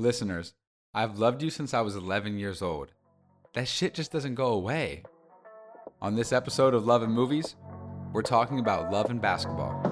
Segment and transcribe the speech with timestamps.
[0.00, 0.54] Listeners,
[0.94, 2.92] I've loved you since I was 11 years old.
[3.54, 5.02] That shit just doesn't go away.
[6.00, 7.56] On this episode of Love and Movies,
[8.12, 9.87] we're talking about love and basketball.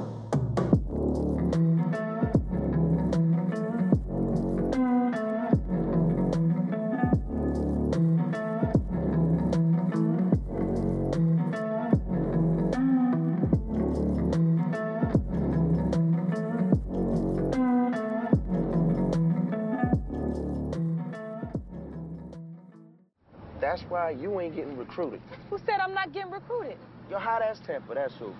[24.96, 25.20] Recruited.
[25.50, 26.76] Who said I'm not getting recruited?
[27.10, 28.32] Your hot ass temper, that's who.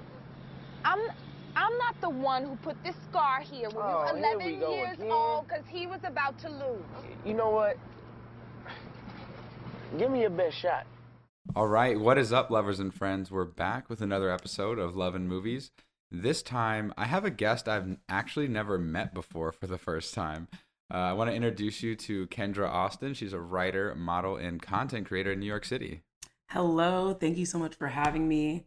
[0.85, 0.99] I'm
[1.55, 4.75] I'm not the one who put this scar here when Oh, we were 11 go
[4.75, 5.11] years again.
[5.11, 6.83] old because he was about to lose.
[7.25, 7.79] You know what?
[9.99, 10.87] Give me your best shot.
[11.55, 13.31] All right, what is up, lovers and friends?
[13.31, 15.71] We're back with another episode of Love and Movies.
[16.11, 20.49] This time, I have a guest I've actually never met before for the first time.
[20.93, 23.15] Uh, I want to introduce you to Kendra Austin.
[23.15, 26.03] She's a writer, model, and content creator in New York City.
[26.49, 28.65] Hello, thank you so much for having me.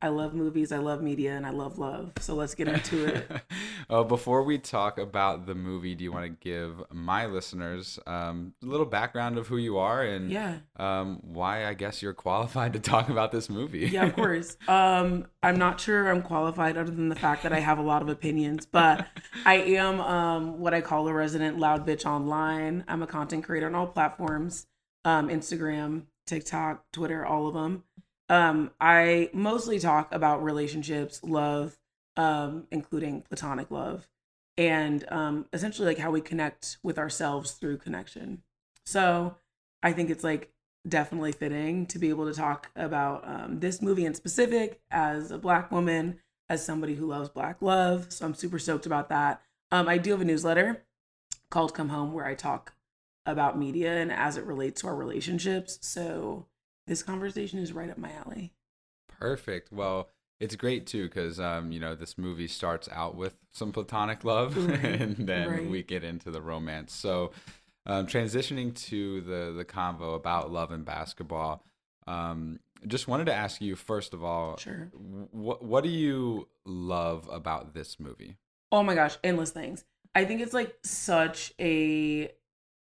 [0.00, 2.12] I love movies, I love media, and I love love.
[2.20, 3.28] So let's get into it.
[3.90, 8.54] uh, before we talk about the movie, do you want to give my listeners um,
[8.62, 10.58] a little background of who you are and Yeah.
[10.76, 13.88] um, why I guess you're qualified to talk about this movie?
[13.88, 14.56] Yeah, of course.
[14.68, 18.02] Um, I'm not sure I'm qualified other than the fact that I have a lot
[18.02, 19.06] of opinions, but
[19.44, 22.84] I am um, what I call a resident loud bitch online.
[22.88, 24.66] I'm a content creator on all platforms
[25.04, 27.84] um, Instagram, TikTok, Twitter, all of them.
[28.28, 31.78] Um, I mostly talk about relationships, love,
[32.16, 34.08] um, including platonic love,
[34.56, 38.42] and um, essentially like how we connect with ourselves through connection.
[38.84, 39.36] So
[39.82, 40.52] I think it's like
[40.86, 45.38] definitely fitting to be able to talk about um, this movie in specific as a
[45.38, 48.12] black woman, as somebody who loves black love.
[48.12, 49.42] So I'm super stoked about that.
[49.70, 50.84] Um, I do have a newsletter
[51.50, 52.74] called Come Home where I talk
[53.28, 55.78] about media and as it relates to our relationships.
[55.82, 56.46] So
[56.86, 58.52] this conversation is right up my alley.
[59.20, 59.70] Perfect.
[59.70, 60.08] Well,
[60.40, 64.56] it's great too because um, you know this movie starts out with some platonic love,
[64.68, 65.70] Right, and then right.
[65.70, 66.94] we get into the romance.
[66.94, 67.32] So,
[67.86, 71.64] um, transitioning to the the convo about love and basketball,
[72.06, 74.88] um, just wanted to ask you first of all, Sure.
[75.32, 78.36] what what do you love about this movie?
[78.70, 79.84] Oh my gosh, endless things.
[80.14, 82.30] I think it's like such a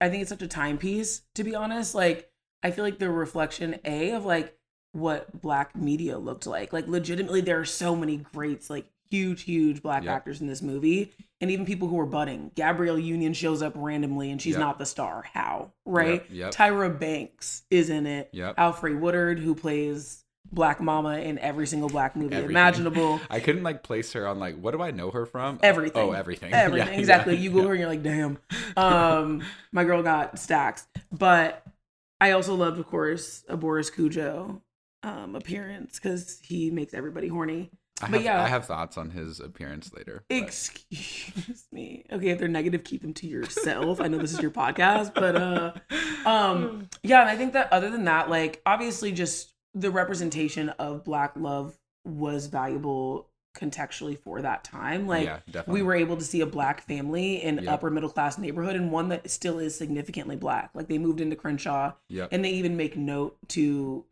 [0.00, 1.94] I think it's such a timepiece, to be honest.
[1.94, 2.30] Like
[2.62, 4.56] I feel like the reflection A of like
[4.92, 6.72] what black media looked like.
[6.72, 10.12] Like legitimately there are so many greats, like huge, huge black Yep.
[10.14, 11.12] actors in this movie.
[11.40, 12.50] And even people who are budding.
[12.56, 14.60] Gabrielle Union shows up randomly and she's Yep.
[14.60, 15.24] not the star.
[15.32, 15.72] How?
[15.86, 16.28] Right?
[16.30, 16.52] Yep.
[16.52, 18.28] Tyra Banks is in it.
[18.32, 18.56] Yep.
[18.56, 22.50] Alfre Woodard, who plays Black Mama in every single black movie Everything.
[22.50, 23.20] imaginable.
[23.30, 25.58] I couldn't like place her on like what do I know her from?
[25.62, 26.02] Everything.
[26.02, 26.52] Oh, everything.
[26.54, 26.88] Everything.
[26.94, 27.34] Yeah, exactly.
[27.34, 27.68] yeah, You Google yeah.
[27.68, 28.38] her and you're like, damn.
[28.76, 29.42] Um,
[29.72, 30.86] my girl got stacks.
[31.12, 31.64] But
[32.20, 34.60] I also loved, of course, a Boris Kodjoe
[35.04, 37.70] um appearance because he makes everybody horny.
[38.00, 38.42] I but have, yeah.
[38.44, 40.22] I have thoughts on his appearance later.
[40.28, 42.04] but- Excuse me.
[42.12, 44.00] Okay, if they're negative, keep them to yourself.
[44.00, 45.72] I know this is your podcast, but uh
[46.28, 51.04] um yeah, and I think that other than that, like obviously just the representation of
[51.04, 55.06] black love was valuable contextually for that time.
[55.06, 57.68] Like yeah, we were able to see a black family in Yep.
[57.68, 60.70] upper middle class neighborhood and one that still is significantly black.
[60.74, 62.28] Like they moved into Crenshaw Yep.
[62.32, 64.04] and they even make note to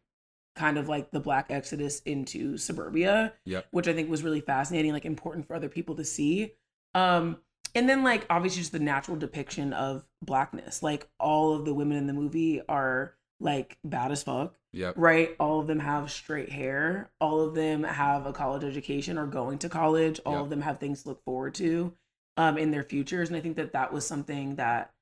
[0.56, 3.66] kind of like the black exodus into suburbia Yep.
[3.72, 6.54] which i think was really fascinating like important for other people to see
[6.94, 7.36] um
[7.74, 11.98] and then like obviously just the natural depiction of blackness like all of the women
[11.98, 14.94] in the movie are like bad as fuck Yep.
[14.96, 19.26] right all of them have straight hair all of them have a college education or
[19.26, 20.42] going to college all Yep.
[20.42, 21.92] of them have things to look forward to
[22.36, 24.92] um in their futures and i think that that was something that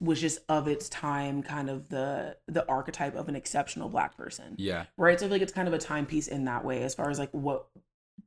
[0.00, 4.54] was just of its time kind of the the archetype of an exceptional black person
[4.58, 4.86] Yeah.
[4.96, 7.10] right so i feel like it's kind of a timepiece in that way as far
[7.10, 7.66] as like what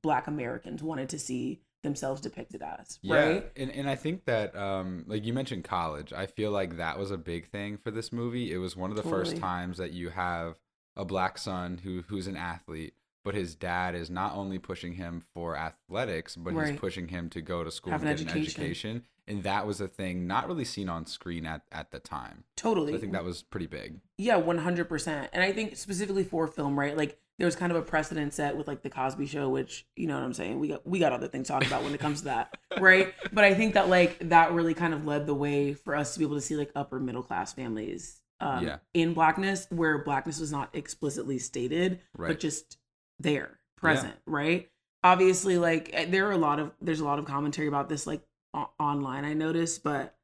[0.02, 4.56] black americans wanted to see themselves depicted as Yeah, right and and I think that
[4.56, 8.12] um like you mentioned college, I feel like that was a big thing for this
[8.12, 8.52] movie.
[8.52, 10.60] It was one of the first times that you have
[10.96, 12.94] a black son who who's an athlete,
[13.24, 17.42] but his dad is not only pushing him for athletics, but he's pushing him to
[17.42, 18.62] go to school Have and an get an education.
[18.64, 19.04] education.
[19.26, 22.44] And that was a thing not really seen on screen at at the time.
[22.58, 24.02] totally So I think that was pretty big.
[24.18, 25.30] Yeah, one hundred percent.
[25.34, 26.96] And I think specifically for film, right?
[26.98, 30.08] Like there was kind of a precedent set with like the Cosby Show, which you
[30.08, 30.60] know what I'm saying.
[30.60, 33.14] We got we got other things to talk about when it comes to that, right?
[33.32, 36.20] But I think that like that really kind of led the way for us to
[36.20, 38.78] be able to see like upper middle class families, um, Yeah.
[38.94, 42.28] in blackness, where blackness was not explicitly stated, Right.
[42.30, 42.78] but just
[43.20, 44.70] there, present, right?
[45.04, 48.06] Obviously, like eh, there are a lot of there's a lot of commentary about this
[48.08, 48.22] like
[48.54, 49.26] o- online.
[49.26, 50.16] I noticed, but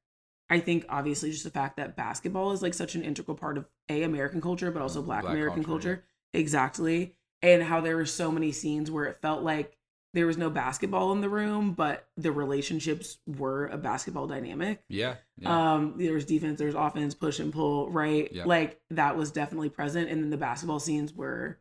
[0.49, 3.65] I think obviously just the fact that basketball is like such an integral part of
[3.89, 6.05] a American culture, but also Black, Black American culture, culture.
[6.33, 7.15] Exactly.
[7.41, 9.77] And how there were so many scenes where it felt like
[10.13, 14.83] there was no basketball in the room, but the relationships were a basketball dynamic.
[14.89, 15.15] Yeah.
[15.37, 15.73] yeah.
[15.73, 18.31] Um, there was defense, there's offense, push and pull, right?
[18.31, 18.45] Yeah.
[18.45, 20.09] Like that was definitely present.
[20.09, 21.59] And then the basketball scenes were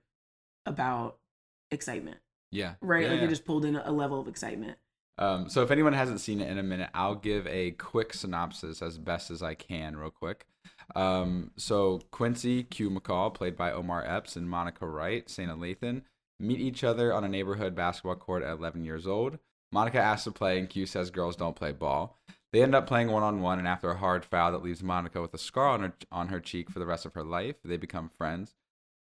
[0.64, 1.18] about
[1.70, 2.18] excitement,
[2.50, 2.74] yeah.
[2.80, 3.04] right?
[3.04, 4.78] Yeah, like it just pulled in a level of excitement.
[5.18, 8.80] Um, so if anyone hasn't seen it in a minute, I'll give a quick synopsis
[8.80, 10.46] as best as I can, real quick.
[10.94, 16.02] Um, so Quincy Q McCall, played by Omar Epps, and Monica Wright, Sanaa Lathan,
[16.40, 19.38] meet each other on a neighborhood basketball court at 11 years old.
[19.70, 22.18] Monica asks to play, and Q says girls don't play ball.
[22.52, 25.20] They end up playing one on one, and after a hard foul that leaves Monica
[25.20, 27.76] with a scar on her on her cheek for the rest of her life, they
[27.76, 28.54] become friends.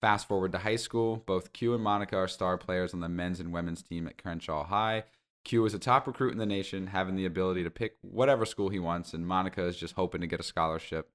[0.00, 3.40] Fast forward to high school, both Q and Monica are star players on the men's
[3.40, 5.04] and women's team at Crenshaw High.
[5.44, 8.70] Q is a top recruit in the nation, having the ability to pick whatever school
[8.70, 11.10] he wants, and Monica is just hoping to get a scholarship.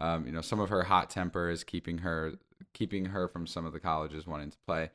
[0.00, 2.34] Um, you know, some of her hot temper is keeping her
[2.74, 4.90] keeping her from some of the colleges wanting to play.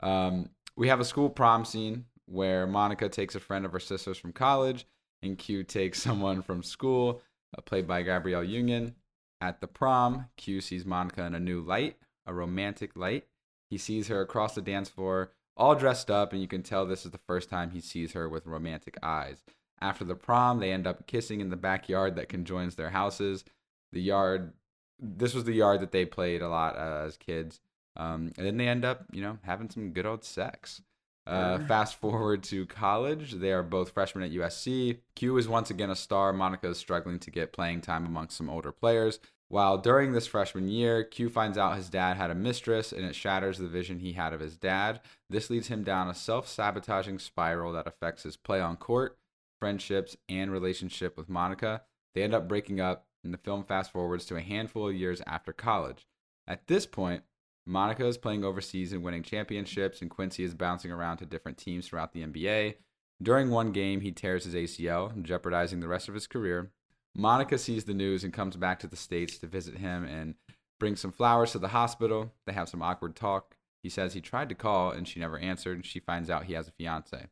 [0.00, 4.18] Um, we have a school prom scene where Monica takes a friend of her sister's
[4.18, 4.86] from college,
[5.22, 7.22] and Q takes someone from school,
[7.56, 8.94] uh, played by Gabrielle Union.
[9.40, 11.96] At the prom, Q sees Monica in a new light,
[12.26, 13.26] a romantic light.
[13.70, 17.04] He sees her across the dance floor, all dressed up, and you can tell this
[17.04, 19.42] is the first time he sees her with romantic eyes.
[19.80, 23.44] After the prom, they end up kissing in the backyard that conjoins their houses.
[23.92, 24.52] The yard,
[24.98, 27.60] this was the yard that they played a lot uh, as kids.
[27.96, 30.82] Um, and then they end up, you know, having some good old sex.
[31.24, 33.32] Uh, fast forward to college.
[33.32, 34.98] They are both freshmen at USC.
[35.14, 36.32] Q is once again a star.
[36.32, 39.20] Monica is struggling to get playing time amongst some older players.
[39.48, 43.14] While during this freshman year, Q finds out his dad had a mistress and it
[43.14, 45.00] shatters the vision he had of his dad.
[45.28, 49.18] This leads him down a self sabotaging spiral that affects his play on court,
[49.60, 51.82] friendships, and relationship with Monica.
[52.14, 55.22] They end up breaking up, and the film fast forwards to a handful of years
[55.26, 56.06] after college.
[56.46, 57.22] At this point,
[57.66, 61.86] Monica is playing overseas and winning championships, and Quincy is bouncing around to different teams
[61.86, 62.74] throughout the NBA.
[63.22, 66.72] During one game, he tears his ACL, jeopardizing the rest of his career.
[67.14, 70.34] Monica sees the news and comes back to the States to visit him and
[70.80, 72.32] brings some flowers to the hospital.
[72.46, 73.56] They have some awkward talk.
[73.82, 75.76] He says he tried to call and she never answered.
[75.76, 77.28] And she finds out he has a fiance.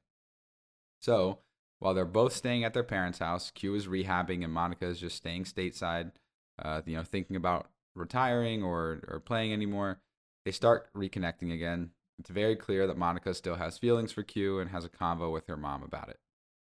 [1.01, 1.39] So,
[1.81, 5.17] while they're both staying at their parents' house, Q is rehabbing and Monica is just
[5.17, 6.13] staying stateside,
[6.63, 9.99] uh, you know, thinking about retiring or, or playing anymore.
[10.45, 11.91] They start reconnecting again.
[12.19, 15.47] It's very clear that Monica still has feelings for Q and has a convo with
[15.47, 16.21] her mom about it.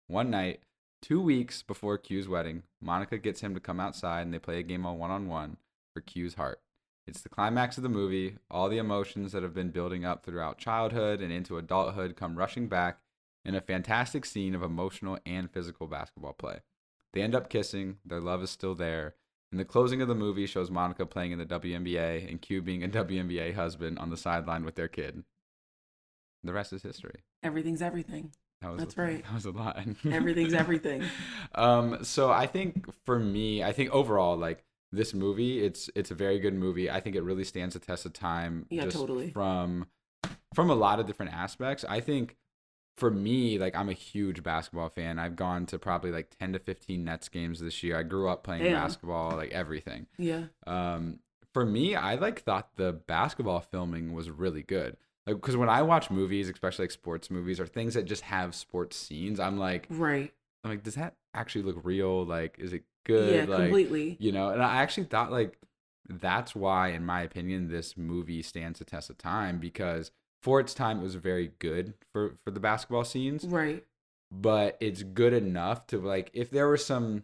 [0.07, 0.62] One night,
[1.01, 4.63] two weeks before Q's wedding, Monica gets him to come outside and they play a
[4.63, 5.57] game of one on one
[5.94, 6.60] for Q's heart.
[7.06, 8.38] It's the climax of the movie.
[8.50, 12.68] All the emotions that have been building up throughout childhood and into adulthood come rushing
[12.68, 12.98] back
[13.45, 16.60] in a fantastic scene of emotional and physical basketball play.
[17.13, 19.16] They end up kissing, their love is still there,
[19.51, 22.84] and the closing of the movie shows Monica playing in the WNBA and Q being
[22.84, 25.24] a WNBA husband on the sideline with their kid.
[26.44, 27.22] The rest is history.
[27.44, 28.31] Everything's everything.
[28.62, 29.24] That was That's a, right.
[29.25, 29.80] That was a lot.
[30.10, 31.04] Everything's everything.
[31.54, 36.16] Um, so I think for me, I think overall, like this movie, it's it's a
[36.16, 36.89] very good movie.
[36.89, 38.66] I think it really stands the test of time.
[38.69, 39.30] Yeah, totally.
[39.30, 39.86] From
[40.56, 41.86] from a lot of different aspects.
[41.88, 42.38] I think
[42.95, 45.18] for me, like I'm a huge basketball fan.
[45.19, 47.98] I've gone to probably like 10 to 15 Nets games this year.
[47.98, 48.74] I grew up playing Damn.
[48.74, 50.07] basketball, like everything.
[50.18, 50.44] Yeah.
[50.68, 51.20] Um,
[51.53, 54.98] for me, I like thought the basketball filming was really good.
[55.25, 58.53] Like, because when I watch movies, especially like sports movies or things that just have
[58.53, 60.34] sports scenes, I'm like, Right.
[60.63, 62.25] I'm like, does that actually look real?
[62.25, 63.36] Like, is it good?
[63.36, 64.17] yeah, like, completely.
[64.20, 65.58] you know, and I actually thought like
[66.10, 70.12] that's why, in my opinion, this movie stands the test of time because
[70.43, 73.83] for its time, it was very good for for the basketball scenes Right.
[74.31, 77.23] but it's good enough to like if there were some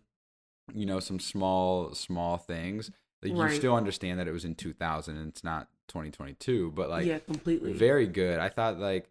[0.74, 5.18] you know some small small things like you still understand that it was in 2000
[5.18, 7.74] and it's not 2022 but like yeah, completely.
[7.74, 9.10] very good i thought like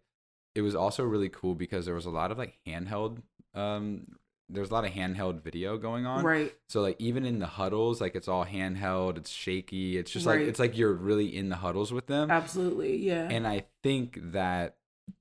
[0.55, 3.21] it was also really cool because there was a lot of like handheld
[3.53, 4.07] um
[4.49, 6.53] there was a lot of handheld video going on right.
[6.67, 10.39] so like even in the huddles like it's all handheld it's shaky it's just like
[10.39, 12.97] it's like you're really in the huddles with them Absolutely.
[12.97, 13.29] Yeah.
[13.29, 14.75] and I think that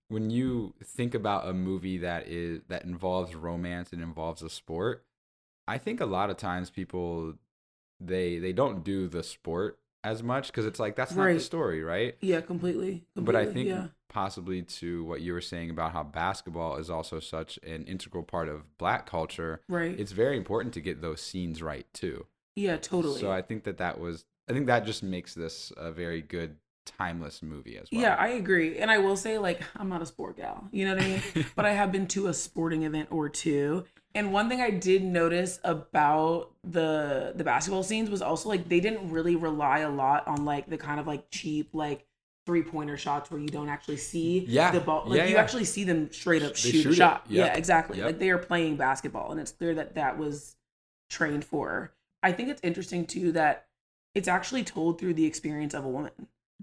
[0.09, 5.05] when you think about a movie that is that involves romance and involves a sport,
[5.67, 7.35] I think a lot of times people
[8.01, 11.83] they they don't do the sport as much because it's like that's not the story,
[11.83, 12.17] right?
[12.21, 13.05] yeah, completely.
[13.15, 13.89] But I think yeah.
[14.09, 18.49] Possibly to what you were saying about how basketball is also such an integral part
[18.49, 19.99] of black culture, Right.
[19.99, 22.27] it's very important to get those scenes right too.
[22.57, 23.21] yeah, totally.
[23.21, 26.57] So I think that that was I think that just makes this a very good
[26.87, 28.01] timeless movie as well.
[28.01, 28.79] Yeah, I agree.
[28.79, 30.67] And I will say, like, I'm not a sport gal.
[30.73, 31.47] You know what I mean?
[31.55, 33.85] but I have been to a sporting event or two.
[34.15, 38.81] And one thing I did notice about the the basketball scenes was also like they
[38.81, 42.07] didn't really rely a lot on like the kind of like cheap like
[42.49, 44.71] three pointer shots where you don't actually see Yeah.
[44.71, 45.05] the ball.
[45.07, 45.41] Like Yeah, you yeah.
[45.43, 47.27] actually see them straight up shoot, shoot a shot.
[47.29, 47.47] Yep.
[47.47, 47.99] Yeah, exactly.
[47.99, 48.07] Yep.
[48.07, 50.57] Like they are playing basketball, and it's clear that that was
[51.11, 51.93] trained for.
[52.23, 53.67] I think it's interesting too that
[54.15, 56.13] it's actually told through the experience of a woman.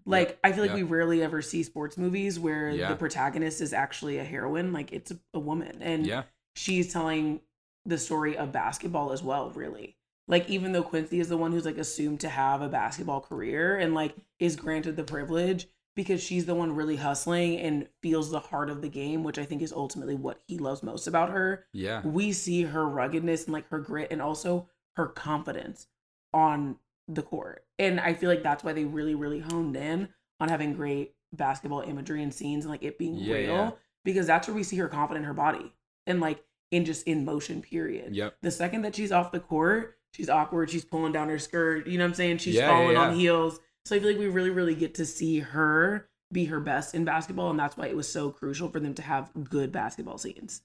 [0.08, 0.78] Like I feel like Yep.
[0.78, 4.74] we rarely ever see sports movies where the protagonist is actually a heroine.
[4.74, 6.24] Like it's a, a woman, and Yeah.
[6.56, 7.42] she's telling
[7.86, 9.52] the story of basketball as well.
[9.52, 13.22] Really, like even though Quincy is the one who's like assumed to have a basketball
[13.22, 18.30] career and like is granted the privilege because she's the one really hustling and feels
[18.30, 21.30] the heart of the game, which I think is ultimately what he loves most about
[21.30, 22.02] her Yeah.
[22.06, 25.88] we see her ruggedness and like her grit and also her confidence
[26.34, 27.66] on the court.
[27.80, 30.10] And I feel like that's why they really, really honed in
[30.40, 33.72] on having great basketball imagery and scenes and like it being Yeah, real yeah.
[34.04, 35.74] because that's where we see her confident in her body
[36.08, 38.16] and like in just in motion, period.
[38.16, 38.38] Yep.
[38.42, 41.98] The second that she's off the court, she's awkward, she's pulling down her skirt, you
[41.98, 42.38] know what I'm saying?
[42.40, 43.60] She's Yeah, falling on heels.
[43.86, 47.06] So I feel like we really, really get to see her be her best in
[47.06, 47.52] basketball.
[47.52, 50.62] And that's why it was so crucial for them to have good basketball scenes.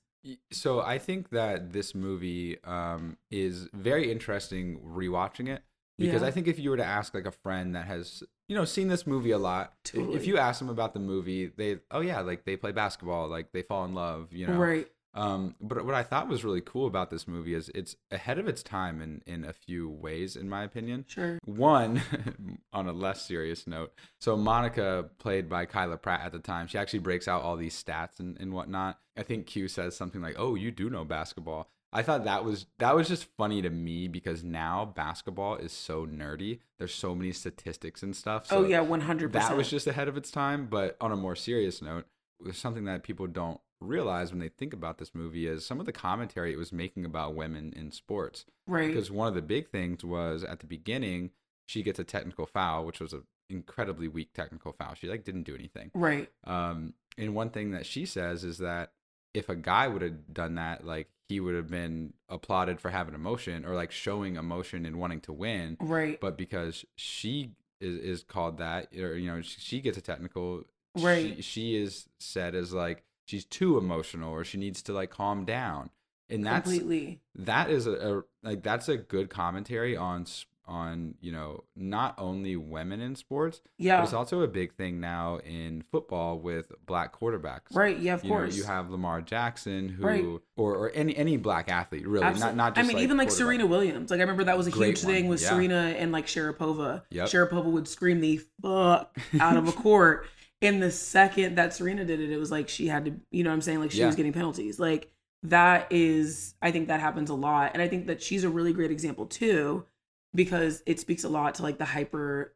[0.50, 5.62] So I think that this movie um, is very interesting rewatching it
[5.98, 6.28] because Yeah.
[6.28, 8.88] I think if you were to ask like a friend that has you know seen
[8.88, 12.20] this movie a lot, i- if you ask them about the movie, they oh yeah,
[12.20, 14.54] like they play basketball, like they fall in love, you know.
[14.58, 14.88] Right.
[15.12, 18.46] Um, but what I thought was really cool about this movie is it's ahead of
[18.46, 21.04] its time in in a few ways, in my opinion.
[21.08, 21.38] Sure.
[21.44, 22.02] One,
[22.72, 26.78] on a less serious note, so Monica, played by Kyla Pratt at the time, she
[26.78, 28.98] actually breaks out all these stats and, and whatnot.
[29.16, 32.66] I think Q says something like, "Oh, you do know basketball." I thought that was
[32.78, 36.60] that was just funny to me because now basketball is so nerdy.
[36.78, 38.46] There's so many statistics and stuff.
[38.46, 40.66] So oh yeah, one hundred that was just ahead of its time.
[40.66, 42.06] But on a more serious note,
[42.38, 45.86] there's something that people don't realize when they think about this movie is some of
[45.86, 48.88] the commentary it was making about women in sports right.
[48.88, 51.30] because one of the big things was at the beginning
[51.66, 55.44] she gets a technical foul which was an incredibly weak technical foul she like didn't
[55.44, 56.28] do anything right.
[56.44, 58.92] um and one thing that she says is that
[59.32, 63.14] if a guy would have done that like he would have been applauded for having
[63.14, 66.20] emotion or like showing emotion and wanting to win Right.
[66.20, 70.64] but because she is, is called that or you know she, she gets a technical
[70.98, 71.36] Right.
[71.36, 75.44] she, she is said as like she's too emotional or she needs to like calm
[75.44, 75.88] down
[76.28, 77.20] and that's completely.
[77.34, 80.26] that is a, a like that's a good commentary on
[80.66, 85.00] on you know not only women in sports yeah but it's also a big thing
[85.00, 87.98] now in football with black quarterbacks Right.
[87.98, 88.14] Yeah.
[88.14, 88.52] Of you course.
[88.52, 90.24] know you have Lamar Jackson who Right.
[90.56, 92.56] or or any any black athlete really Absolutely.
[92.56, 93.32] not not just I mean, even like.
[93.32, 94.10] Serena Williams.
[94.12, 95.48] Like I remember that was a Great huge thing with yeah.
[95.48, 97.02] Serena and like Sharapova.
[97.10, 97.28] Yep.
[97.28, 100.26] Sharapova would scream the fuck out of a court.
[100.62, 103.50] And the second that Serena did it, it was like she had to, you know
[103.50, 103.80] what I'm saying?
[103.80, 104.06] Like she Yeah.
[104.06, 104.78] was getting penalties.
[104.78, 105.10] Like
[105.42, 107.70] that is, I think that happens a lot.
[107.72, 109.86] And I think that she's a really great example too,
[110.34, 112.54] because it speaks a lot to like the hyper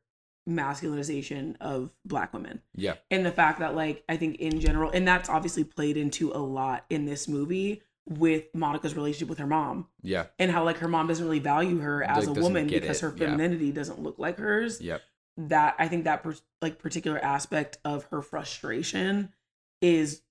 [0.49, 2.61] masculinization of black women.
[2.75, 6.31] yeah and the fact that like i think in general and that's obviously played into
[6.33, 10.77] a lot in this movie with monica's relationship with her mom yeah and how like
[10.79, 13.25] her mom doesn't really value her as Like, a woman because it, her yeah.
[13.27, 15.01] femininity doesn't look like hers yep
[15.37, 19.33] that i think that per- like particular aspect of her frustration
[19.81, 20.23] is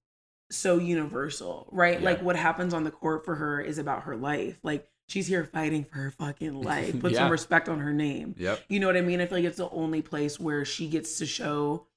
[0.51, 2.05] so universal right Yeah.
[2.05, 5.43] like what happens on the court for her is about her life like she's here
[5.43, 7.19] fighting for her fucking life put Yeah.
[7.19, 9.19] some respect on her name yep you know what I mean?
[9.19, 11.87] I feel like it's the only place where she gets to show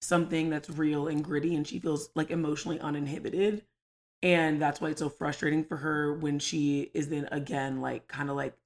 [0.00, 3.64] something that's real and gritty and she feels like emotionally uninhibited.
[4.22, 8.30] And that's why it's so frustrating for her when she is then again like kind
[8.30, 8.56] of like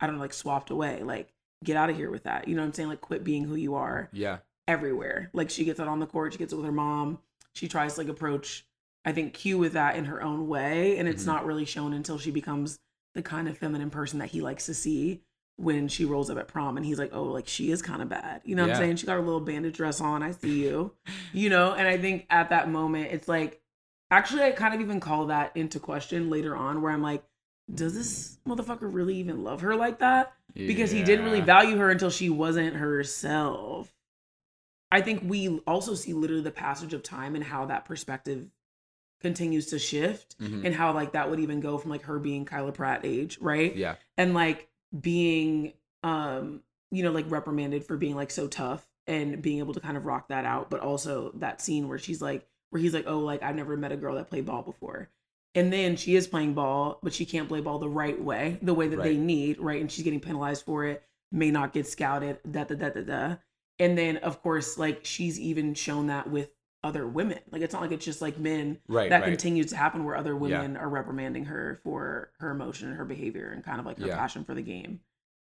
[0.00, 1.02] I don't know, like swapped away.
[1.02, 1.32] Like,
[1.64, 2.48] get out of here with that.
[2.48, 2.88] You know what I'm saying?
[2.88, 4.38] Like quit being who you are yeah
[4.68, 5.30] everywhere.
[5.32, 7.18] Like she gets it on the court, she gets it with her mom.
[7.54, 8.66] She tries to like approach
[9.04, 10.98] I think Q with that in her own way.
[10.98, 11.28] And it's Mhm.
[11.28, 12.78] not really shown until she becomes
[13.14, 15.22] the kind of feminine person that he likes to see
[15.56, 18.08] when she rolls up at prom and he's like, Oh, like she is kind of
[18.08, 18.42] bad.
[18.44, 18.74] You know what Yeah.
[18.76, 18.96] I'm saying?
[18.96, 20.22] She got her little bandage dress on.
[20.22, 20.92] I see you.
[21.32, 23.60] you know, and I think at that moment it's like
[24.10, 27.22] actually I kind of even call that into question later on where I'm like,
[27.74, 30.32] does this motherfucker really even love her like that?
[30.54, 33.92] Because he didn't really value her until she wasn't herself.
[34.92, 38.48] I think we also see literally the passage of time and how that perspective
[39.20, 40.64] continues to shift Mhm.
[40.64, 43.74] and how like that would even go from like her being Kyla Pratt age, right?
[43.76, 49.40] yeah And like being um you know like reprimanded for being like so tough and
[49.42, 52.46] being able to kind of rock that out, but also that scene where she's like
[52.70, 55.08] where he's like, "Oh, like I've never met a girl that played ball before."
[55.54, 58.74] And then she is playing ball, but she can't play ball the right way, the
[58.74, 59.80] way that they need, right?
[59.80, 61.02] And she's getting penalized for it,
[61.32, 63.36] may not get scouted, da da da da da.
[63.78, 66.50] And then of course, like she's even shown that with
[66.84, 67.40] other women.
[67.50, 69.28] Like it's not like it's just like men Right, that right.
[69.28, 73.50] continues to happen where other women are reprimanding her for her emotion and her behavior
[73.50, 74.16] and kind of like her Yeah.
[74.16, 75.00] passion for the game.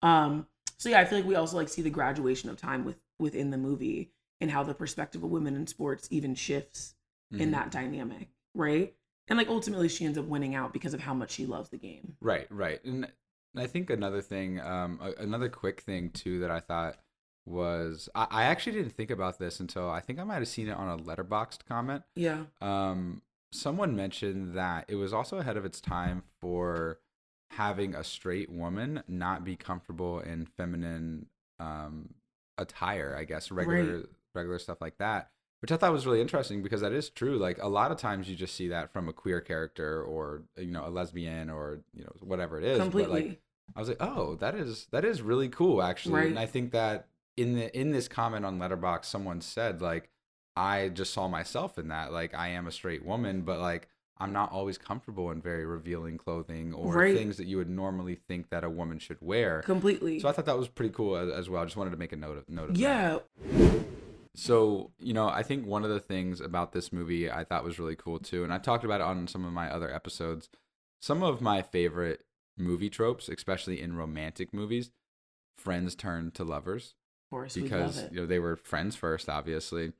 [0.01, 2.95] Um so yeah, I feel like we also like see the graduation of time with
[3.19, 6.95] within the movie and how the perspective of women in sports even shifts
[7.33, 7.51] in Mhm.
[7.51, 8.95] that dynamic, right?
[9.29, 11.77] And like ultimately she ends up winning out because of how much she loves the
[11.77, 12.15] game.
[12.19, 12.83] Right, right.
[12.83, 13.07] And
[13.55, 16.97] I think another thing, um, another quick thing too that I thought
[17.45, 20.67] was I, I actually didn't think about this until I think I might have seen
[20.67, 22.03] it on a Letterboxd comment.
[22.15, 22.43] Yeah.
[22.61, 23.21] Um,
[23.51, 26.99] someone mentioned that it was also ahead of its time for
[27.51, 31.25] having a straight woman not be comfortable in feminine
[31.59, 32.13] um,
[32.57, 34.03] attire, I guess, regular
[34.35, 35.31] regular stuff like that.
[35.61, 37.37] Which I thought was really interesting because that is true.
[37.37, 40.71] Like a lot of times you just see that from a queer character or you
[40.71, 42.77] know a lesbian or you know whatever it is.
[42.77, 43.21] But, Completely.
[43.27, 43.41] like,
[43.75, 46.15] I was like, oh, that is that is really cool actually.
[46.15, 46.27] Right.
[46.29, 50.09] And I think that in the in this comment on Letterboxd, someone said like,
[50.55, 52.13] I just saw myself in that.
[52.13, 56.17] Like I am a straight woman, but like I'm not always comfortable in very revealing
[56.17, 57.15] clothing or Right.
[57.15, 59.61] things that you would normally think that a woman should wear.
[59.61, 60.19] Completely.
[60.19, 61.61] So I thought that was pretty cool as, as well.
[61.61, 63.23] I just wanted to make a note of note of that.
[64.35, 67.79] So, you know, I think one of the things about this movie I thought was
[67.79, 70.49] really cool too, and I talked about it on some of my other episodes.
[71.01, 72.25] Some of my favorite
[72.57, 74.91] movie tropes, especially in romantic movies,
[75.57, 76.95] friends turn to lovers
[77.25, 79.93] Of course, because you know they were friends first, obviously.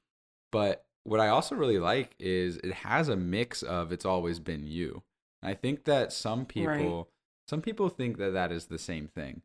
[0.51, 4.67] But what I also really like is it has a mix of it's always been
[4.67, 5.03] you.
[5.41, 7.07] And I think that some people Right.
[7.47, 9.41] some people think that that is the same thing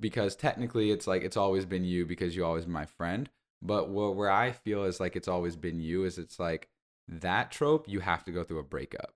[0.00, 3.30] because technically it's like it's always been you because you always been my friend.
[3.62, 6.68] But wh- where I feel is like it's always been you is it's like
[7.08, 9.14] that trope you have to go through a breakup.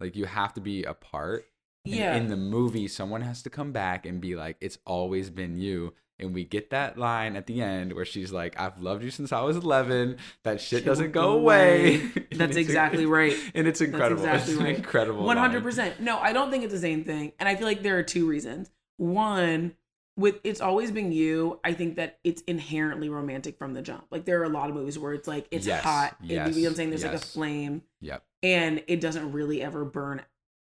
[0.00, 1.46] Like you have to be apart.
[1.86, 2.16] And Yeah.
[2.16, 5.94] In the movie, someone has to come back and be like, "It's always been you."
[6.20, 9.32] And we get that line at the end where she's like, "I've loved you since
[9.32, 10.16] I was 11.
[10.42, 11.98] That shit Shit doesn't go away."
[12.32, 13.32] That's exactly right.
[13.54, 14.22] And it's incredible.
[14.24, 14.84] That's exactly it's right.
[14.84, 15.24] incredible.
[15.24, 15.62] One hundred line.
[15.62, 16.00] percent.
[16.00, 18.26] No, I don't think it's the same thing, and I feel like there are two
[18.28, 18.70] reasons.
[18.96, 19.76] One,
[20.18, 21.60] with it's always been you.
[21.64, 24.04] I think that it's inherently romantic from the jump.
[24.10, 26.16] Like there are a lot of movies where it's like it's Yes, hot.
[26.20, 26.90] and you know what I'm saying?
[26.90, 28.22] There's like a flame, Yep.
[28.42, 30.20] and it doesn't really ever burn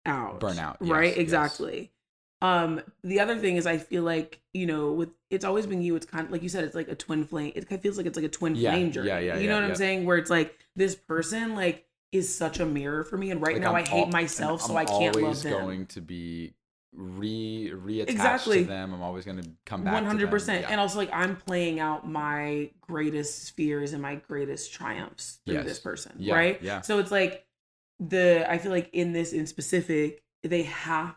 [0.05, 0.39] out.
[0.39, 1.07] Burn out, yes, right?
[1.09, 1.17] yes.
[1.17, 1.91] Exactly.
[2.41, 5.95] Um, the other thing is, I feel like you know, with it's always been you.
[5.95, 7.53] It's kind of like you said, it's like a twin flame.
[7.55, 9.07] It kind of feels like it's like a twin Yeah, flame journey.
[9.07, 9.69] yeah, yeah, You know yeah, what yeah.
[9.69, 10.05] I'm saying?
[10.05, 13.61] Where it's like this person like is such a mirror for me, and right Like,
[13.61, 15.53] now I'm i hate al- myself, so I can't I'm love always them.
[15.53, 16.53] going to be
[16.95, 18.59] re reattached Exactly.
[18.63, 18.93] to them.
[18.93, 19.93] I'm always going to come back.
[19.93, 20.65] One hundred percent.
[20.69, 25.65] and also like I'm playing out my greatest fears and my greatest triumphs through Yes.
[25.65, 26.61] this person, Yeah, right?
[26.61, 26.81] yeah.
[26.81, 27.45] So it's like
[27.99, 31.15] the I feel like in this in specific, they have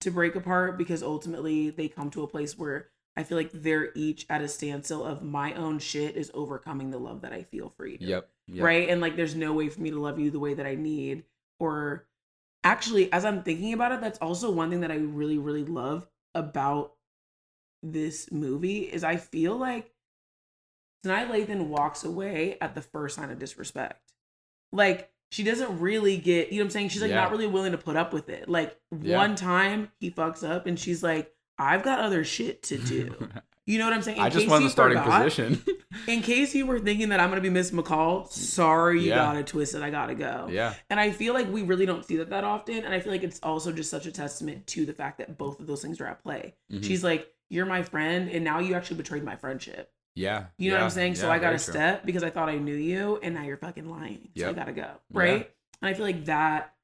[0.00, 3.90] to break apart because ultimately they come to a place where I feel like they're
[3.94, 7.68] each at a standstill of my own shit is overcoming the love that I feel
[7.76, 8.30] for you, Yep.
[8.46, 8.64] yep.
[8.64, 8.88] right?
[8.88, 11.24] And like there's no way for me to love you the way that I need,
[11.58, 12.06] or
[12.64, 16.08] actually, as I'm thinking about it, that's also one thing that I really really love
[16.34, 16.94] about
[17.82, 19.92] this movie is I feel like
[21.04, 24.12] Sanaa Lathan walks away at the first sign of disrespect.
[24.72, 26.88] Like she doesn't really get, you know what I'm saying?
[26.90, 27.16] She's like Yeah.
[27.22, 28.48] not really willing to put up with it.
[28.48, 29.16] Like Yeah.
[29.16, 33.14] one time he fucks up and she's like, I've got other shit to do.
[33.70, 34.18] You know what I'm saying?
[34.18, 35.62] In I just case won the starting forgot- position.
[36.08, 39.16] In case you were thinking that I'm gonna be Miss McCall, sorry you Yeah.
[39.16, 39.82] got it twisted.
[39.82, 40.48] I gotta go.
[40.50, 40.74] yeah.
[40.88, 42.84] And I feel like we really don't see that that often.
[42.84, 45.60] And I feel like it's also just such a testament to the fact that both
[45.60, 46.54] of those things are at play.
[46.72, 46.84] Mhm.
[46.84, 49.92] She's like, You're my friend, and now you actually betrayed my friendship.
[50.14, 50.46] Yeah.
[50.58, 51.14] You know what I'm saying?
[51.16, 51.72] so I got very to true.
[51.74, 54.28] step because I thought I knew you, and now you're fucking lying.
[54.36, 54.82] So I gotta go.
[54.82, 54.92] Yeah.
[55.12, 55.50] Right?
[55.82, 56.74] And I feel like that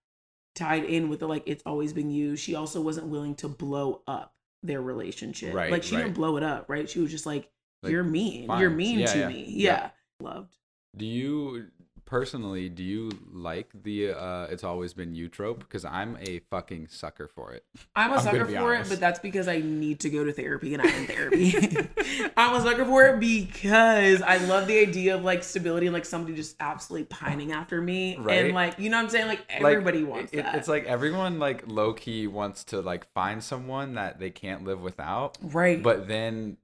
[0.55, 2.35] tied in with the like, it's always been you.
[2.37, 4.33] She also wasn't willing to blow up
[4.66, 5.55] their relationship.
[5.55, 6.02] Right, Like she right.
[6.02, 6.88] didn't blow it up, right?
[6.88, 7.50] She was just like,
[7.83, 8.46] Like, You're mean.
[8.48, 8.61] fine.
[8.61, 9.29] You're mean Yeah, to yeah.
[9.29, 9.44] me.
[9.48, 9.72] Yeah.
[9.72, 9.90] Yeah.
[10.20, 10.57] Loved.
[10.96, 11.66] Do you
[12.07, 16.87] personally do you like the uh it's always been you trope because I'm a fucking
[16.88, 17.64] sucker for it.
[17.97, 20.25] I'm a I'm sucker gonna be for it, but that's because I need to go
[20.25, 21.55] to therapy and I'm in therapy.
[22.37, 26.05] I'm a sucker for it because I love the idea of like stability and like
[26.05, 28.16] somebody just absolutely pining after me.
[28.16, 28.47] Right.
[28.47, 29.27] And like, you know what I'm saying?
[29.27, 30.55] Like Like, everybody wants it- that.
[30.55, 34.81] It's like everyone like low key wants to like find someone that they can't live
[34.81, 35.83] without, right.
[35.83, 36.57] but then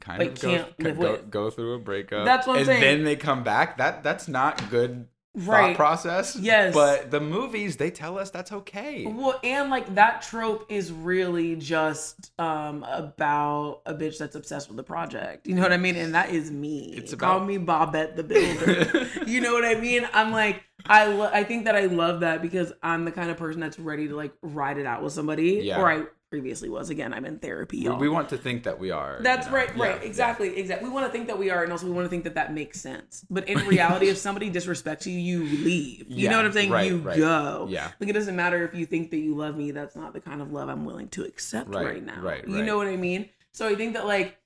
[0.00, 1.30] kind Like, of go, can't live go, with.
[1.30, 2.24] go through a breakup.
[2.24, 2.76] That's what I'm saying.
[2.76, 2.96] and saying.
[2.98, 3.78] then they come back.
[3.78, 5.06] That that's not good
[5.38, 6.34] thought process.
[6.34, 6.74] Yes.
[6.74, 9.06] But the movies they tell us that's okay.
[9.06, 14.76] Well, and like that trope is really just um about a bitch that's obsessed with
[14.76, 15.46] the project.
[15.46, 15.94] You know what I mean?
[15.96, 16.92] And that is me.
[16.96, 19.06] It's Call about- me Bobette the Builder.
[19.30, 20.08] you know what I mean?
[20.12, 23.36] I'm like I lo- I think that I love that because I'm the kind of
[23.36, 25.80] person that's ready to like ride it out with somebody, Yeah.
[25.80, 26.90] or I previously was.
[26.90, 27.98] Again, I'm in therapy, We, y'all.
[27.98, 29.18] we want to think that we are.
[29.22, 29.56] That's you know?
[29.58, 30.88] right, right, Yeah, exactly, exactly.
[30.88, 32.52] We want to think that we are, and also we want to think that that
[32.52, 33.24] makes sense.
[33.30, 36.06] But in reality, if somebody disrespects you, you leave.
[36.08, 36.70] You Yeah, know what I'm saying?
[36.70, 37.16] right, you right.
[37.16, 37.66] go.
[37.70, 37.90] Yeah.
[38.00, 39.70] Like it doesn't matter if you think that you love me.
[39.70, 42.20] That's not the kind of love I'm willing to accept right, Right, now.
[42.20, 43.28] right, You know what I mean?
[43.52, 44.38] So I think that like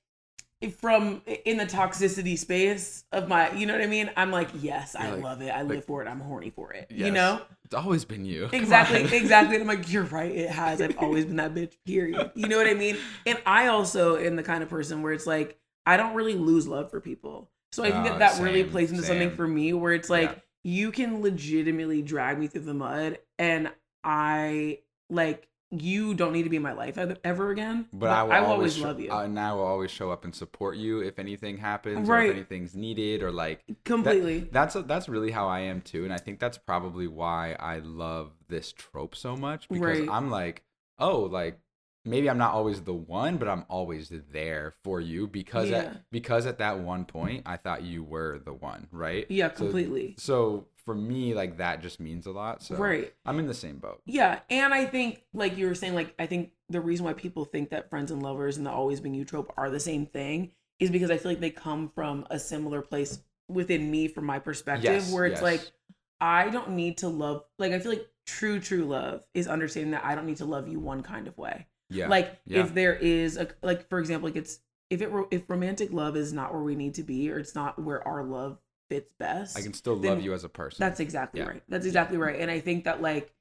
[0.71, 4.09] from in the toxicity space of my, you know what I mean?
[4.17, 5.49] I'm like, yes, I You're like- love it.
[5.49, 6.07] I like- live for it.
[6.07, 6.87] I'm horny for it.
[6.89, 7.41] You know?
[7.65, 8.47] It's always been you.
[8.49, 9.13] Come Exactly, on.
[9.13, 9.55] exactly.
[9.55, 10.31] And I'm like, you're right.
[10.31, 10.81] It has.
[10.81, 11.73] I've always been that bitch.
[11.85, 12.31] Period.
[12.35, 12.97] You know what I mean?
[13.25, 16.67] And I also am the kind of person where it's like I don't really lose
[16.67, 17.49] love for people.
[17.71, 20.09] So I think Oh, that ah, that really plays into something for me where it's
[20.09, 20.35] like Yeah.
[20.63, 23.71] you can legitimately drag me through the mud, and
[24.03, 25.47] I like
[25.81, 27.87] you don't need to be in my life ever again.
[27.91, 30.77] But I will, always, love you uh, and I will always show up and support
[30.77, 34.47] you if anything happens, or if anything's needed, or like that- completely.
[34.51, 38.31] that's that's really how I am too, and I think that's probably why I love
[38.47, 40.09] this trope so much because Right.
[40.09, 40.63] I'm like,
[40.99, 41.59] oh, like
[42.05, 45.77] maybe I'm not always the one, but I'm always there for you because Yeah.
[45.77, 49.25] at because at that one point I thought you were the one, right?
[49.29, 50.15] yeah, So- completely.
[50.17, 52.61] So for me, like that just means a lot.
[52.63, 53.13] So Right.
[53.25, 54.01] I'm in the same boat.
[54.05, 57.45] Yeah, and I think like you were saying, like I think the reason why people
[57.45, 60.51] think that friends and lovers and the always being you trope are the same thing
[60.79, 64.39] is because I feel like they come from a similar place within me from my
[64.39, 65.41] perspective, Yes, where it's yes.
[65.43, 65.71] like
[66.19, 70.05] I don't need to love like I feel like true true love is understanding that
[70.05, 71.67] I don't need to love you one kind of way.
[71.89, 72.07] Yeah.
[72.07, 72.61] Like Yeah.
[72.61, 76.33] if there is a like for example, like it's if it if romantic love is
[76.33, 78.57] not where we need to be or it's not where our love
[78.89, 79.57] fits best.
[79.57, 80.77] I can still love you as a person.
[80.79, 81.47] That's exactly Yeah.
[81.47, 81.63] right.
[81.69, 82.39] That's exactly right.
[82.39, 83.31] And I think that like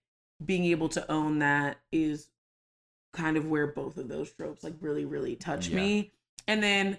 [0.45, 2.29] being able to own that is
[3.13, 5.77] kind of where both of those tropes like really, really touch Yeah.
[5.77, 6.13] me.
[6.49, 6.99] And then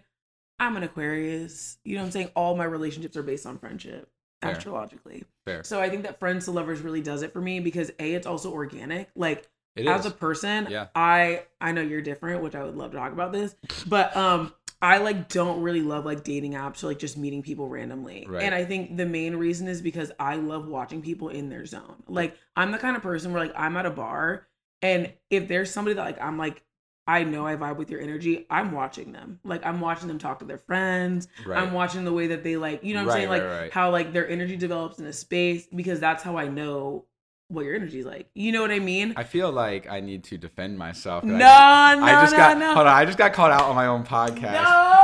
[0.59, 1.77] I'm an Aquarius.
[1.83, 2.29] You know what I'm saying?
[2.35, 4.09] All my relationships are based on friendship
[4.41, 4.51] Fair.
[4.51, 5.25] astrologically.
[5.45, 5.63] fair.
[5.63, 8.27] So I think that friends to lovers really does it for me because A, it's
[8.27, 9.09] also organic.
[9.15, 10.87] Like as a person, Yeah.
[10.95, 13.55] I I know you're different, which I would love to talk about this,
[13.87, 14.53] but um
[14.83, 18.25] I like don't really love like dating apps or like just meeting people randomly.
[18.27, 18.43] Right.
[18.43, 22.03] And I think the main reason is because I love watching people in their zone.
[22.07, 24.45] Like I'm the kind of person where like I'm at a bar
[24.81, 26.63] and if there's somebody that like I'm like
[27.07, 29.39] I know I vibe with your energy, I'm watching them.
[29.45, 31.29] Like I'm watching them talk to their friends.
[31.45, 31.61] right.
[31.61, 33.61] I'm watching the way that they like, you know what I'm Right, saying?
[33.63, 37.05] Like how like their energy develops in a space because that's how I know
[37.53, 38.29] what your energy's like.
[38.33, 39.13] You know what I mean?
[39.15, 41.23] I feel like I need to defend myself.
[41.23, 42.73] no, I, no, I just no, got no.
[42.73, 42.93] hold on.
[42.95, 45.03] I just got called out on my own podcast No.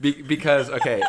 [0.00, 1.00] Be- because okay,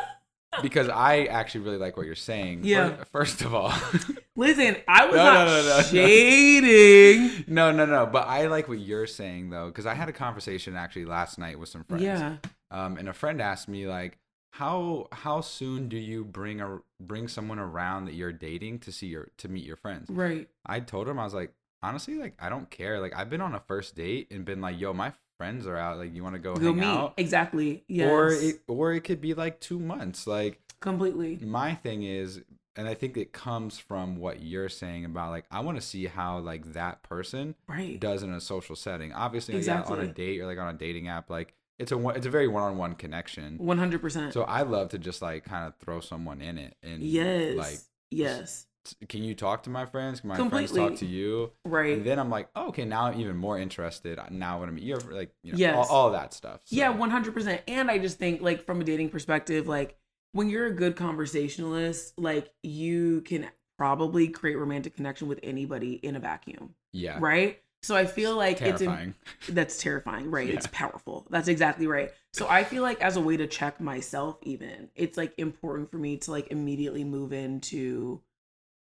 [0.62, 2.62] because I actually really like what you're saying.
[2.64, 2.90] Yeah.
[2.98, 3.74] Fir- First, of all,
[4.38, 5.82] Listen, I was No, not no, no, no, no.
[5.84, 7.46] shading.
[7.48, 8.06] no, no, no.
[8.06, 11.58] But I like what you're saying though, because I had a conversation actually last night
[11.60, 12.04] with some friends.
[12.04, 12.36] Yeah.
[12.72, 14.18] Um, and a friend asked me like,
[14.58, 19.08] how how soon do you bring a bring someone around that you're dating to see
[19.08, 20.10] your to meet your friends?
[20.10, 20.48] Right.
[20.66, 23.00] I told him I was like, honestly, like I don't care.
[23.02, 25.98] Like I've been on a first date and been like, yo, my friends are out.
[25.98, 26.86] Like you want to go, Go hang meet.
[26.86, 27.14] out?
[27.18, 27.84] Exactly.
[27.88, 28.10] Yes.
[28.10, 30.26] Or it or it could be like two months.
[30.26, 31.38] Like completely.
[31.42, 32.42] my thing is,
[32.78, 36.06] and I think it comes from what you're saying about like I want to see
[36.06, 38.00] how like that person Right.
[38.00, 39.12] does in a social setting.
[39.12, 42.26] Obviously, yeah, on a date or like on a dating app, like it's a it's
[42.26, 43.58] a very one on one connection.
[43.58, 44.34] One hundred percent.
[44.34, 47.56] So I love to just like kind of throw someone in it and Yes.
[47.58, 47.78] like,
[48.12, 48.68] yes.
[49.10, 50.22] can you talk to my friends?
[50.22, 51.52] Can my friends talk to you?
[51.66, 51.98] Right.
[51.98, 54.20] And then I'm like, oh, okay, now I'm even more interested.
[54.30, 54.96] Now what I want to meet you.
[54.96, 55.76] Like, you know, Yes.
[55.76, 56.62] all, all that stuff.
[56.66, 57.62] So, Yeah, one hundred percent.
[57.68, 59.98] And I just think, like, from a dating perspective, like
[60.34, 66.16] when you're a good conversationalist, like you can probably create romantic connection with anybody in
[66.16, 67.60] a vacuum, yeah, right?
[67.86, 69.16] So I feel like it's im- terrifying.
[69.50, 70.50] that's terrifying, right?
[70.50, 71.28] It's powerful.
[71.30, 72.12] That's exactly right.
[72.34, 76.00] So I feel like as a way to check myself, even it's like important for
[76.00, 78.22] me to like immediately move into.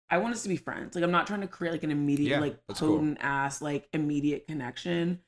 [0.09, 0.95] I want us to be friends.
[0.95, 2.97] Like I'm not trying to create like an immediate, Yeah, like that's cool.
[2.97, 5.19] potent ass, like immediate connection.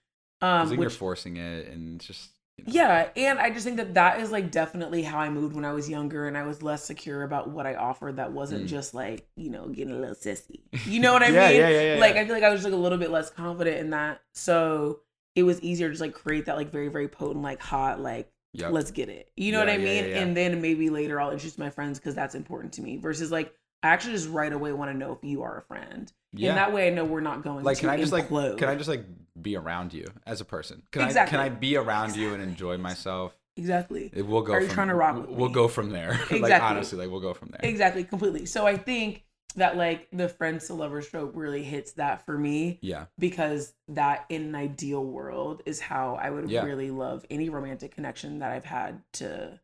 [0.41, 3.77] Um, which you're forcing it, and it's just you know, yeah, and I just think
[3.77, 6.61] that that is like definitely how I moved when I was younger, and I was
[6.61, 8.17] less secure about what I offered.
[8.17, 8.67] That wasn't Mm.
[8.67, 10.61] just like you know getting a little sissy.
[10.85, 11.61] You know what I Yeah, mean?
[11.61, 12.15] yeah, yeah, yeah, Like.
[12.15, 15.01] I feel like I was just like a little bit less confident in that, so
[15.35, 18.31] it was easier to just like create that like very very potent like hot like
[18.53, 18.71] Yep.
[18.71, 19.31] let's get it.
[19.37, 20.03] You know Yeah, what I mean?
[20.05, 20.19] yeah, yeah.
[20.23, 22.97] And then maybe later I'll introduce my friends because that's important to me.
[22.97, 26.11] Versus like I actually just right away want to know if you are a friend,
[26.37, 26.49] yeah.
[26.49, 28.57] and that way I know we're not going like, to can I just like, implode.
[28.57, 29.05] can I just like
[29.41, 30.83] be around you as a person?
[30.91, 31.37] Can Exactly.
[31.37, 33.35] I, can I be around you and enjoy myself?
[33.55, 34.11] exactly.
[34.13, 34.53] It will go.
[34.53, 35.53] Are you from, trying to rock We'll me?
[35.53, 36.11] go from there.
[36.29, 36.51] like Exactly.
[36.69, 37.67] honestly, like we'll go from there.
[37.69, 38.45] Exactly, completely.
[38.45, 39.23] So I think
[39.55, 43.05] that like the friends to lovers trope really hits that for me Yeah.
[43.17, 46.63] because that in an ideal world is how I would Yeah.
[46.65, 49.59] really love any romantic connection that I've had to,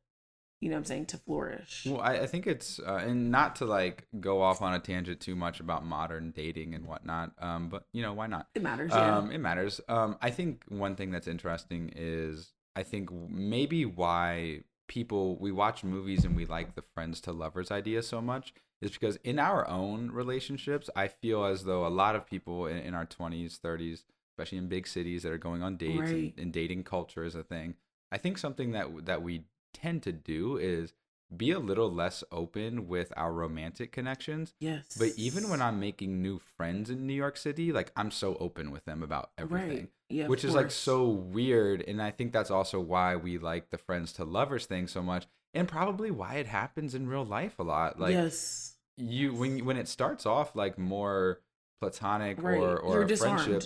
[0.63, 1.85] you know what I'm saying, to flourish.
[1.89, 5.19] Well, I, I think it's uh, and not to like go off on a tangent
[5.19, 7.33] too much about modern dating and whatnot.
[7.39, 8.47] Um, but you know why not?
[8.55, 9.17] it matters, yeah.
[9.17, 9.81] Um, it matters.
[9.89, 15.83] Um, I think one thing that's interesting is I think maybe why people we watch
[15.83, 19.67] movies and we like the friends to lovers idea so much is because in our
[19.69, 24.03] own relationships, I feel as though a lot of people in, in our twenties, thirties,
[24.33, 26.09] especially in big cities that are going on dates Right.
[26.11, 27.75] and, and dating culture is a thing.
[28.11, 29.43] I think something that that we
[29.73, 30.93] tend to do is
[31.35, 34.53] be a little less open with our romantic connections.
[34.59, 34.95] yes.
[34.97, 38.71] But even when I'm making new friends in New York City, like I'm so open
[38.71, 39.69] with them about everything.
[39.77, 39.89] Right.
[40.09, 41.81] Yeah, which is like so weird.
[41.87, 45.25] And I think that's also why we like the friends to lovers thing so much.
[45.55, 47.99] And probably why it happens in real life a lot.
[47.99, 48.75] Like yes.
[48.97, 51.39] you when when it starts off like more
[51.81, 52.57] platonic Right.
[52.59, 53.63] or or a friendship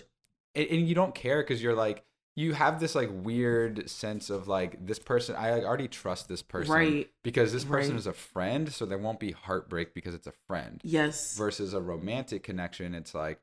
[0.55, 2.03] and, and you don't care because you're like
[2.37, 6.41] you have this like weird sense of like this person i like, already trust this
[6.43, 7.09] person Right.
[7.23, 7.99] because this person Right.
[7.99, 11.35] is a friend so there won't be heartbreak because it's a friend Yes.
[11.37, 13.39] versus a romantic connection it's like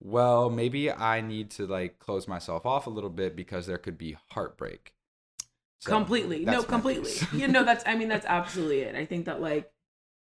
[0.00, 3.96] well maybe i need to like close myself off a little bit because there could
[3.98, 4.92] be heartbreak
[5.80, 9.40] So, completely no completely you know that's i mean that's absolutely it i think that
[9.40, 9.70] like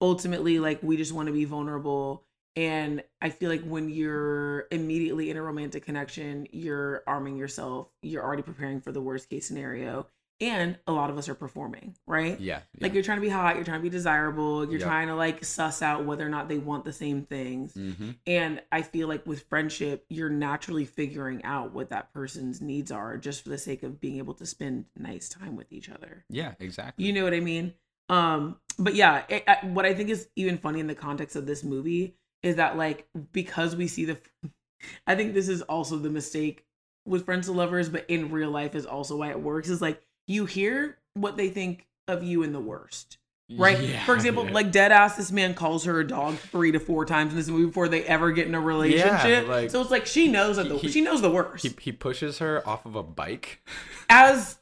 [0.01, 2.25] ultimately like we just want to be vulnerable
[2.57, 8.23] and i feel like when you're immediately in a romantic connection you're arming yourself you're
[8.23, 10.07] already preparing for the worst case scenario
[10.43, 13.57] and a lot of us are performing right yeah, like you're trying to be hot
[13.57, 14.89] you're trying to be desirable you're Yep.
[14.89, 18.17] trying to like suss out whether or not they want the same things Mhm.
[18.27, 23.17] and I feel like with friendship, you're naturally figuring out what that person's needs are
[23.17, 26.25] just for the sake of being able to spend nice time with each other.
[26.29, 27.75] yeah exactly You know what I mean?
[28.09, 31.47] Um, but yeah, it, I, what I think is even funny in the context of
[31.47, 34.19] this movie is that like because we see the,
[35.07, 36.65] I think this is also the mistake
[37.07, 39.69] with friends to lovers, but in real life is also why it works.
[39.69, 43.17] Is like you hear what they think of you in the worst
[43.57, 43.81] right?
[43.81, 44.53] Yeah, For example, yeah.
[44.53, 47.49] like dead ass, this man calls her a dog three to four times in this
[47.49, 49.49] movie before they ever get in a relationship.
[49.49, 51.75] like- so it's like she knows that the, He- he- she knows the worst he,
[51.81, 53.61] he pushes her off of a bike
[54.09, 54.57] as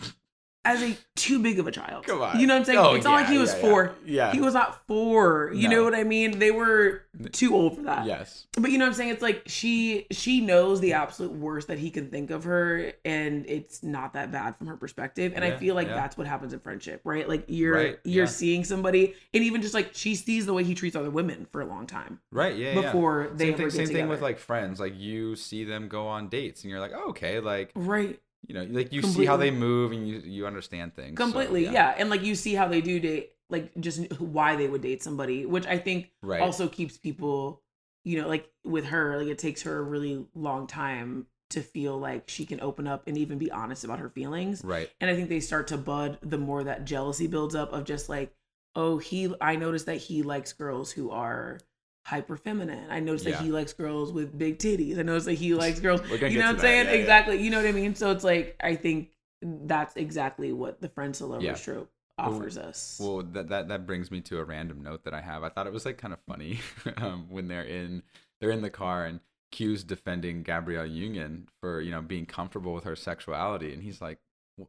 [0.69, 2.07] as a too big of a child.
[2.07, 2.39] Come on.
[2.39, 2.79] you know what I'm saying?
[2.79, 3.69] Oh, it's not like he was yeah, yeah.
[3.69, 3.95] four.
[4.05, 4.33] Yeah.
[4.33, 5.51] he was not four.
[5.55, 5.77] You No.
[5.77, 6.39] know what I mean?
[6.39, 7.03] They were
[7.33, 8.07] too old for that.
[8.07, 9.11] yes But you know what I'm saying?
[9.11, 13.47] It's like she she knows the absolute worst that he can think of her, and
[13.49, 15.33] it's not that bad from her perspective.
[15.35, 15.95] And I feel like yeah.
[15.95, 17.29] that's what happens in friendship, right?
[17.29, 18.31] Like you're Right, you're yeah.
[18.31, 21.61] seeing somebody, and even just like she sees the way he treats other women for
[21.63, 22.21] a long time.
[22.31, 22.57] Right.
[22.57, 22.75] Yeah.
[22.75, 22.83] yeah.
[22.83, 23.71] Before they same thing.
[23.71, 24.79] Same thing with like friends.
[24.79, 28.21] Like you see them go on dates, and you're like, oh, okay, like Right.
[28.47, 31.65] You know, like you see how they move, and you you understand things So, Completely,
[31.65, 31.95] yeah.
[31.99, 35.45] And like you see how they do date, like just why they would date somebody,
[35.47, 36.41] which I think Right.
[36.41, 37.63] also keeps people,
[38.05, 41.99] you know, like with her, like it takes her a really long time to feel
[41.99, 44.63] like she can open up and even be honest about her feelings.
[44.63, 44.91] Right.
[45.01, 48.09] And I think they start to bud the more that jealousy builds up of just
[48.09, 48.35] like,
[48.75, 51.59] oh, he I noticed that he likes girls who are
[52.09, 52.87] hyper feminine.
[52.91, 53.33] I noticed Yeah.
[53.33, 54.99] that he likes girls with big titties.
[54.99, 56.01] I noticed that he likes girls.
[56.11, 56.87] You know what I'm saying?
[56.87, 56.99] Yeah, yeah.
[56.99, 57.43] exactly.
[57.43, 57.95] You know what I mean?
[57.95, 59.11] So it's like I think
[59.43, 61.55] that's exactly what the friends to lovers Yeah.
[61.55, 62.99] trope offers us.
[63.01, 65.45] Well, that, that that brings me to a random note that I have.
[65.45, 66.61] I thought it was like kind of funny
[66.97, 68.03] um, when they're in
[68.41, 69.21] they're in the car and
[69.53, 74.19] Q's defending Gabrielle Union for you know being comfortable with her sexuality, and he's like,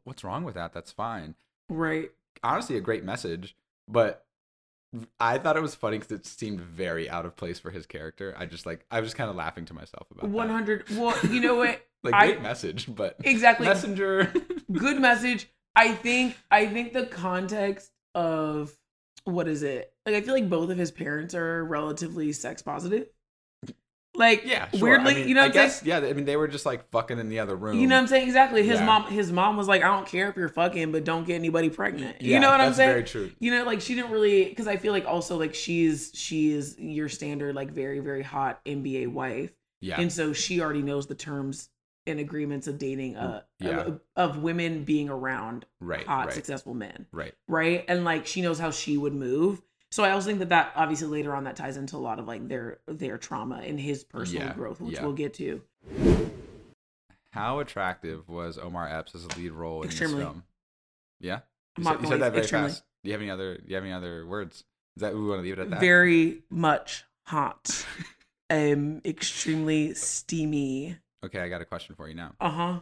[0.04, 0.72] "What's wrong with that?
[0.72, 1.34] That's fine."
[1.68, 2.10] right.
[2.42, 3.56] Honestly, a great message,
[3.88, 4.24] but
[5.20, 8.34] I thought it was funny because it seemed very out of place for his character.
[8.36, 10.28] I just like I was just kind of laughing to myself about.
[10.30, 10.84] One hundred.
[10.96, 11.80] Well, you know what?
[12.02, 13.66] Like I- great message, but Exactly.
[13.66, 14.32] messenger.
[14.72, 15.50] Good message.
[15.76, 16.34] I think.
[16.50, 18.72] I think the context of
[19.24, 19.92] what is it?
[20.06, 23.06] Like I feel like both of his parents are relatively sex positive.
[24.16, 24.88] Like yeah, sure.
[24.88, 25.70] weirdly, I mean, you know I I'm saying?
[25.84, 25.98] yeah.
[25.98, 27.78] I mean, they were just like fucking in the other room.
[27.78, 28.26] You know what I'm saying?
[28.26, 28.64] Exactly.
[28.66, 28.86] His Yeah.
[28.86, 31.70] mom his mom was like, I don't care if you're fucking, but don't get anybody
[31.70, 32.20] pregnant.
[32.20, 32.90] you know what I'm saying?
[32.90, 33.30] very true.
[33.38, 36.76] You know, like she didn't really because I feel like also like she's she is
[36.78, 39.52] your standard, like very, very hot NBA wife.
[39.80, 40.00] Yeah.
[40.00, 41.68] And so she already knows the terms
[42.06, 43.80] and agreements of dating uh Yeah.
[43.82, 46.34] of, of women being around Right, hot, right.
[46.34, 47.06] successful men.
[47.12, 47.32] Right.
[47.46, 47.84] Right.
[47.86, 49.62] And like she knows how she would move.
[49.92, 52.26] So I also think that that obviously later on that ties into a lot of
[52.28, 55.02] like their their trauma and his personal Yeah, growth, which yeah.
[55.02, 55.62] we'll get to.
[57.32, 60.16] How attractive was Omar Epps as a lead role in Extremely.
[60.16, 60.42] this film?
[61.20, 61.40] Yeah.
[61.78, 62.68] You, said, you said that very extremely.
[62.70, 62.82] fast.
[63.04, 63.56] Do you have any other?
[63.56, 64.64] Do you have any other words?
[64.96, 65.80] Is that we want to leave it at that?
[65.80, 67.86] Very much hot.
[68.50, 70.96] um extremely steamy.
[71.24, 72.32] Okay, I got a question for you now.
[72.40, 72.80] Uh-huh.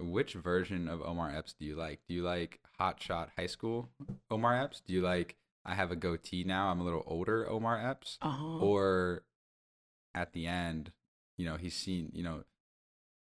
[0.00, 2.00] Which version of Omar Epps do you like?
[2.08, 3.88] Do you like Hot Shot High School
[4.30, 4.80] Omar Epps?
[4.86, 6.68] Do you like I have a goatee now?
[6.68, 8.58] I'm a little older Omar Epps, Uh-huh.
[8.58, 9.22] or
[10.14, 10.92] at the end,
[11.36, 12.44] you know, he's seen, you know,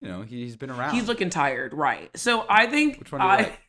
[0.03, 0.95] you know, he, he's been around.
[0.95, 2.11] He's looking tired, right?
[2.17, 3.61] So I think Which one I like?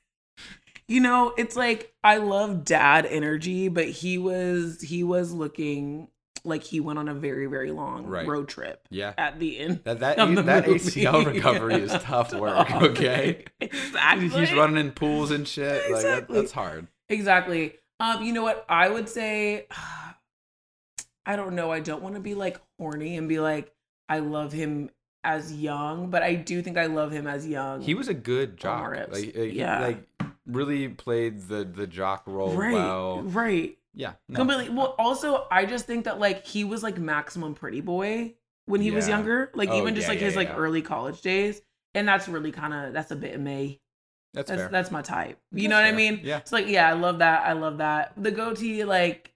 [0.88, 6.10] You know, it's like I love dad energy, but he was he was looking
[6.44, 8.28] like he went on a very very long Right.
[8.28, 9.14] road trip Yeah.
[9.18, 9.80] at the end.
[9.86, 10.66] That that, that.
[10.66, 13.46] ACL recovery is tough work, okay?
[13.60, 14.28] exactly.
[14.30, 15.90] He's running in pools and shit.
[15.92, 16.86] Like that, that's hard.
[17.10, 17.74] Exactly.
[18.00, 18.66] Um, you know what?
[18.70, 19.68] I would say
[21.26, 21.72] I don't know.
[21.72, 23.74] I don't want to be like horny and be like,
[24.08, 24.92] I love him
[25.24, 27.82] as young, but I do think I love him as young.
[27.82, 28.92] He was a good jock.
[28.92, 29.80] Like, like, Yeah.
[29.80, 30.08] like
[30.46, 33.24] really played the the jock role right, well.
[33.24, 33.78] right.
[33.96, 34.14] Yeah.
[34.30, 34.36] no.
[34.36, 34.70] Completely.
[34.70, 38.36] Well, also, I just think that like he was like maximum pretty boy
[38.68, 41.22] when he was younger, like Oh, even just yeah, like yeah, his like early college
[41.22, 41.62] days,
[41.96, 43.80] and that's really kind of that's a bit of me.
[44.36, 44.70] That's, That's fair.
[44.70, 45.40] that's my type.
[45.52, 46.20] You That's know what I mean?
[46.24, 46.38] Yeah.
[46.40, 47.48] It's like yeah, I love that.
[47.48, 48.12] I love that.
[48.18, 49.34] The goatee, like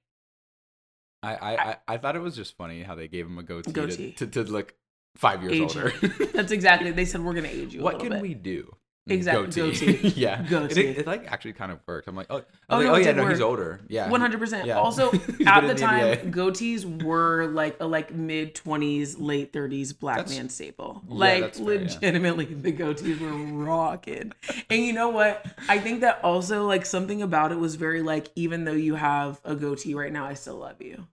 [1.23, 3.71] I, I, I, I thought it was just funny how they gave him a goatee,
[3.71, 4.12] Goatee.
[4.13, 4.75] To, to, to look
[5.15, 5.93] five years older.
[6.33, 6.91] that's exactly.
[6.99, 7.81] They said we're gonna age you.
[7.81, 8.21] a what can bit.
[8.21, 8.75] we do?
[9.10, 9.86] Mm, exactly, Goatee.
[9.95, 10.08] goatee.
[10.15, 10.41] yeah.
[10.50, 10.82] Goatee.
[10.88, 12.08] It, it, like actually kind of worked.
[12.08, 13.80] I'm like, oh, Oh, like, no, oh yeah, no, he's older.
[13.88, 14.10] Yeah.
[14.10, 14.65] One hundred percent.
[14.65, 14.78] yeah.
[14.80, 15.12] Also,
[15.45, 16.32] at the the time, NBA.
[16.32, 21.02] goatees were like a like mid twenties, late thirties black That's- man staple.
[21.08, 21.80] Yeah, Like fair, yeah.
[21.82, 24.32] legitimately, the goatees were rocking.
[24.69, 25.45] and you know what?
[25.67, 29.39] I think that also like something about it was very like, even though you have
[29.43, 31.08] a goatee right now, I still love you.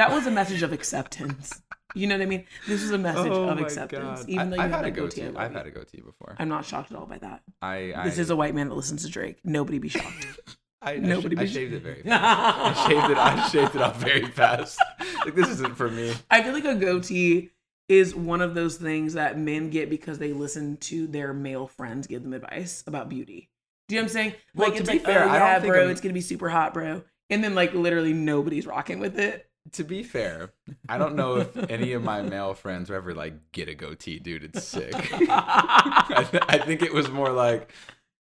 [0.00, 1.62] That was a message of acceptance.
[1.94, 2.44] You know what I mean?
[2.68, 4.20] This was a message Oh of acceptance.
[4.20, 4.28] God.
[4.28, 5.22] Even I, though you I've have had a a goatee, goatee.
[5.22, 5.56] I love I've you.
[5.58, 6.36] had a goatee before.
[6.38, 7.42] I'm not shocked at all by that.
[7.60, 9.38] I, I This is a white man that listens to Drake.
[9.44, 10.26] Nobody be shocked.
[10.82, 12.78] I, I, nobody sh- I be- shaved it very fast.
[12.78, 13.18] I shaved it.
[13.18, 14.78] I shaved it off very fast.
[15.24, 16.14] Like this isn't for me.
[16.30, 17.50] I feel like a goatee
[17.88, 22.06] is one of those things that men get because they listen to their male friends
[22.06, 23.50] give them advice about beauty.
[23.88, 24.34] Do you know what I'm saying?
[24.54, 26.00] Well, like to it's be like, fair, oh I don't yeah, think bro, I'm- it's
[26.00, 27.02] gonna be super hot, bro.
[27.28, 29.49] And then like literally nobody's rocking with it.
[29.72, 30.52] To be fair,
[30.88, 34.18] I don't know if any of my male friends were ever like, "Get a goatee,
[34.18, 34.44] dude.
[34.44, 37.72] It's sick." I, th- I think it was more like,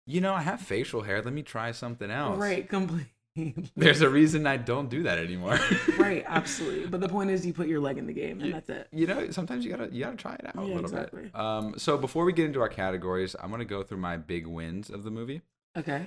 [0.06, 1.20] you know, I have facial hair.
[1.22, 2.38] Let me try something else.
[2.38, 3.12] right, completely.
[3.76, 5.58] There's a reason I don't do that anymore.
[5.98, 6.86] right, absolutely.
[6.86, 8.88] But the point is, you put your leg in the game, and that's it.
[8.92, 11.22] you know, sometimes you gotta you gotta try it out a little exactly.
[11.24, 11.36] bit.
[11.36, 14.88] Um, so before we get into our categories, I'm gonna go through my big wins
[14.88, 15.42] of the movie.
[15.76, 16.06] Okay.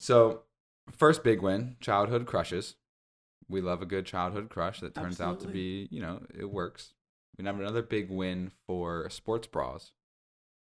[0.00, 0.42] So,
[0.90, 2.74] first big win, childhood crushes.
[3.48, 6.94] We love a good childhood crush that turns out to be, you know, it works.
[7.38, 9.92] We have another big win for sports bras.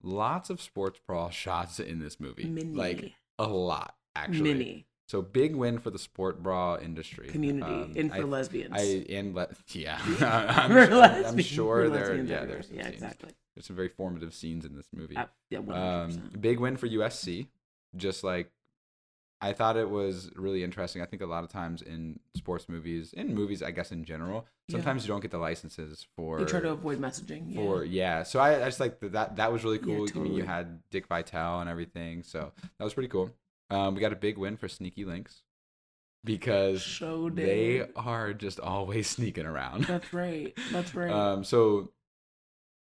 [0.02, 2.44] Lots of sports bra shots in this movie.
[2.44, 4.54] Like a lot, actually.
[4.54, 7.28] Mini So big win for the sport bra industry.
[7.28, 8.74] community Um, and for I- lesbians.
[8.76, 12.00] I and le- yeah, I'm, For I'm- I'm sure there.
[12.00, 12.94] lesbians Yeah, there's some yeah, scenes.
[12.94, 13.30] exactly.
[13.54, 15.16] There's some very formative scenes in this movie.
[15.16, 15.74] Uh, yeah, 100%.
[15.74, 17.48] Um, big win for USC.
[17.96, 18.52] Just like
[19.40, 21.00] I thought it was really interesting.
[21.00, 24.46] I think a lot of times in sports movies, in movies, I guess in general,
[24.66, 24.72] Yeah.
[24.78, 27.54] sometimes you don't get the licenses for they try to avoid messaging.
[27.54, 28.18] for yeah.
[28.18, 28.22] yeah.
[28.24, 29.52] So I, I just like that, that.
[29.52, 30.08] Was really Yeah, cool.
[30.16, 33.30] I mean, you had Dick Vitale and everything, so that was pretty cool.
[33.70, 35.42] Um, we got a big win for Sneaky Links
[36.24, 39.84] because So they are just always sneaking around.
[39.84, 40.52] That's right.
[40.72, 41.10] That's right.
[41.12, 41.92] Um, so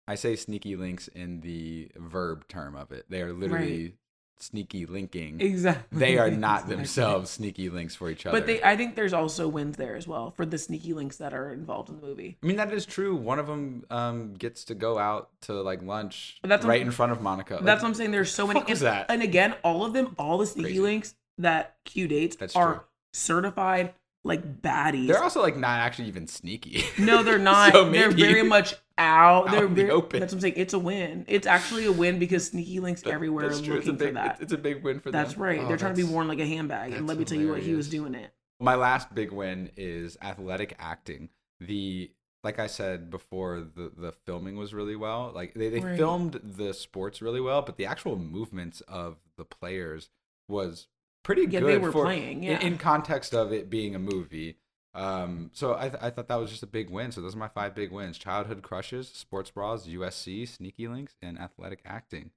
[0.07, 3.05] I say sneaky links in the verb term of it.
[3.09, 3.95] They are literally
[4.39, 5.39] sneaky linking.
[5.39, 5.97] exactly.
[5.99, 6.75] They are not Exactly.
[6.75, 8.37] themselves sneaky links for each other.
[8.37, 11.33] But they, I think there's also wins there as well for the sneaky links that
[11.33, 12.37] are involved in the movie.
[12.43, 13.15] I mean, that is true.
[13.15, 16.81] One of them um, gets to go out to like lunch But that's what- right
[16.81, 17.59] in front of Monica.
[17.61, 18.11] That's what I'm saying.
[18.11, 18.61] There's so many.
[18.67, 19.05] and, that?
[19.09, 20.79] and again, all of them, all the sneaky Crazy.
[20.81, 22.83] links that Q dates That's are true.
[23.13, 23.93] certified
[24.25, 25.07] like baddies.
[25.07, 26.83] They're also like not actually even sneaky.
[26.97, 27.73] no, they're not.
[27.73, 29.47] So they're very much out.
[29.47, 29.91] out They're in the very.
[29.91, 30.19] open.
[30.19, 30.53] That's what I'm saying.
[30.57, 31.25] It's a win.
[31.27, 33.75] It's actually a win because sneaky links That- everywhere are That's true.
[33.77, 34.07] It's a looking big.
[34.09, 34.31] for that.
[34.33, 35.21] It's, it's a big win for them.
[35.23, 35.59] That's right.
[35.61, 37.59] Oh, They're trying to be worn like a handbag, and let me tell you what,
[37.61, 38.33] he was doing it.
[38.59, 41.29] My last big win is athletic acting.
[41.59, 42.11] The
[42.43, 45.31] like I said before, the the filming was really well.
[45.33, 45.97] Like they, they Right.
[45.97, 50.09] filmed the sports really well, but the actual movements of the players
[50.49, 50.87] was
[51.23, 51.69] pretty Yeah, good.
[51.69, 52.59] they were for, playing, in- yeah.
[52.59, 54.57] in, context of it being a movie.
[54.95, 57.11] Um, so I, th- I thought that was just a big win.
[57.11, 61.39] So those are my five big wins: childhood crushes, sports bras, USC, sneaky links, and
[61.39, 62.31] athletic acting.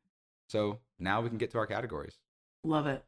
[0.49, 2.19] So now we can get to our categories.
[2.64, 3.05] Love it.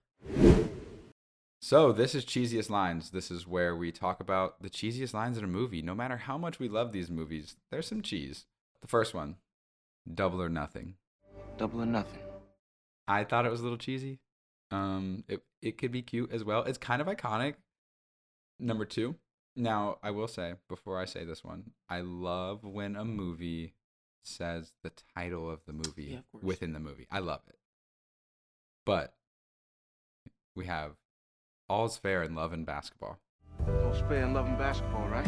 [1.61, 3.11] So this is cheesiest lines.
[3.11, 5.83] This is where we talk about the cheesiest lines in a movie.
[5.83, 8.47] No matter how much we love these movies, there's some cheese.
[8.81, 9.37] The first one,
[10.13, 10.95] Double or Nothing.
[11.57, 12.21] Double or nothing.
[13.09, 14.21] I thought it was a little cheesy.
[14.71, 16.63] Um, it it could be cute as well.
[16.63, 17.55] It's kind of iconic.
[18.61, 19.17] Number two.
[19.59, 23.75] Now I will say before I say this one, I love when a movie
[24.22, 27.09] says the title of the movie Yeah, of within the movie.
[27.11, 27.59] I love it.
[28.87, 29.14] But
[30.55, 30.93] we have
[31.68, 33.18] All's Fair in Love and Basketball.
[33.66, 35.26] All's Fair in Love and basketball, right?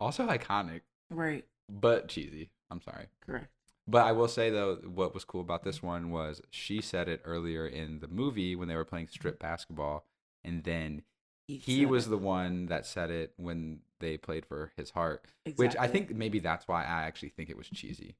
[0.00, 1.46] Also iconic, Right.
[1.70, 2.50] but cheesy.
[2.70, 3.06] I'm sorry.
[3.24, 3.48] Correct.
[3.86, 7.22] But I will say though, what was cool about this one was she said it
[7.24, 10.04] earlier in the movie when they were playing strip basketball,
[10.42, 11.02] and then
[11.46, 12.10] he was it.
[12.10, 15.24] the one that said it when they played for his heart,
[15.56, 18.16] which I think maybe that's why I actually think it was cheesy.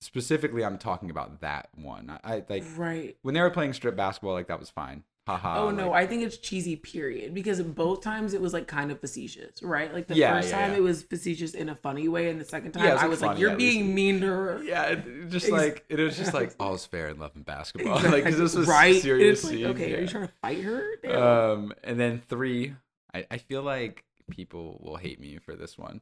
[0.00, 2.10] Specifically, I'm talking about that one.
[2.24, 3.16] I, I like right.
[3.22, 5.04] when they were playing strip basketball, like that was fine.
[5.26, 5.60] Haha.
[5.60, 6.74] Oh no, I think it's cheesy.
[6.74, 7.32] Period.
[7.32, 9.94] Because both times it was like kind of facetious, right?
[9.94, 10.78] Like the Yeah, first yeah, time yeah.
[10.78, 13.22] it was facetious in a funny way, and the second time was, I like, was
[13.22, 16.54] like, "You're being mean to her." Yeah, it- just Ex- like it was just like
[16.60, 18.00] all's fair in love and basketball.
[18.10, 19.00] Like 'cause this was right.
[19.00, 19.44] Serious.
[19.44, 20.84] Like, scene, okay, are you trying to fight her?
[21.04, 21.22] Damn.
[21.22, 22.74] Um, and then three,
[23.14, 26.00] I, I feel like people will hate me for this one,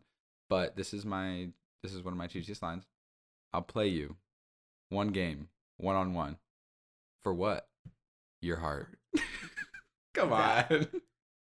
[0.48, 1.48] but this is my
[1.82, 2.84] this is one of my cheesiest lines.
[3.52, 4.16] I'll play you
[4.88, 6.38] one game, one on one.
[7.22, 7.68] For what?
[8.40, 8.96] Your heart.
[10.14, 10.86] Come on.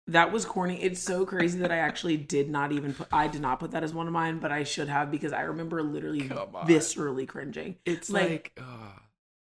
[0.07, 0.81] that was corny.
[0.81, 3.07] It's so crazy that I actually did not even put.
[3.11, 5.41] I did not put that as one of mine, but I should have because I
[5.41, 7.75] remember literally viscerally cringing.
[7.85, 9.01] It's Like- like, ugh.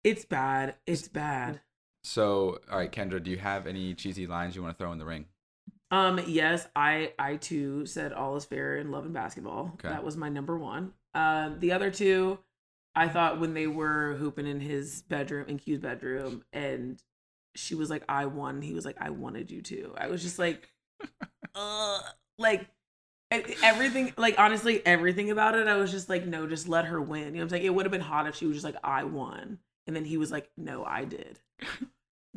[0.05, 0.77] It's bad.
[0.87, 1.61] It's bad.
[2.03, 2.59] so.
[2.71, 5.05] All right, Kendra, do you have any cheesy lines you want to throw in the
[5.05, 5.27] ring?
[5.91, 9.73] Um, yes, I I too said all is fair in love and basketball.
[9.75, 9.89] Okay.
[9.89, 10.93] That was my number one.
[11.15, 12.39] Uh, the other two,
[12.95, 17.03] I thought when they were hooping in his bedroom, in Q's bedroom, and
[17.59, 20.39] she was like, "I won," he was like, "I wanted you to." I was just
[20.39, 20.69] like,
[21.55, 22.01] uh,
[22.39, 22.69] like
[23.63, 27.27] everything, like honestly, everything about it, I was just like, no, just let her win.
[27.27, 27.65] You know what I'm saying?
[27.65, 30.17] It would have been hot if she was just like, "I won," and then he
[30.17, 31.39] was like, "No, I did."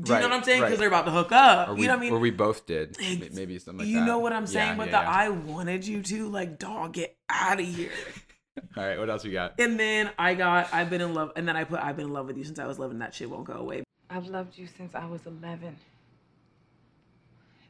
[0.01, 0.61] Do you Right, know what I'm saying?
[0.61, 0.79] Because right.
[0.79, 1.69] they're about to hook up.
[1.69, 2.13] Or you we, know what I mean?
[2.13, 2.97] or we both did.
[3.35, 4.05] Maybe something like you that.
[4.05, 4.77] know what I'm Yeah, saying?
[4.77, 5.11] But yeah, the yeah.
[5.11, 7.91] I wanted you to, like, dog, get out of here.
[8.77, 9.59] All right, what else you got?
[9.59, 12.13] And then I got I've been in love and then I put I've been in
[12.13, 12.99] love with you since I was 11.
[12.99, 13.83] That shit won't go away.
[14.11, 15.67] I've loved you since I was 11.
[15.67, 15.77] And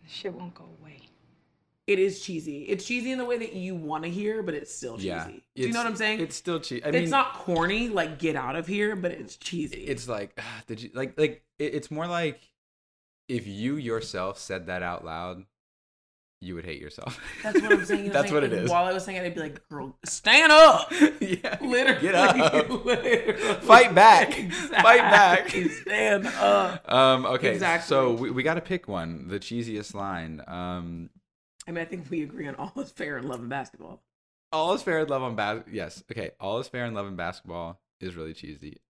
[0.03, 1.01] the shit won't go away.
[1.87, 2.63] It is cheesy.
[2.63, 5.07] It's cheesy in the way that you want to hear, but it's still cheesy.
[5.07, 6.19] Yeah, Do you know what I'm saying?
[6.19, 6.83] It's still cheesy.
[6.83, 9.81] I it's mean, not corny, like get out of here, but it's cheesy.
[9.83, 12.49] it's like did you like like it, it's more like
[13.27, 15.45] if you yourself said that out loud
[16.41, 18.09] you would hate yourself that's what I'm saying.
[18.09, 20.91] that's what it is While I was saying it, I'd be like, girl, stand up.
[21.21, 22.01] yeah Literally.
[22.01, 23.33] get up Literally.
[23.61, 24.33] Fight back.
[24.33, 25.49] Fight back.
[25.49, 26.91] Stand up.
[26.91, 27.87] um okay Exactly.
[27.87, 31.09] so we, we got to pick one the cheesiest line um
[31.67, 34.01] I mean, I think we agree on all is fair in love and basketball.
[34.51, 37.15] all is fair in love on bas yes okay all is fair in love and
[37.17, 38.81] basketball is really cheesy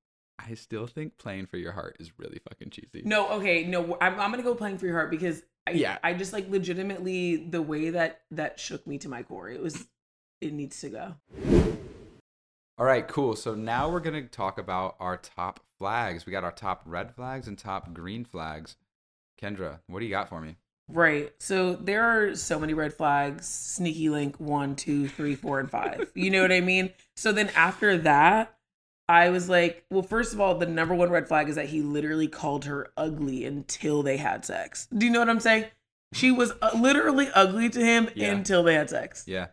[0.50, 4.20] i still think playing for your heart is really fucking cheesy No, okay, no, I'm,
[4.20, 5.98] I'm gonna go playing for your heart because I, Yeah.
[6.04, 9.50] I just like legitimately the way that that shook me to my core.
[9.50, 9.86] It was,
[10.42, 11.16] it needs to go.
[12.78, 13.36] All right, cool.
[13.36, 16.26] So now we're to talk about our top flags.
[16.26, 18.76] We got our top red flags and top green flags.
[19.40, 20.56] Kendra, what do you got for me?
[20.88, 21.32] Right.
[21.40, 23.48] So there are so many red flags.
[23.48, 26.10] Sneaky link one, two, three, four, and five.
[26.16, 26.92] You know what I mean?
[27.16, 28.58] So then after that,
[29.10, 31.82] I was like, well, first of all, the number one red flag is that he
[31.82, 34.88] literally called her ugly until they had sex.
[34.96, 35.66] Do you know what I'm saying?
[36.14, 38.32] She was uh, literally ugly to him Yeah.
[38.32, 39.24] until they had sex.
[39.28, 39.48] Yeah.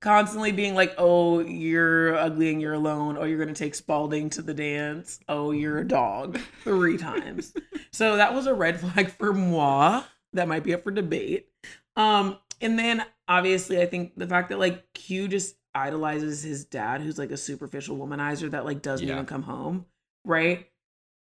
[0.00, 3.16] constantly being like, "Oh, you're ugly and you're alone.
[3.16, 5.20] Oh, you're gonna take Spalding to the dance.
[5.28, 7.52] Oh, you're a dog." Three times.
[7.94, 10.02] So that was a red flag for moi.
[10.32, 11.48] That might be up for debate.
[11.94, 17.00] Um, and then obviously, I think the fact that like Q just idolizes his dad,
[17.00, 19.14] who's like a superficial womanizer that like doesn't Yeah.
[19.14, 19.86] even come home,
[20.24, 20.66] right?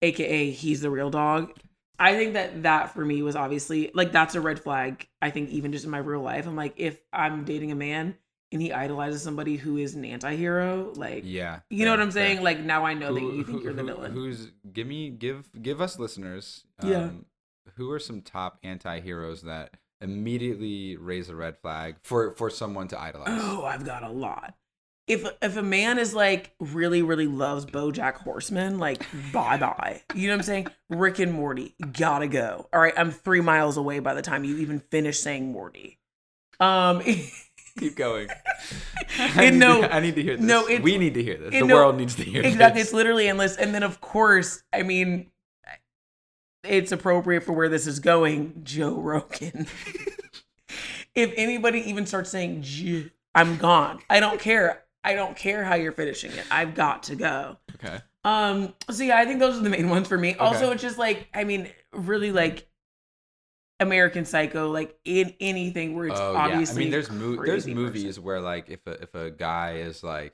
[0.01, 1.51] AKA, he's the real dog.
[1.97, 5.07] I think that that for me was obviously like that's a red flag.
[5.21, 8.15] I think even just in my real life, I'm like, if I'm dating a man
[8.51, 11.61] and he idolizes somebody who is an anti-hero, like Yeah.
[11.69, 12.37] you know what I'm saying?
[12.37, 12.43] fair.
[12.43, 14.11] Like now I know that you think who- you're the villain.
[14.11, 17.05] Who's give me give give us listeners Yeah.
[17.05, 17.25] um,
[17.75, 19.71] who are some top anti-heroes that
[20.01, 23.27] immediately raise a red flag for for someone to idolize?
[23.31, 24.55] Oh, I've got a lot.
[25.07, 30.01] If if a man is like really really loves BoJack Horseman, like bye bye.
[30.15, 30.67] You know what I'm saying?
[30.89, 32.67] Rick and Morty, gotta go.
[32.73, 35.99] All right, I'm three miles away by the time you even finish saying Morty.
[36.59, 37.01] Um,
[37.77, 38.29] Keep going.
[39.19, 40.45] I, need no- to, I need to hear this.
[40.45, 41.51] no, it's- we need to hear this.
[41.51, 42.79] The no- world needs to hear exactly.
[42.81, 42.87] this.
[42.87, 43.57] It's literally endless.
[43.57, 45.29] And then of course, I mean,
[46.67, 48.61] it's appropriate for where this is going.
[48.63, 49.67] Joe Rogan.
[51.15, 53.99] if anybody even starts saying J, I'm gone.
[54.09, 54.83] I don't care.
[55.03, 56.45] I don't care how you're finishing it.
[56.49, 57.57] I've got to go.
[57.75, 57.99] Okay.
[58.23, 58.73] Um.
[58.89, 60.35] So yeah, I think those are the main ones for me.
[60.35, 62.67] Also, it's just like I mean, really like
[63.79, 66.75] American Psycho, like in anything where it's oh obviously.
[66.75, 66.79] yeah.
[66.79, 68.23] I mean, there's mo- there's movies person.
[68.23, 70.33] where like if a if a guy is like,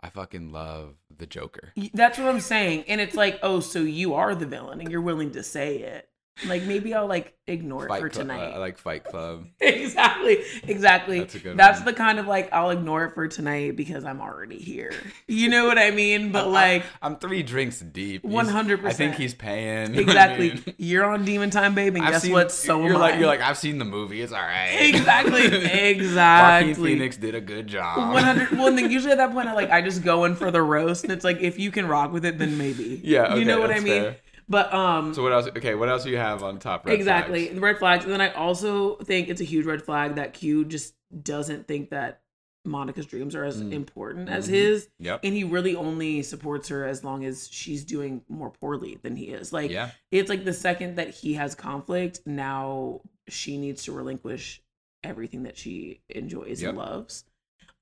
[0.00, 1.72] I fucking love the Joker.
[1.94, 2.84] That's what I'm saying.
[2.88, 6.08] And it's like, oh, so you are the villain and you're willing to say it.
[6.46, 8.52] Like maybe I'll like ignore it for Club- uh, tonight.
[8.54, 9.46] I like Fight Club.
[9.60, 11.86] exactly exactly That's a good that's one.
[11.86, 14.92] the kind of like i'll ignore it for tonight because i'm already here
[15.26, 18.22] you know what i mean but like I'm three drinks deep.
[18.22, 18.84] 100%.
[18.86, 19.96] I think he's paying.
[19.96, 22.96] I exactly mean, you're on demon time babe and I've guess seen- what so you're
[22.98, 23.18] like I.
[23.18, 24.20] you're like I've seen the movie.
[24.22, 24.76] It's all right.
[24.94, 26.68] exactly Exactly.
[26.70, 28.12] Joaquin Phoenix did a good job.
[28.14, 30.50] 100 well and then usually at that point i like i just go in for
[30.50, 33.44] the roast and it's like if you can rock with it then maybe Yeah, you
[33.44, 34.16] know what i mean fair.
[34.50, 35.46] But um So what else?
[35.46, 36.84] Okay, what else do you have on top?
[36.84, 37.54] Red exactly flags?
[37.54, 40.66] the red flags and then i also think it's a huge red flag that q
[40.66, 42.20] just doesn't think that
[42.66, 43.72] monica's dreams are as Mm.
[43.72, 44.50] important as Mhm.
[44.50, 45.20] his Yep.
[45.24, 49.26] and he really only supports her as long as she's doing more poorly than he
[49.28, 49.92] is like yeah.
[50.10, 54.60] it's like the second that he has conflict now she needs to relinquish
[55.02, 57.24] everything that she enjoys and loves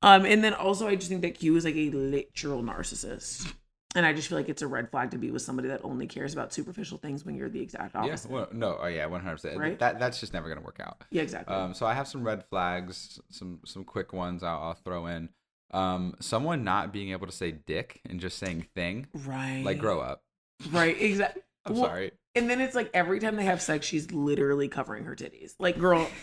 [0.03, 3.53] um and then also i just think that q is like a literal narcissist
[3.95, 6.07] and i just feel like it's a red flag to be with somebody that only
[6.07, 8.03] cares about superficial things when you're the exact Yeah.
[8.03, 8.79] opposite Well, no.
[8.81, 9.07] Oh yeah.
[9.07, 9.59] One hundred percent.
[9.59, 9.79] Right?
[9.79, 11.03] That that's just never gonna work out.
[11.11, 14.75] yeah exactly Um, so I have some red flags, some some quick ones I'll, I'll
[14.75, 15.31] throw in.
[15.71, 20.01] Um, someone not being able to say dick and just saying thing, right like grow
[20.01, 20.23] up.
[20.71, 22.13] right exactly I'm Well, sorry.
[22.35, 25.79] and then it's like every time they have sex she's literally covering her titties like
[25.79, 26.09] girl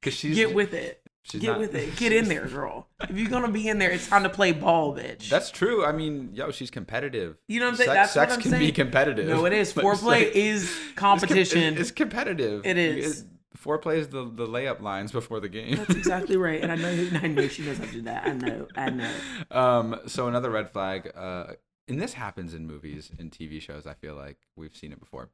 [0.00, 3.16] Because she's get with it she's get not- with it get in there girl if
[3.16, 5.84] you're gonna be in there it's time to play ball bitch That's true.
[5.84, 7.36] I mean, yo, she's competitive.
[7.48, 7.88] You know what I'm saying?
[7.90, 8.66] Sex, That's sex what I'm can saying.
[8.66, 9.28] be competitive.
[9.28, 9.68] No, it is.
[9.76, 11.76] It's Foreplay like- is it's com- competition.
[11.78, 12.64] It's, competitive.
[12.66, 13.20] It is.
[13.22, 13.26] It-
[13.58, 15.76] foreplay is the, the layup lines before the game.
[15.76, 16.62] That's exactly right.
[16.62, 18.24] And I know, I know she knows how to do that.
[18.26, 19.10] I know, I know.
[19.50, 20.00] um.
[20.06, 21.10] So another red flag.
[21.16, 21.54] Uh,
[21.88, 23.86] and this happens in movies and TV shows.
[23.86, 25.30] I feel like we've seen it before.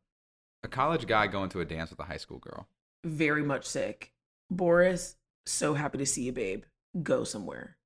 [0.62, 2.66] A college guy going to a dance with a high school girl.
[3.04, 4.12] Very much sick.
[4.50, 5.16] Boris,
[5.46, 6.64] so happy to see you, babe.
[7.02, 7.76] Go somewhere.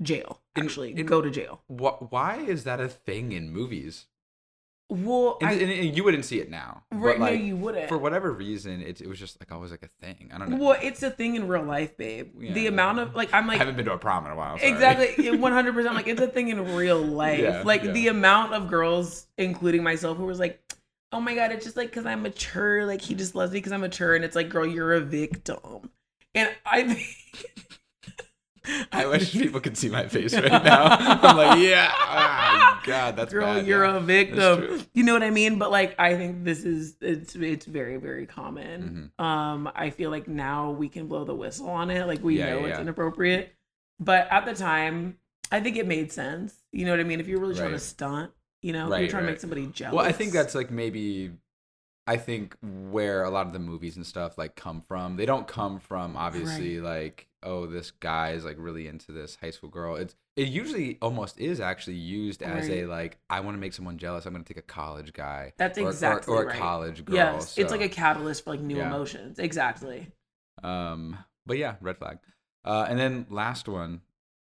[0.00, 0.40] Jail.
[0.56, 1.62] Actually, in- go to jail.
[1.68, 2.10] What?
[2.12, 4.06] Why is that a thing in movies?
[4.88, 6.82] Well, And, I, and- and you wouldn't see it now.
[6.90, 7.88] but, right, like, no, you wouldn't.
[7.88, 10.30] For whatever reason, it, it was just like always like a thing.
[10.34, 10.56] I don't know.
[10.58, 12.32] well, it's a thing in real life, babe.
[12.38, 12.52] Yeah.
[12.52, 14.58] the amount of like, I'm I like, haven't been to a prom in a while.
[14.58, 14.70] sorry.
[14.70, 15.94] Exactly, one hundred percent.
[15.94, 17.40] Like it's a thing in real life.
[17.40, 17.92] Yeah, like yeah.
[17.92, 20.60] the amount of girls, including myself, who was like,
[21.10, 22.84] "Oh my god, it's just like because I'm mature.
[22.84, 25.88] Like he just loves me because I'm mature." And it's like, girl, you're a victim.
[26.34, 27.06] And I think
[28.92, 30.84] I wish people could see my face right now.
[30.84, 33.66] I'm like, yeah, ah, God, that's girl, bad.
[33.66, 33.96] you're yeah.
[33.96, 34.86] a victim.
[34.94, 35.58] You know what I mean?
[35.58, 39.10] But like, I think this is it's it's very very common.
[39.18, 39.24] Mm-hmm.
[39.24, 42.06] Um, I feel like now we can blow the whistle on it.
[42.06, 43.52] Like we Yeah, know yeah, it's inappropriate,
[43.98, 45.16] but at the time,
[45.50, 46.54] I think it made sense.
[46.70, 47.18] You know what I mean?
[47.20, 48.30] If you're really trying to stunt,
[48.62, 49.94] you know, if Right, you're trying to make somebody jealous.
[49.96, 51.32] Well, I think that's like maybe.
[52.06, 55.46] I think where a lot of the movies and stuff like come from, they don't
[55.46, 59.96] come from obviously like oh this guy is like really into this high school girl.
[59.96, 63.98] It's it usually almost is actually used as a like I want to make someone
[63.98, 64.26] jealous.
[64.26, 65.52] I'm going to take a college guy.
[65.58, 66.58] That's or- or- exactly or, a right.
[66.58, 67.16] college girl.
[67.16, 68.88] yes, it's like a catalyst for like new Yeah.
[68.88, 69.38] emotions.
[69.38, 70.08] Exactly.
[70.62, 71.18] um.
[71.46, 72.18] But yeah, red flag.
[72.64, 74.00] Uh, and then last one,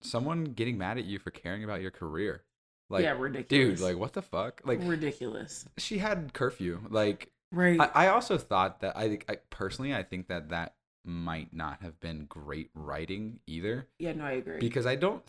[0.01, 2.43] someone getting mad at you for caring about your career.
[2.89, 3.79] Like, yeah, ridiculous.
[3.79, 4.61] dude, like what the fuck?
[4.63, 5.65] Like, ridiculous.
[5.77, 6.79] she had curfew.
[6.89, 7.79] Like, Right.
[7.79, 10.75] I, I also thought that I, I personally I think that that
[11.05, 14.59] might not have been great writing either yeah, no, I agree.
[14.59, 15.23] because I don't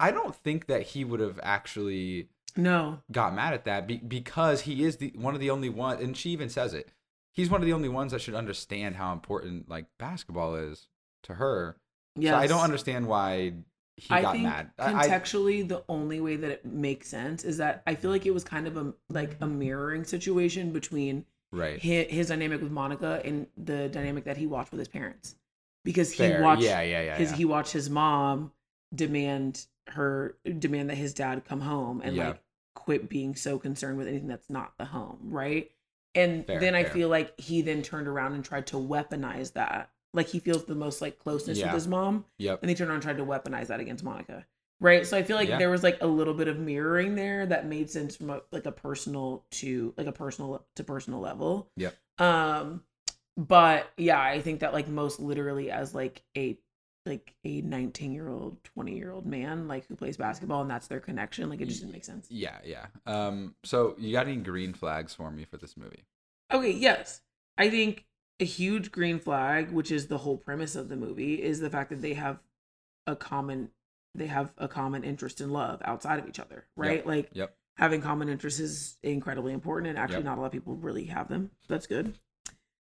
[0.00, 4.62] I- don't think that he would have actually no, got mad at that be, because
[4.62, 6.90] he is the one of the only one and she even says it
[7.32, 10.88] he's one of the only ones that should understand how important like basketball is
[11.24, 11.76] to her
[12.16, 12.32] Yeah.
[12.32, 13.52] so I don't understand why
[13.96, 17.44] he I got think mad I- I- contextually, the only way that it makes sense
[17.44, 18.14] is that I feel mm.
[18.14, 22.60] like it was kind of a like a mirroring situation between right his, his dynamic
[22.62, 25.36] with Monica and the dynamic that he watched with his parents,
[25.84, 26.42] because he Fair.
[26.42, 27.36] watched yeah yeah yeah, his yeah.
[27.36, 28.52] he watched his mom
[28.94, 32.28] demand her demand that his dad come home and Yeah.
[32.28, 32.42] like
[32.74, 35.70] quit being so concerned with anything that's not the home, right?
[36.14, 36.92] And Fair, then I fair.
[36.92, 39.90] feel like he then turned around and tried to weaponize that.
[40.14, 41.66] Like he feels the most like closeness Yeah.
[41.66, 44.46] with his mom, yep and he turned around and tried to weaponize that against Monica.
[44.82, 45.06] Right.
[45.06, 45.58] So I feel like Yeah.
[45.58, 48.66] there was like a little bit of mirroring there that made sense from a, like
[48.66, 51.68] a personal to like a personal to personal level.
[51.76, 52.82] yeah Um
[53.36, 56.58] but yeah, I think that like most literally as like a
[57.06, 60.86] like a 19 year old 20 year old man like who plays basketball and that's
[60.86, 64.36] their connection like it just didn't make sense yeah yeah um so you got any
[64.36, 66.04] green flags for me for this movie
[66.52, 67.22] okay yes
[67.58, 68.04] i think
[68.38, 71.90] a huge green flag which is the whole premise of the movie is the fact
[71.90, 72.38] that they have
[73.06, 73.70] a common
[74.14, 78.02] they have a common interest in love outside of each other right like yep having
[78.02, 80.24] common interests is incredibly important and actually Yep.
[80.24, 82.18] not a lot of people really have them that's good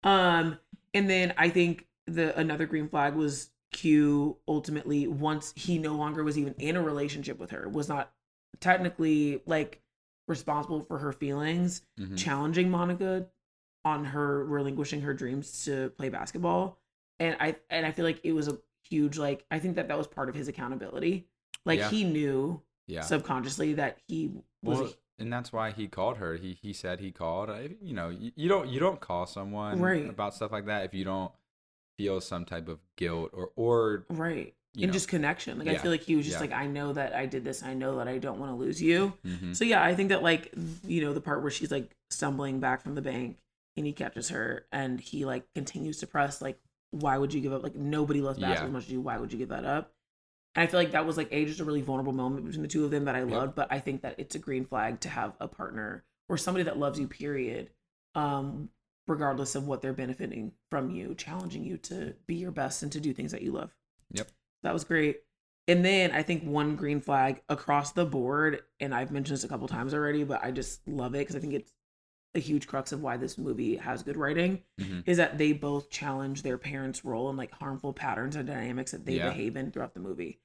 [0.04, 0.58] um
[0.94, 6.24] and then i think the another green flag was q ultimately once he no longer
[6.24, 8.14] was even in a relationship with her was not
[8.60, 9.82] technically like
[10.28, 12.18] responsible for her feelings, Mhm.
[12.18, 13.28] challenging Monica
[13.86, 16.80] on her relinquishing her dreams to play basketball.
[17.20, 18.58] And I and I feel like it was a
[18.90, 21.28] huge like I think that that was part of his accountability.
[21.66, 21.90] Like Yeah.
[21.90, 23.02] he knew Yeah.
[23.02, 24.32] subconsciously that he
[24.64, 26.36] was Well, and that's why he called her.
[26.38, 27.50] He he said he called.
[27.50, 30.08] I, you know, you, you don't you don't call someone Right.
[30.10, 31.32] about stuff like that if you don't
[31.98, 34.92] feel some type of guilt or or right and know.
[34.94, 35.58] just connection.
[35.58, 36.42] Like I feel like he was just Yeah.
[36.42, 37.64] like I know that I did this.
[37.64, 39.14] I know that I don't want to lose you.
[39.26, 39.56] Mhm.
[39.56, 40.54] So yeah, I think that like
[40.86, 43.40] you know the part where she's like stumbling back from the bank
[43.76, 46.60] and he catches her and he like continues to press like
[46.92, 48.68] why would you give up like nobody loves basketball Yeah.
[48.68, 49.94] as much as you why would you give that up
[50.56, 52.68] and I feel like that was like a just a really vulnerable moment between the
[52.68, 53.30] two of them that I Yep.
[53.30, 56.64] loved but I think that it's a green flag to have a partner or somebody
[56.64, 57.70] that loves you period
[58.16, 58.70] um
[59.08, 63.00] regardless of what they're benefiting from you challenging you to be your best and to
[63.00, 63.72] do things that you love
[64.12, 64.30] Yep.
[64.64, 65.22] that was great.
[65.70, 69.50] And then I think one green flag across the board, and I've mentioned this a
[69.50, 71.74] couple times already, but I just love it because I think it's
[72.38, 75.04] a huge crux of why this movie has good writing Mhm.
[75.08, 79.06] is that they both challenge their parents' role and like harmful patterns and dynamics that
[79.06, 79.30] they Yeah.
[79.30, 80.40] behave in throughout the movie.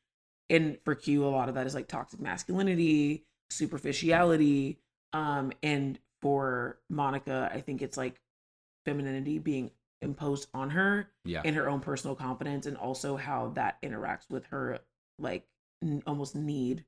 [0.50, 4.80] And for Q, a lot of that is like toxic masculinity, superficiality,
[5.12, 8.20] um, and for Monica, I think it's like
[8.84, 9.70] femininity being
[10.00, 11.42] imposed on her yeah.
[11.44, 14.80] in her own personal confidence and also how that interacts with her
[15.18, 15.46] like
[15.82, 16.84] n- almost need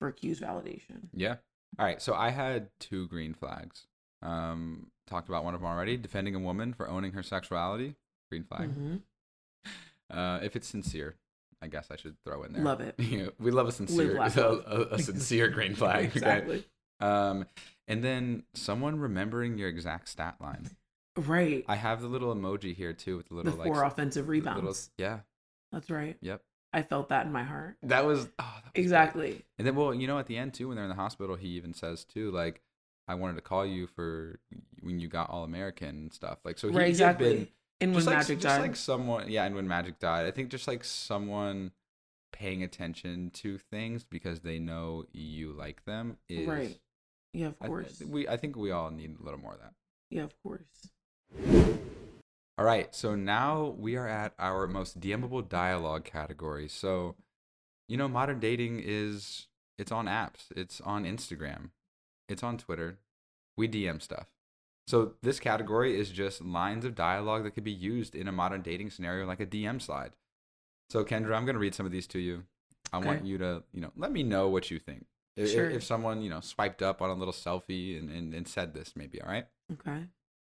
[0.00, 1.08] for Q's validation.
[1.12, 1.36] Yeah.
[1.78, 2.00] All right.
[2.02, 3.86] So I had two green flags.
[4.22, 5.96] Um, talked about one of them already.
[5.96, 7.94] Defending a woman for owning her sexuality.
[8.30, 8.70] Green flag.
[8.74, 9.00] Mhm.
[10.10, 11.16] Uh, if it's sincere,
[11.60, 12.62] I guess I should throw in there.
[12.62, 12.94] Love it.
[13.38, 16.06] We love a sincere, a, a, a sincere green flag.
[16.06, 16.12] okay?
[16.18, 16.64] exactly.
[17.00, 17.44] Um,
[17.86, 20.70] and then someone remembering your exact stat line.
[21.14, 21.62] Right.
[21.68, 24.32] I have the little emoji here too with the the little four like offensive the
[24.32, 24.90] little- rebounds.
[24.96, 25.18] yeah.
[25.72, 26.16] That's right.
[26.22, 26.40] Yep.
[26.72, 27.76] I felt that in my heart.
[27.82, 28.82] That was oh, that was great.
[28.82, 29.44] Exactly.
[29.58, 31.48] And then, well, you know, at the end too, when they're in the hospital, he
[31.48, 32.62] even says too, like,
[33.08, 34.38] "I wanted to call you for
[34.80, 36.88] when you got All American and stuff." Like, so he, right.
[36.88, 37.34] Exactly.
[37.34, 37.48] been
[37.80, 38.62] and when just like, Magic just died.
[38.62, 41.72] like someone, yeah, and when Magic died, I think just like someone
[42.32, 46.78] paying attention to things because they know you like them is right.
[47.32, 48.02] Yeah, of I, I course.
[48.06, 49.72] we I think we all need a little more of that.
[50.10, 50.88] yeah, of course.
[52.58, 56.66] All right, so now we are at our most DMable dialogue category.
[56.68, 57.14] So,
[57.86, 59.46] you know, modern dating is
[59.78, 61.70] it's on apps, it's on Instagram,
[62.28, 62.98] it's on Twitter.
[63.56, 64.26] We DM stuff.
[64.86, 68.62] So this category is just lines of dialogue that could be used in a modern
[68.62, 70.12] dating scenario like a DM slide.
[70.90, 72.44] So Kendra, I'm going to read some of these to you.
[72.92, 75.04] I want you to, you know, let me know what you think.
[75.36, 75.68] I- i- Sure.
[75.68, 78.94] If someone, you know, swiped up on a little selfie and, and, and said this
[78.96, 79.46] maybe, all right?
[79.74, 80.04] Okay.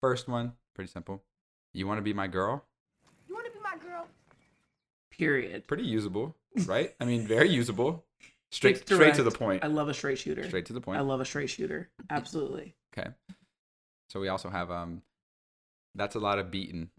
[0.02, 1.24] First one, pretty simple.
[1.74, 2.66] You want to be my girl?
[3.30, 4.08] You want to be my girl?
[5.12, 5.66] Period.
[5.68, 6.94] pretty usable, right?
[7.00, 8.04] I mean, very usable.
[8.52, 9.64] Straight, straight to the point.
[9.64, 10.44] I love a straight shooter.
[10.44, 10.98] Straight to the point.
[10.98, 11.90] I love a straight shooter.
[12.10, 12.76] Absolutely.
[12.98, 13.10] okay.
[14.10, 15.02] So we also have um,
[15.96, 16.90] that's a lot of beaten.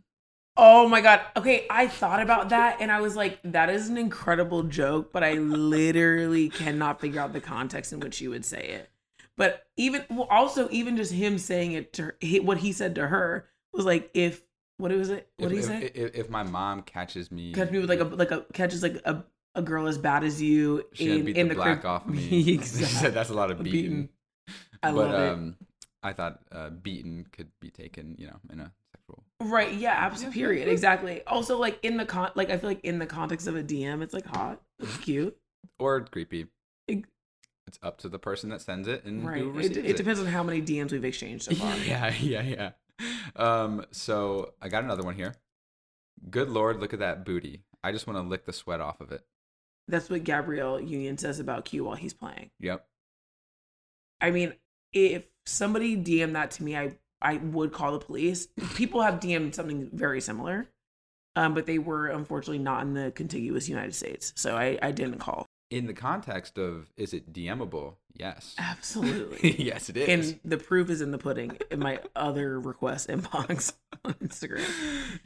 [0.56, 1.20] Oh my god.
[1.36, 5.22] Okay, I thought about that and I was like, that is an incredible joke, but
[5.22, 8.90] I literally cannot figure out the context in which you would say it.
[9.36, 13.06] But even well, also even just him saying it to her, what he said to
[13.06, 14.42] her was like, if
[14.78, 15.28] what was it?
[15.36, 15.90] What if, did he if, say?
[15.94, 19.00] If, if my mom catches me, Catch me with like a like a catches like
[19.04, 19.24] a,
[19.56, 21.90] a girl as bad as you she in beat in the, the black crib.
[21.90, 22.52] off me.
[22.54, 22.86] exactly.
[22.86, 23.72] Said that's a lot of beaten.
[23.72, 24.08] Beaten.
[24.82, 25.32] I but love it.
[25.32, 25.56] um,
[26.02, 29.24] I thought uh, beaten could be taken, you know, in a sexual.
[29.42, 29.72] Right.
[29.74, 29.94] Yeah.
[29.96, 30.38] Absolutely.
[30.40, 30.68] Period.
[30.68, 31.22] Exactly.
[31.26, 34.02] Also, like in the con, like I feel like in the context of a DM,
[34.02, 35.36] it's like hot, it's cute.
[35.80, 36.46] or creepy.
[36.88, 39.42] It's up to the person that sends it and Right.
[39.42, 41.76] who It, it depends on how many DMs we've exchanged so far.
[41.78, 42.70] Yeah, yeah, yeah.
[43.34, 45.34] Um, so I got another one here.
[46.30, 47.62] Good lord, look at that booty.
[47.82, 49.22] I just want to lick the sweat off of it.
[49.88, 52.50] That's what Gabrielle Union says about Q while he's playing.
[52.60, 52.86] Yep.
[54.20, 54.54] I mean,
[54.92, 58.48] if somebody DM'd that to me, I I would call the police.
[58.74, 60.68] People have DM'd something very similar,
[61.34, 65.18] um, but they were unfortunately not in the contiguous United States, so I I didn't
[65.18, 65.46] call.
[65.70, 67.96] In the context of is it DMable?
[68.14, 68.54] Yes.
[68.58, 69.56] Absolutely.
[69.64, 70.08] yes, it is.
[70.08, 73.72] And the proof is in the pudding in my other request inbox
[74.04, 74.64] on Instagram.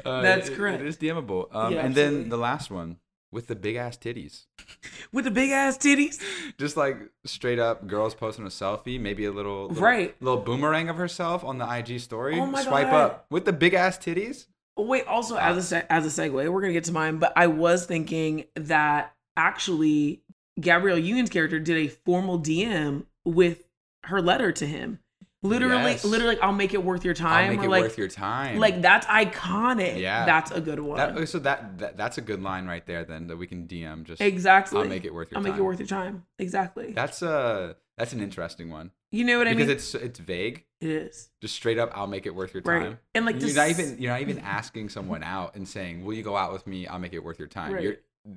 [0.04, 0.80] Uh, That's it- correct.
[0.80, 1.54] It is DMable.
[1.54, 2.96] Um, Yeah, and then the last one
[3.33, 4.47] with the big ass titties.
[5.12, 6.20] With the big ass titties.
[6.57, 10.14] Just like straight up girls posting a selfie, maybe a little, little Right.
[10.22, 12.39] little boomerang of herself on the IG story.
[12.39, 12.95] Oh my Swipe God.
[12.95, 14.47] up with the big ass titties.
[14.76, 15.41] Wait, also ah.
[15.41, 19.14] as a as a segue, we're gonna get to mine, but I was thinking that
[19.37, 20.22] actually
[20.61, 23.64] Gabrielle Union's character did a formal DM with
[24.05, 25.01] her letter to him.
[25.43, 26.05] Literally, Yes.
[26.05, 27.45] literally, I'll make it worth your time.
[27.45, 28.59] I'll make or it like, worth your time.
[28.59, 29.99] like that's iconic.
[29.99, 30.26] Yeah.
[30.26, 30.97] that's a good one.
[30.99, 33.05] that, so that, that that's a good line right there.
[33.05, 34.80] Then that we can DM just exactly.
[34.80, 35.64] I'll make it worth your I'll make it time.
[35.64, 36.24] worth your time.
[36.38, 36.93] Exactly.
[36.93, 39.76] That's a that's an interesting one you know what I because mean?
[39.76, 40.64] Because it's it's vague.
[40.80, 42.99] it is Just straight up, I'll make it worth your right, time.
[43.14, 46.22] and like you're not even you're not even asking someone out and saying, "Will you
[46.22, 46.86] go out with me?
[46.86, 47.82] I'll make it worth your time." Right.
[47.82, 47.97] You're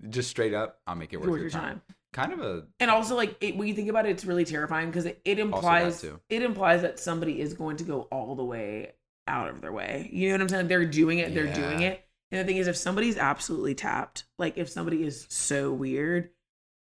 [0.09, 1.81] just straight up, "I'll make it worth, worth your time.
[2.13, 4.87] Kind of a And also, like it, when you think about it, it's really terrifying
[4.87, 8.93] because it, it implies it implies that somebody is going to go all the way
[9.27, 10.09] out of their way.
[10.13, 10.67] You know what I'm saying?
[10.67, 11.33] They're doing it.
[11.33, 12.05] They're doing it.
[12.31, 16.29] And the thing is, if somebody's absolutely tapped, like if somebody is so weird,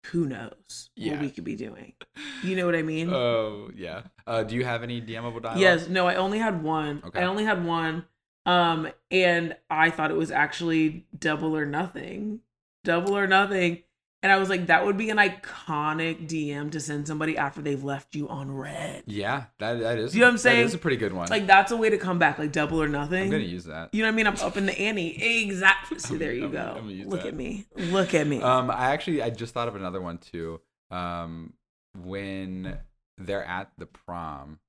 [0.07, 1.13] who knows Yeah.
[1.13, 1.93] what we could be doing?
[2.43, 3.13] You know what I mean?
[3.13, 4.01] oh yeah.
[4.25, 5.59] Uh, do you have any DMable dialogue?
[5.59, 5.87] yes.
[5.87, 7.01] No, I only had one.
[7.05, 7.21] Okay.
[7.21, 8.05] I only had one.
[8.47, 12.39] Um, and I thought it was actually double or nothing.
[12.83, 13.83] Double or nothing.
[14.23, 17.83] And I was like, that would be an iconic DM to send somebody after they've
[17.83, 19.01] left you on read.
[19.07, 20.13] Yeah, that that is.
[20.13, 20.65] You know what I'm saying?
[20.65, 21.27] is a pretty good one.
[21.29, 23.23] Like that's a way to come back, like double or nothing.
[23.23, 23.93] I'm gonna use that.
[23.93, 24.27] You know what I mean?
[24.27, 25.41] I'm up in the ante.
[25.43, 25.97] Exactly.
[25.97, 26.75] See, there you I'm- go.
[26.77, 27.29] I'm Look that.
[27.29, 27.65] at me.
[27.75, 28.41] Look at me.
[28.43, 30.61] Um, I actually I just thought of another one too.
[30.91, 31.53] Um,
[31.97, 32.77] when
[33.17, 34.59] they're at the prom,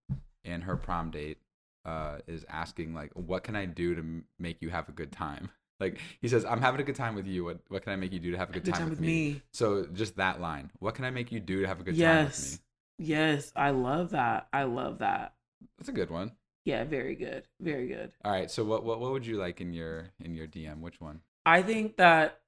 [0.45, 1.39] and her prom date
[1.85, 5.51] uh is asking like, "What can I do to make you have a good time?"
[5.83, 7.45] Like he says, "I'm having a good time with you.
[7.45, 9.01] What what can I make you do to have a good, Good time, time with
[9.01, 9.33] with me?
[9.33, 9.43] me.
[9.53, 10.71] So just that line.
[10.79, 12.53] What can I make you do to have a good time with yes.
[12.99, 13.07] me?
[13.07, 13.53] Yes.
[13.57, 14.47] I love that.
[14.53, 15.35] I love that.
[15.79, 16.33] That's a good one.
[16.65, 17.43] Yeah, very good.
[17.61, 18.13] Very good.
[18.25, 18.51] All right.
[18.51, 20.81] So what what what would you like in your in your DM?
[20.81, 21.21] Which one?
[21.45, 22.41] I think that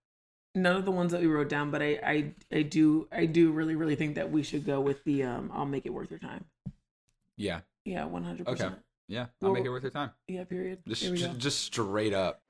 [0.55, 3.51] none of the ones that we wrote down, but I, I I do I do
[3.51, 6.20] really, really think that we should go with the um I'll make it worth your
[6.20, 6.45] time.
[7.37, 7.61] Yeah.
[7.85, 8.72] Yeah, one hundred percent.
[8.74, 8.80] Okay.
[9.09, 9.26] Yeah.
[9.43, 10.11] I'll make it worth your time.
[10.28, 10.78] Yeah, period.
[10.87, 12.41] Just, just, just straight up.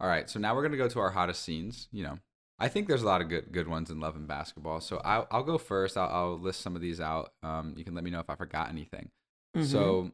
[0.00, 1.88] All right, so now we're gonna go to our hottest scenes.
[1.92, 2.18] You know,
[2.58, 4.80] I think there's a lot of good good ones in Love and Basketball.
[4.80, 5.96] So I'll I'll go first.
[5.96, 7.32] I'll, I'll list some of these out.
[7.42, 9.10] Um, you can let me know if I forgot anything.
[9.56, 9.64] Mhm.
[9.64, 10.12] So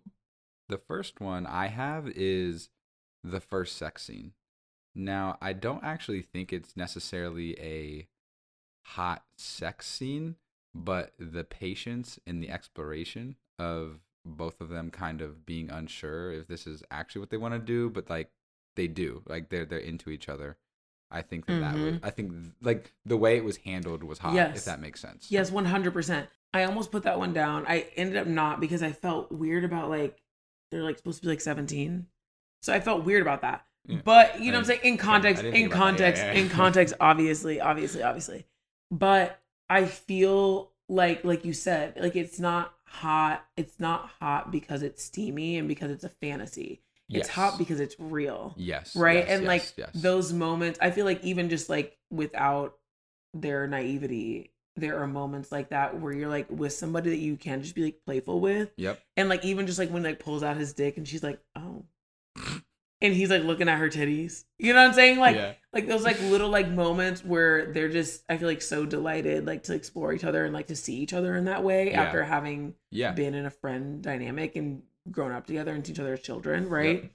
[0.69, 2.71] the first one I have is
[3.23, 4.33] the first sex scene.
[4.95, 8.09] Now I don't actually think it's necessarily a
[8.87, 10.37] hot sex scene,
[10.75, 16.47] but the patience and the exploration of both of them kind of being unsure if
[16.47, 18.31] this is actually what they want to do, but like
[18.77, 20.57] they do, like they're they're into each other.
[21.11, 24.35] I think that that would, I think like the way it was handled was hot,
[24.35, 24.71] if Mm-hmm.
[24.71, 25.31] That makes sense.
[25.31, 26.29] Yes, one hundred percent.
[26.53, 27.65] I almost put that one down.
[27.67, 30.23] I ended up not because I felt weird about like
[30.71, 32.07] they're like supposed to be like seventeen,
[32.63, 33.65] so I felt weird about that.
[33.87, 33.99] Yeah.
[34.05, 35.69] But you know I what I'm saying in context, didn't in.
[35.69, 36.41] Yeah, context, yeah, yeah.
[36.41, 38.47] in context, obviously, obviously, obviously.
[38.91, 43.45] But I feel like like you said, like it's not hot.
[43.57, 46.83] It's not hot because it's steamy and because it's a fantasy.
[47.11, 48.97] It's hot because it's real Yes.
[48.97, 49.91] right yes, and yes, like yes.
[49.95, 52.75] those moments i feel like even just like without
[53.35, 57.63] their naivety there are moments like that where you're like with somebody that you can
[57.63, 59.01] just be like playful with Yep.
[59.17, 61.85] and like even just like when like pulls out his dick and she's like oh
[63.01, 65.53] and he's like looking at her titties you know what i'm saying like yeah.
[65.73, 69.65] like those like little like moments where they're just i feel like so delighted like
[69.65, 72.03] to explore each other and like to see each other in that way Yeah.
[72.03, 73.13] after having Yeah.
[73.13, 76.69] been in a friend dynamic and grown up together and to each other as children
[76.69, 77.13] right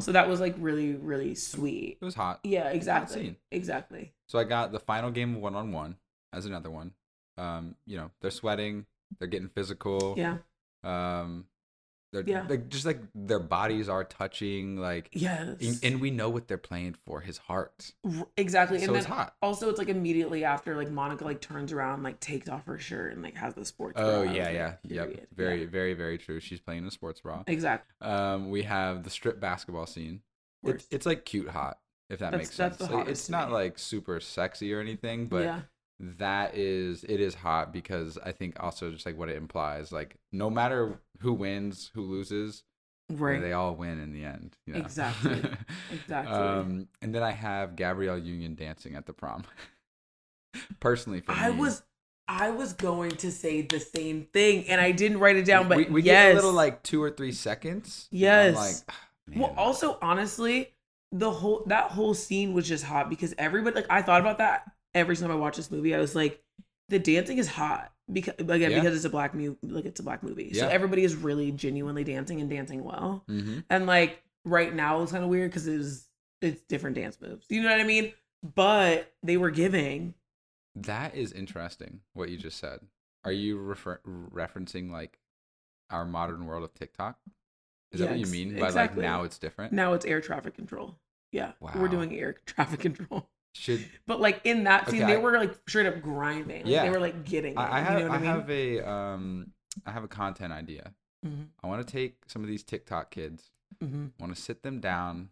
[0.00, 2.40] so that was like really really sweet It was hot.
[2.44, 3.36] yeah, exactly.
[3.50, 4.12] Exactly.
[4.28, 5.96] So I got the final game of one on one
[6.32, 6.92] as another one.
[7.36, 8.86] Um, you know, they're sweating,
[9.18, 10.14] they're getting physical.
[10.16, 10.36] Yeah.
[10.84, 11.46] Um,
[12.12, 12.46] they're Yeah.
[12.48, 15.56] like just like their bodies are touching, like, Yes.
[15.60, 17.92] and, and we know what they're playing for his heart.
[18.36, 18.78] Exactly.
[18.78, 19.34] So and then it's hot.
[19.42, 23.12] also it's like immediately after like Monica like turns around, like takes off her shirt
[23.12, 24.32] and like has the sports Oh bra.
[24.32, 25.28] Yeah, yeah, yep.
[25.34, 25.66] Very, Yeah.
[25.70, 26.40] very, very true.
[26.40, 27.42] She's playing in a sports bra.
[27.46, 27.94] Exactly.
[28.06, 30.22] Um, we have the strip basketball scene.
[30.64, 31.78] It's it's like cute hot,
[32.10, 32.80] if that That's- makes sense.
[32.90, 33.54] Like, it's not me.
[33.54, 35.60] like super sexy or anything, but yeah.
[36.00, 40.16] That is it is hot because I think also just like what it implies, like
[40.32, 42.62] no matter who wins, who loses,
[43.10, 43.40] Right.
[43.40, 44.56] they all win in the end.
[44.66, 44.80] You know?
[44.80, 45.42] Exactly.
[45.92, 46.34] Exactly.
[46.34, 49.44] Um, and then I have Gabrielle Union dancing at the prom.
[50.80, 51.82] Personally, for I me, was
[52.26, 55.78] I was going to say the same thing and I didn't write it down, but
[55.78, 56.26] we, we yes.
[56.26, 58.06] get a little like two or three seconds.
[58.10, 58.54] Yes.
[58.54, 60.74] like, "Ah, Well, also honestly,
[61.10, 64.64] the whole that whole scene was just hot because everybody like I thought about that
[64.98, 65.94] every time I watch this movie.
[65.94, 66.42] I was like,
[66.88, 68.80] the dancing is hot because again Yeah.
[68.80, 72.04] because it's a black mu like it's a black movie, so everybody is really genuinely
[72.04, 73.24] dancing and dancing well.
[73.28, 73.64] Mhm.
[73.70, 76.06] And like right now it's kind of weird because it's
[76.40, 77.46] it's different dance moves.
[77.50, 78.12] You know what I mean?
[78.54, 80.14] But they were giving.
[80.76, 82.00] That is interesting.
[82.14, 82.80] What you just said.
[83.24, 85.18] Are you refer- referencing like
[85.90, 87.18] our modern world of TikTok?
[87.90, 89.72] Is that what you mean by like now it's different?
[89.72, 90.98] Now it's air traffic control.
[91.32, 93.28] Yeah, we're doing air traffic control.
[93.58, 96.62] Should But like in that scene, Okay, they I- were like straight up grinding.
[96.64, 96.84] Like, Yeah.
[96.84, 97.54] they were like getting.
[97.54, 98.30] It, I, I you have know what I, I mean?
[98.30, 99.52] have a um
[99.86, 100.92] I have a content idea.
[101.24, 103.50] hmm I want to take some of these TikTok kids.
[103.80, 105.30] hmm I want to sit them down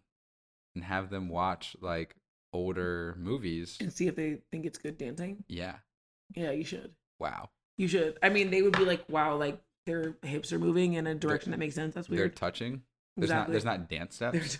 [0.75, 2.15] and have them watch like
[2.53, 3.77] older movies.
[3.79, 5.43] And see if they think it's good dancing.
[5.47, 5.75] Yeah.
[6.35, 6.91] Yeah, you should.
[7.19, 7.49] Wow.
[7.77, 8.17] You should.
[8.21, 11.51] I mean, they would be like, wow, like their hips are moving in a direction
[11.51, 11.95] that makes sense.
[11.95, 12.81] That's weird They're touching.
[13.15, 13.39] There's Exactly.
[13.39, 14.59] not there's not dance steps.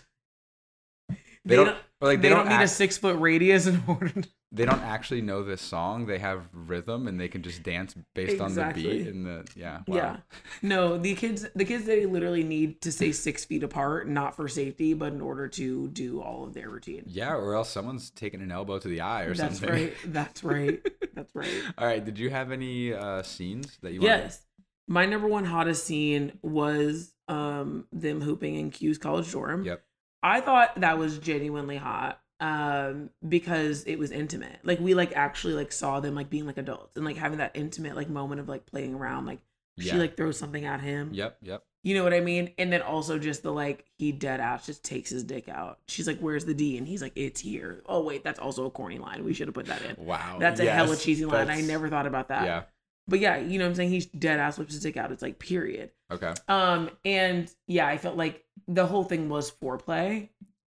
[1.48, 1.78] They, they don't, don't.
[2.02, 4.10] like they, they, don't, need a six foot radius in order.
[4.10, 6.04] To, they don't actually know this song.
[6.04, 9.80] They have rhythm and they can just dance based on the beat and the yeah.
[9.86, 9.96] Wow.
[9.96, 10.16] Yeah.
[10.60, 14.46] No, the kids, the kids, they literally need to stay six feet apart, not for
[14.46, 17.04] safety, but in order to do all of their routine.
[17.06, 19.48] Yeah, or else someone's taking an elbow to the eye or something.
[19.48, 19.84] That's something.
[19.84, 19.94] right.
[20.04, 21.14] That's right.
[21.14, 21.62] That's right.
[21.78, 22.04] All right.
[22.04, 24.02] Did you have any uh, scenes that you?
[24.02, 24.42] Yes.
[24.86, 29.64] My number one hottest scene was um them hooping in Q's college dorm.
[29.64, 29.82] Yep.
[30.22, 34.60] I thought that was genuinely hot um because it was intimate.
[34.62, 37.52] Like we like actually like saw them like being like adults and like having that
[37.54, 39.40] intimate like moment of like playing around like
[39.76, 39.92] Yeah.
[39.92, 41.10] she like throws something at him.
[41.12, 41.38] Yep.
[41.42, 41.64] Yep.
[41.84, 42.52] You know what I mean?
[42.58, 45.78] And then also just the like he dead ass just takes his dick out.
[45.86, 48.70] She's like, "Where's the D?" And he's like, "It's here." Oh wait, that's also a
[48.70, 49.24] corny line.
[49.24, 50.04] We should have put that in.
[50.04, 50.38] Wow.
[50.40, 51.48] That's a hella yes, cheesy line.
[51.48, 52.44] I never thought about that.
[52.44, 52.62] Yeah.
[53.08, 53.90] But yeah, you know what I'm saying?
[53.90, 55.10] He's dead ass whips his dick out.
[55.10, 55.90] It's like period.
[56.10, 56.34] Okay.
[56.46, 60.28] Um, and yeah, I felt like the whole thing was foreplay.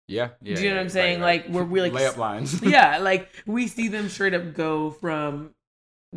[0.09, 0.30] Yeah.
[0.41, 0.57] Yeah.
[0.57, 1.20] Do you know yeah, what I'm saying?
[1.20, 1.45] right.
[1.45, 2.61] Like, we're really- layup lines.
[2.62, 5.55] yeah, like we see them straight up go from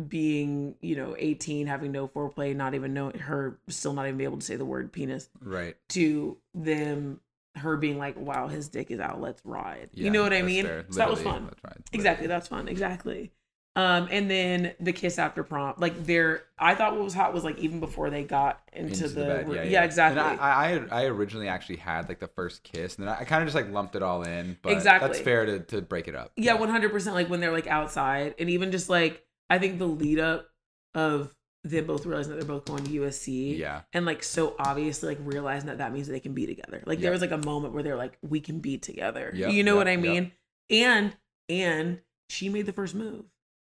[0.08, 4.24] being, you know, 18, having no foreplay, not even know her still not even be
[4.24, 5.76] able to say the word penis, right.
[5.90, 7.20] to them
[7.56, 9.90] her being like, Wow, his dick is out, let's ride.
[9.92, 10.64] Yeah, you know what I mean?
[10.64, 11.46] So that was fun.
[11.46, 11.88] That's right.
[11.92, 12.68] Exactly, that's fun.
[12.68, 13.32] Exactly.
[13.76, 17.44] Um, and then the kiss after prom, like there, I thought what was hot was
[17.44, 20.18] like even before they got into, Into the, bed, yeah, yeah, exactly.
[20.18, 23.24] And I, I, I originally actually had like the first kiss, and then I, I
[23.24, 24.56] kind of just like lumped it all in.
[24.62, 25.08] But Exactly.
[25.08, 26.32] that's fair to, to break it up.
[26.36, 27.14] yeah, one hundred percent.
[27.14, 30.48] Like when they're like outside, and even just like I think the lead up
[30.94, 33.82] of them both realizing that they're both going to USC, Yeah.
[33.92, 36.82] and like so obviously like realizing that that means that they can be together.
[36.86, 39.32] Like there was like a moment where they're like, we can be together.
[39.34, 40.32] Yep, you know yep, what I mean?
[40.70, 41.12] And
[41.50, 42.00] and
[42.30, 43.26] she made the first move.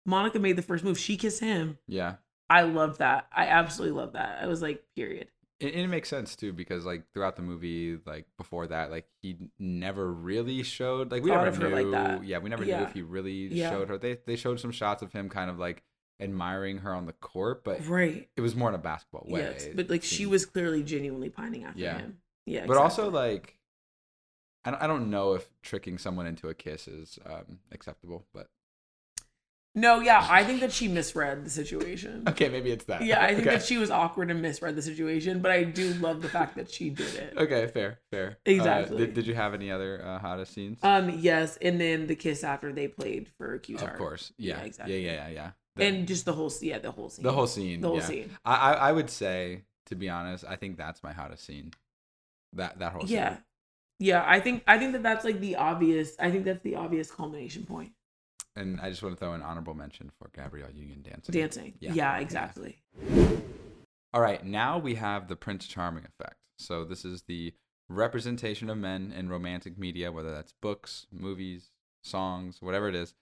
[0.07, 0.97] Monica made the first move.
[0.97, 1.77] She kissed him.
[1.87, 2.15] Yeah.
[2.49, 3.27] I love that.
[3.35, 4.39] I absolutely love that.
[4.41, 5.27] I was like, period.
[5.59, 9.37] And it makes sense too because like throughout the movie, like before that, like he
[9.59, 11.75] never really showed like we Thought never knew.
[11.75, 12.23] like that.
[12.25, 13.71] Yeah, we never knew if he really Yeah.
[13.71, 13.97] showed her.
[13.97, 15.83] They they showed some shots of him kind of like
[16.21, 18.29] admiring her on the court, but Right.
[18.37, 19.41] it was more in a basketball way.
[19.41, 19.67] Yes.
[19.75, 21.97] But like she was clearly genuinely pining after Yeah.
[21.97, 22.19] him.
[22.45, 22.65] Yeah.
[22.65, 23.55] but also like
[24.63, 28.49] I don't, I don't know if tricking someone into a kiss is um, acceptable, but
[29.77, 32.23] No, yeah, I think that she misread the situation.
[32.27, 33.03] okay, maybe it's that.
[33.03, 33.57] Yeah, I think okay.
[33.57, 36.71] that she was awkward and misread the situation, but I do love the fact that
[36.71, 37.33] she did it.
[37.37, 38.39] Okay, fair, fair.
[38.47, 38.97] Uh, Exactly.
[38.97, 40.79] did, did you have any other uh, hottest scenes?
[40.81, 44.33] Um, yes, and then the kiss after they played for Q of course.
[44.39, 44.57] Yeah.
[44.57, 45.05] Yeah, exactly.
[45.05, 45.51] Yeah, yeah, yeah, yeah.
[45.75, 47.23] The- and just the whole yeah the whole scene.
[47.23, 47.81] the whole scene.
[47.81, 48.03] The whole yeah.
[48.03, 48.37] scene.
[48.43, 51.71] I, I I would say, to be honest, I think that's my hottest scene.
[52.53, 53.17] That that whole scene.
[53.17, 53.37] Yeah,
[53.99, 54.23] yeah.
[54.25, 56.15] I think I think that that's like the obvious.
[56.19, 57.91] I think that's the obvious culmination point.
[58.57, 61.31] And I just want to throw an honorable mention for Gabrielle Union dancing.
[61.33, 61.73] Dancing.
[61.79, 61.93] Yeah.
[61.93, 62.81] Yeah, exactly.
[64.13, 66.37] All right, now we have the Prince Charming effect.
[66.57, 67.53] So this is the
[67.87, 71.71] representation of men in romantic media, whether that's books, movies,
[72.03, 73.13] songs, whatever it is,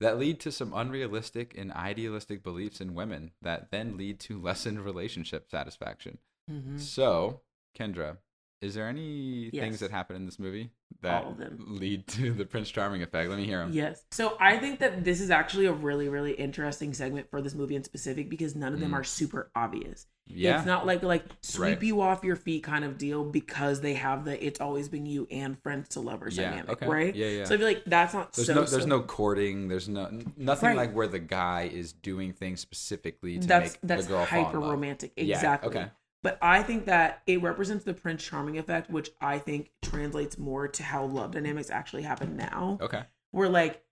[0.00, 4.80] that lead to some unrealistic and idealistic beliefs in women that then lead to lessened
[4.84, 6.18] relationship satisfaction.
[6.50, 6.80] Mhm.
[6.80, 7.42] So,
[7.78, 8.18] Kendra,
[8.60, 9.62] is there any Yes.
[9.62, 10.70] things that happen in this movie
[11.02, 11.64] that All of them.
[11.68, 13.30] lead to the Prince Charming effect?
[13.30, 13.72] Let me hear them.
[13.72, 14.04] Yes.
[14.10, 17.74] So I think that this is actually a really, really interesting segment for this movie
[17.76, 18.94] in specific because none of them Mm.
[19.00, 20.06] are super obvious.
[20.32, 20.58] Yeah.
[20.58, 21.82] It's not like like sweep Right.
[21.82, 25.26] you off your feet kind of deal because they have the it's always been you
[25.30, 26.86] and friends to lovers Yeah, dynamic, okay.
[26.86, 27.16] right?
[27.16, 27.44] Yeah, yeah.
[27.46, 28.54] So I feel like that's not There's so.
[28.54, 29.66] no there's so- no courting.
[29.68, 30.76] There's no nothing Right.
[30.76, 34.38] like where the guy is doing things specifically to that's make that's the girl fall
[34.38, 35.12] in hyper romantic.
[35.16, 35.70] Yeah, Exactly.
[35.70, 35.90] okay.
[36.22, 40.68] But I think that it represents the Prince Charming effect, which I think translates more
[40.68, 42.78] to how love dynamics actually happen now.
[42.80, 43.02] Okay.
[43.30, 43.82] where like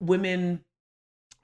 [0.00, 0.64] women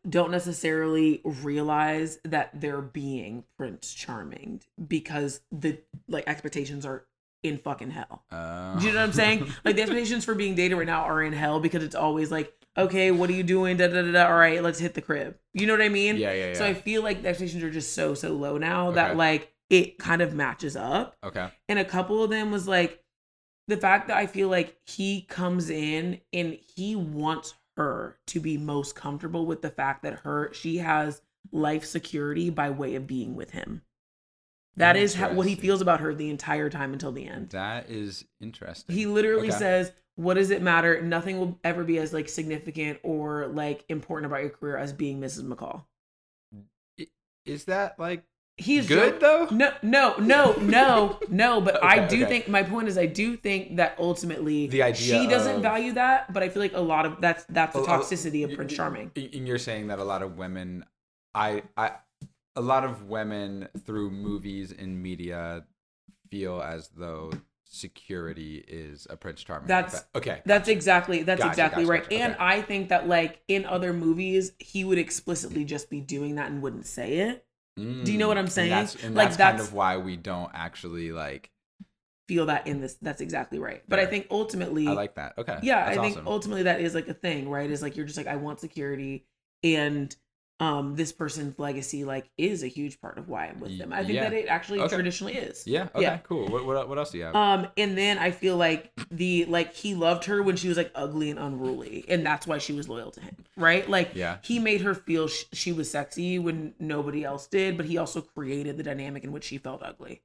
[0.09, 7.05] don't necessarily realize that they're being prince charming because the like expectations are
[7.43, 8.25] in fucking hell.
[8.31, 9.53] Uh, Do you know what I'm saying?
[9.65, 12.53] like the expectations for being dated right now are in hell because it's always like,
[12.77, 13.77] okay, what are you doing?
[13.77, 14.13] Da da da.
[14.13, 14.27] da.
[14.29, 15.37] All right, let's hit the crib.
[15.53, 16.17] You know what I mean?
[16.17, 16.55] Yeah, yeah, yeah.
[16.55, 19.17] So I feel like the expectations are just so so low now that Okay.
[19.19, 21.51] like it kind of matches up okay.
[21.69, 23.03] and a couple of them was like
[23.69, 28.59] the fact that I feel like he comes in and he wants her to be
[28.59, 33.37] most comfortable with the fact that her she has life security by way of being
[33.37, 33.83] with him.
[34.77, 37.51] That is how, what he feels about her the entire time until the end.
[37.51, 38.95] That is interesting.
[38.95, 39.59] He literally Okay.
[39.59, 41.03] says, "What does it matter?
[41.03, 45.21] Nothing will ever be as like significant or like important about your career as being
[45.21, 45.45] Mrs.
[45.47, 45.85] McCall."
[47.45, 48.25] Is that like
[48.59, 49.47] he's Good, though?
[49.51, 51.61] No, no, no, no, no.
[51.61, 52.25] But I do okay.
[52.27, 55.93] think my point is I do think that ultimately The idea she doesn't of- value
[55.93, 59.11] that, but I feel like a lot of that's that's the toxicity of Prince Charming.
[59.17, 60.85] And you're saying that a lot of women,
[61.35, 61.93] I, I,
[62.57, 65.65] a lot of women through movies and media
[66.31, 67.31] feel as though
[67.71, 69.69] security is a Prince Charming.
[69.69, 70.41] That's- okay.
[70.47, 72.03] That's exactly that's Gotcha, exactly gotcha, right.
[72.03, 72.43] gotcha, And okay.
[72.45, 76.63] I think that like in other movies, he would explicitly just be doing that and
[76.63, 77.45] wouldn't say it.
[78.05, 78.71] Do you know what I'm Mm, saying?
[78.71, 81.51] That's, Like, that's kind of why we don't actually like.
[82.27, 83.83] Feel that in this that's exactly right.
[83.89, 85.39] But I think ultimately I like that.
[85.39, 85.59] Okay.
[85.63, 86.27] yeah that's i think awesome.
[86.29, 89.25] ultimately that is like a thing right is like you're just like i want security
[89.65, 90.15] and
[90.61, 93.99] um this person's legacy like is a huge part of why i'm with them i
[94.03, 94.25] think yeah.
[94.25, 94.95] that it actually Okay.
[94.97, 95.85] traditionally is Yeah.
[95.95, 96.03] Okay.
[96.03, 96.19] Yeah.
[96.19, 96.49] Cool.
[96.49, 97.37] What, what what else do you have?
[97.37, 100.91] um and then i feel like the like he loved her when she was like
[100.97, 104.39] ugly and unruly and that's why she was loyal to him right like Yeah.
[104.43, 108.21] he made her feel sh- she was sexy when nobody else did but he also
[108.21, 110.23] created the dynamic in which she felt ugly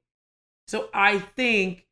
[0.66, 1.86] so i think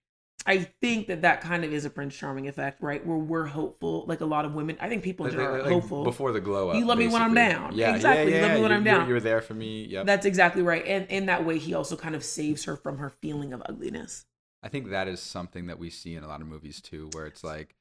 [0.44, 3.04] I think that that kind of is a Prince Charming effect, right?
[3.06, 4.76] Where we're hopeful, like a lot of women.
[4.80, 6.02] I think people Like- are like hopeful.
[6.04, 6.76] before the glow up.
[6.76, 7.74] You love me when I'm down.
[7.76, 9.08] Yeah, Exactly, Yeah, you yeah, love me when you- I'm you're- down.
[9.08, 9.84] You're there for me.
[9.84, 10.06] Yep.
[10.06, 10.84] That's exactly right.
[10.84, 14.26] And in that way, he also kind of saves her from her feeling of ugliness.
[14.64, 17.26] I think that is something that we see in a lot of movies too, where
[17.26, 17.76] it's like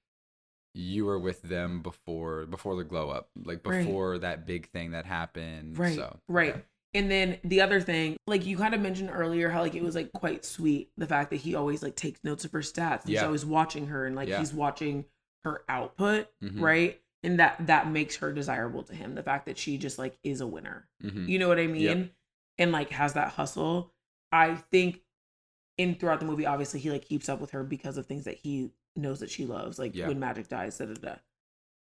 [0.74, 3.86] you were with them before before the glow up, like Right.
[3.86, 5.78] before that big thing that happened.
[5.78, 5.96] Right.
[5.96, 6.54] So right.
[6.54, 6.64] okay.
[6.94, 9.96] And then the other thing, like you kind of mentioned earlier, how like it was
[9.96, 13.04] like quite sweet the fact that he always like takes notes of her stats.
[13.08, 13.26] He's Yeah.
[13.26, 14.40] always watching her and like Yeah.
[14.40, 15.06] he's watching
[15.44, 16.62] her output, Mhm.
[16.62, 17.02] right?
[17.24, 19.16] And that that makes her desirable to him.
[19.16, 20.90] The fact that she just like is a winner.
[21.02, 21.30] Mhm.
[21.30, 21.82] You know what I mean?
[22.00, 22.12] Yep.
[22.58, 23.94] And like has that hustle.
[24.32, 25.02] I think
[25.78, 28.36] in throughout the movie, obviously he like keeps up with her because of things that
[28.38, 30.08] he knows that she loves, like Yeah.
[30.10, 31.16] when magic dies, da da da.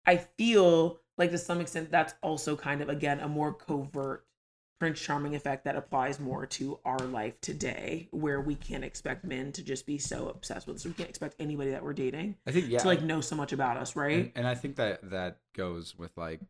[0.07, 4.26] I feel like to some extent that's also kind of again a more covert
[4.79, 9.53] Prince Charming effect that applies more to our life today, where we can't expect men
[9.53, 10.85] to just be so obsessed with us.
[10.85, 13.53] We can't expect anybody that we're dating I think yeah, to like know so much
[13.53, 14.19] about us, right?
[14.19, 16.41] and, and I think that that goes with like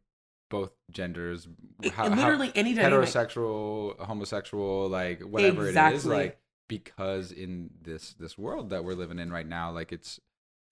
[0.51, 1.49] both genders,
[1.93, 3.09] how- and how- literally any dynamic.
[3.09, 9.19] heterosexual, homosexual, like whatever it is, like because in this this world that we're living
[9.19, 10.21] in right now, like it's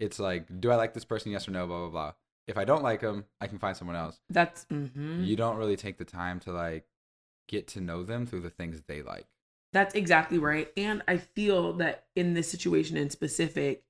[0.01, 1.31] it's like, do I like this person?
[1.31, 1.67] Yes or no?
[1.67, 2.13] Blah blah blah.
[2.47, 4.21] If I don't like them, I can find someone else.
[4.29, 5.23] That's mm-hmm.
[5.23, 6.85] You don't really take the time to like
[7.47, 9.27] get to know them through the things they like.
[9.73, 10.71] That's exactly right.
[10.77, 13.83] And I feel that in this situation in specific,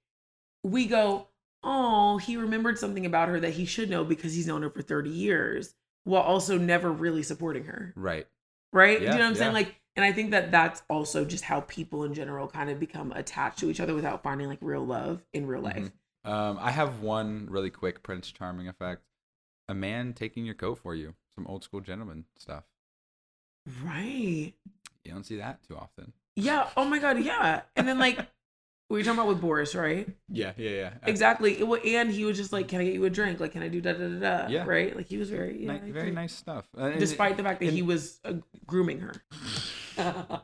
[0.62, 1.28] we go,
[1.62, 4.82] oh, he remembered something about her that he should know because he's known her for
[4.82, 5.74] 30 years,
[6.04, 7.92] while also never really supporting her.
[7.96, 8.26] Right.
[8.72, 8.98] Right?
[8.98, 9.52] Do Yeah, you know what I'm saying?
[9.52, 13.12] Like, and I think that that's also just how people in general kind of become
[13.12, 15.92] attached to each other without finding like real love in real life.
[16.24, 16.30] Mhm.
[16.30, 19.02] Um, I have one really quick Prince Charming effect.
[19.68, 21.14] A man taking your coat for you.
[21.34, 22.64] Some old school gentleman stuff.
[23.84, 24.52] Right.
[25.04, 26.12] You don't see that too often.
[26.36, 26.68] Yeah.
[26.76, 27.18] Oh my God.
[27.20, 27.62] Yeah.
[27.76, 28.18] And then like,
[28.90, 30.08] we were talking about with Boris, right?
[30.28, 30.90] Yeah, yeah, yeah.
[31.04, 31.54] Exactly.
[31.60, 33.40] It, and he was just like, "Can I get you a drink?
[33.40, 34.64] Like, can I do da da da da?" Yeah.
[34.66, 34.94] Right.
[34.94, 36.66] Like he was very, yeah, very nice stuff.
[36.76, 38.34] Uh, Despite the fact that and- he was uh,
[38.66, 39.14] grooming her.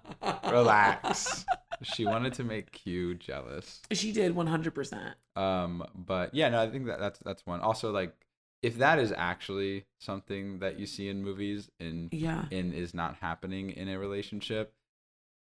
[0.51, 1.45] relax.
[1.83, 3.81] she wanted to make Q jealous.
[3.93, 5.15] She did one hundred percent.
[5.37, 7.61] Um, but yeah, no, I think that that's that's one.
[7.61, 8.15] Also, like,
[8.63, 12.45] if that is actually something that you see in movies and Yeah.
[12.53, 14.75] and is not happening in a relationship,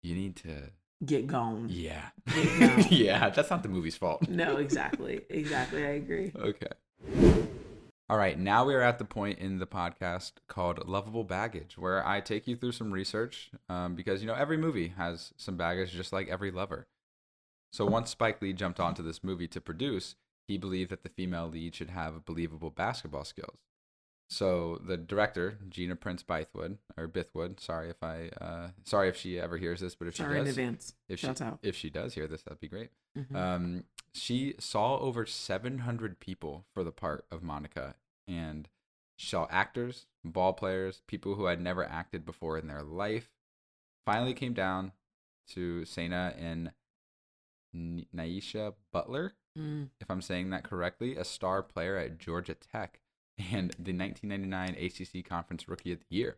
[0.03, 0.71] you need to.
[1.05, 1.67] Get gone.
[1.69, 2.81] Yeah, Yeah.
[2.91, 3.29] yeah.
[3.31, 4.29] That's not the movie's fault.
[4.29, 5.21] No, exactly.
[5.29, 5.85] Exactly.
[5.85, 6.33] I agree.
[6.35, 6.69] Okay.
[8.09, 12.07] All right, now we are at the point in the podcast called Lovable Baggage, where
[12.07, 15.91] I take you through some research um, because, you know, every movie has some baggage
[15.91, 16.87] just like every lover.
[17.73, 20.15] So once Spike Lee jumped onto this movie to produce,
[20.47, 23.59] he believed that the female lead should have believable basketball skills.
[24.29, 29.39] So the director, Gina Prince Bythewood, or Bithwood, sorry if I, uh, sorry if she
[29.39, 30.95] ever hears this, but if Sorry she in does, advance.
[31.09, 31.59] if she, out.
[31.63, 32.91] if she does hear this, that'd be great.
[33.17, 33.37] Mhm.
[33.37, 33.85] Um,
[34.15, 37.95] she saw over 700 people for the part of Monica
[38.27, 38.69] and
[39.17, 43.31] saw actors, ball players, people who had never acted before in their life.
[44.05, 44.91] Finally came down
[45.51, 46.73] to Sanaa and
[47.73, 49.89] N- Naisha Butler, Mm.
[50.01, 53.01] if I'm saying that correctly, a star player at Georgia Tech
[53.39, 56.37] and the 1999 ACC Conference Rookie of the Year.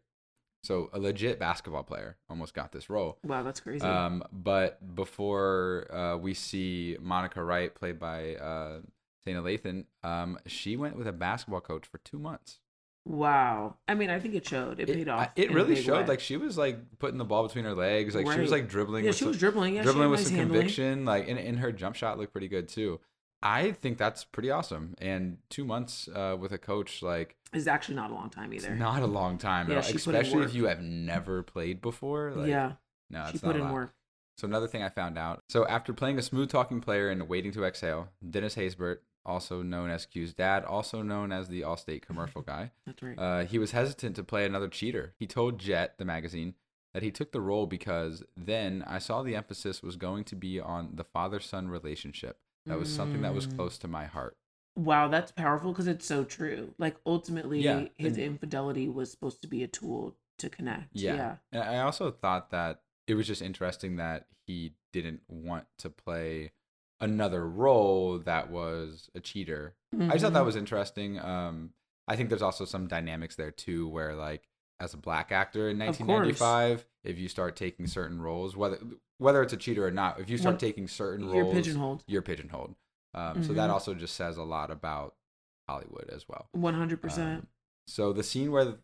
[0.65, 3.19] So a legit basketball player almost got this role.
[3.25, 3.85] Wow, that's crazy.
[3.87, 8.81] Um, but before uh, we see Monica Wright, played by uh,
[9.27, 12.59] Sanaa Lathan, um, she went with a basketball coach for two months.
[13.05, 13.77] Wow.
[13.87, 14.81] I mean, I think it showed.
[14.81, 15.31] It, It, paid off.
[15.37, 16.03] it really showed.
[16.03, 16.07] way.
[16.07, 18.15] Like she was like putting the ball between her legs.
[18.15, 19.05] Like she was like dribbling.
[19.05, 19.75] yeah, with she some, was dribbling.
[19.77, 20.61] Yeah, dribbling she with some handling.
[20.61, 21.05] conviction.
[21.05, 23.01] Like and, and her jump shot looked pretty good too.
[23.41, 24.95] I think that's pretty awesome.
[25.01, 28.75] And two months uh, with a coach, like Is actually not a long time either.
[28.75, 31.45] not a long time, at Yeah, all, she put in especially if you have never
[31.45, 32.33] played before.
[32.35, 32.73] Like, yeah.
[33.11, 33.75] No, she it's put not a in lot.
[33.75, 33.95] work.
[34.39, 35.41] So another thing I found out.
[35.49, 38.99] So after playing a smooth talking player and Waiting to Exhale, Dennis Haysbert,
[39.29, 43.19] also known as Q's dad, also known as the Allstate commercial guy, That's right.
[43.19, 45.15] uh, he was hesitant to play another cheater.
[45.19, 46.55] He told Jet, the magazine,
[46.95, 50.59] that he took the role because then I saw the emphasis was going to be
[50.59, 52.39] on the father son relationship.
[52.67, 53.57] That was something that was Mm.
[53.57, 54.37] close to my heart.
[54.77, 56.73] wow, that's powerful because it's so true.
[56.79, 60.91] Like ultimately, Yeah, his and- infidelity was supposed to be a tool to connect.
[60.95, 61.15] Yeah.
[61.17, 61.37] Yeah.
[61.51, 66.53] And I also thought that it was just interesting that he didn't want to play
[67.01, 69.75] another role that was a cheater.
[69.99, 70.47] I just thought that Mhm.
[70.47, 71.19] was interesting.
[71.19, 71.73] Um,
[72.07, 74.49] I think there's also some dynamics there too, where like
[74.81, 78.79] as a black actor in 1995, if you start taking certain roles, whether
[79.19, 82.05] whether it's a cheater or not, if you start taking certain You're roles, pigeonholed.
[82.07, 82.77] You're pigeonholed.
[83.15, 83.73] Um, So that Mhm.
[83.73, 85.17] also just says a lot about
[85.69, 86.49] Hollywood as well.
[86.53, 87.41] One hundred percent.
[87.41, 87.47] Um,
[87.87, 88.79] so the scene where,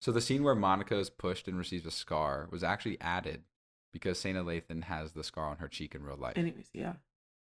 [0.00, 3.44] so the scene where Monica is pushed and receives a scar was actually added
[3.92, 6.94] because Sanaa Lathan has the scar on her cheek in real life, Anyways, yeah.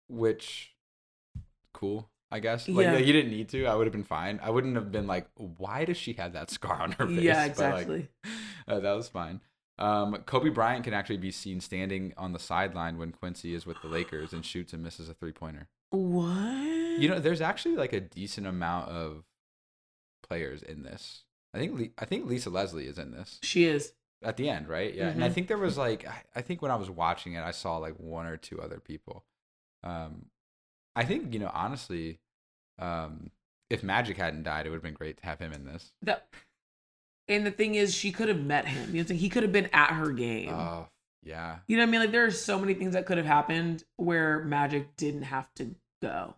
[0.08, 0.74] Which
[1.74, 2.68] cool, I guess.
[2.68, 2.97] Like Yeah.
[2.97, 3.66] you didn't need to.
[3.66, 4.39] I would have been fine.
[4.41, 7.20] I wouldn't have been like, why does she have that scar on her face?
[7.22, 8.08] Yeah, But, like, exactly.
[8.68, 9.41] uh, that was fine.
[9.80, 13.80] Um, Kobe Bryant can actually be seen standing on the sideline when Quincy is with
[13.84, 15.68] the Lakers and shoots and misses a three pointer.
[15.91, 16.34] What?
[16.99, 19.24] You know, there's actually like a decent amount of
[20.28, 21.24] players in this.
[21.53, 23.93] I think Le- I think Lisa Leslie is in this she is.
[24.24, 24.93] at the end, right?
[24.93, 25.34] Yeah, and I Mhm.
[25.34, 26.05] think there was like
[26.36, 29.26] I think when I was watching it, I saw like one or two other people.
[29.84, 30.26] Um,
[30.96, 32.20] I think you know honestly,
[32.80, 33.32] um,
[33.70, 35.92] if Magic hadn't died, it would have been great to have him in this.
[36.02, 36.28] That.
[37.30, 38.78] And the thing is, she could have met him.
[38.78, 39.20] You know, what I'm saying?
[39.20, 40.50] he could have been at her game.
[40.54, 40.88] Oh
[41.24, 42.00] yeah, You know what I mean?
[42.02, 45.76] Like there are so many things that could have happened where Magic didn't have to
[46.02, 46.36] go.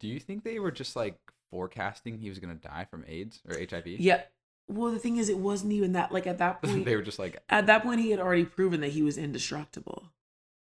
[0.00, 1.18] do you think they were just like
[1.50, 3.86] forecasting he was gonna die from AIDS or HIV?
[3.86, 4.22] Yeah.
[4.68, 6.10] Well, the thing is, it wasn't even that.
[6.10, 8.80] Like at that point, they were just like at that point, he had already proven
[8.80, 10.10] that he was indestructible.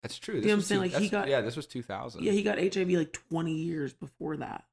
[0.02, 0.36] That's true.
[0.36, 0.82] You know what I'm saying?
[0.90, 2.24] two- Like, he got- yeah, this was two thousand.
[2.24, 4.64] Yeah, he got HIV like 20 years before that.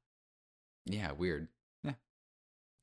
[0.84, 1.48] Yeah, weird.
[1.82, 1.92] Yeah.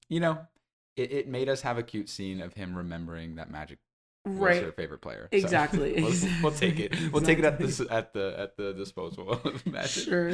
[0.09, 0.47] You know,
[0.95, 3.79] it, it made us have a cute scene of him remembering that Magic
[4.25, 4.55] right.
[4.55, 5.29] was her favorite player.
[5.31, 6.13] So Exactly, we'll,
[6.43, 6.93] we'll take it.
[7.13, 10.03] We'll take it at the at the at the disposal of Magic.
[10.03, 10.33] Sure.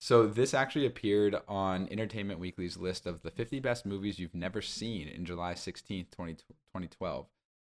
[0.00, 4.60] So this actually appeared on Entertainment Weekly's list of the 50 best movies you've never
[4.60, 7.26] seen in July 16th, 20, 2012.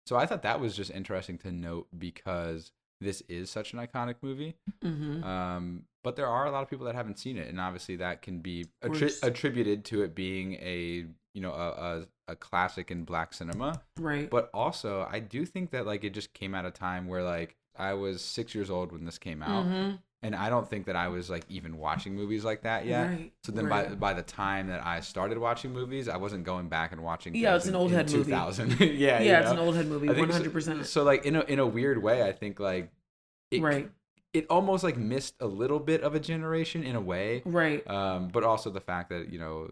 [0.06, 4.16] So I thought that was just interesting to note because this is such an iconic
[4.22, 4.56] movie.
[4.82, 7.96] hmm Um, but there are a lot of people that haven't seen it, and obviously
[7.96, 8.90] that can be attri-
[9.22, 13.82] attributed to it being a you know a, a a classic in black cinema.
[13.98, 14.28] Right.
[14.30, 17.56] But also, I do think that like it just came at a time where like
[17.76, 19.98] I was six years old when this came out, Mhm.
[20.26, 23.06] And I don't think that I was like even watching movies like that yet.
[23.06, 24.00] Right, So then by right.
[24.00, 27.34] by the time that I started watching movies, I wasn't going back and watching.
[27.34, 28.24] Yeah, it's an old head movie.
[28.24, 28.80] 2000.
[28.80, 29.52] yeah, yeah, you it's know?
[29.52, 30.08] an old head movie.
[30.08, 30.86] One so- hundred percent.
[30.86, 32.90] So like in a in a weird way, I think like
[33.50, 33.90] it, Right.
[34.32, 37.42] it almost like missed a little bit of a generation in a way.
[37.44, 37.88] Right.
[37.88, 39.70] Um, but also the fact that you know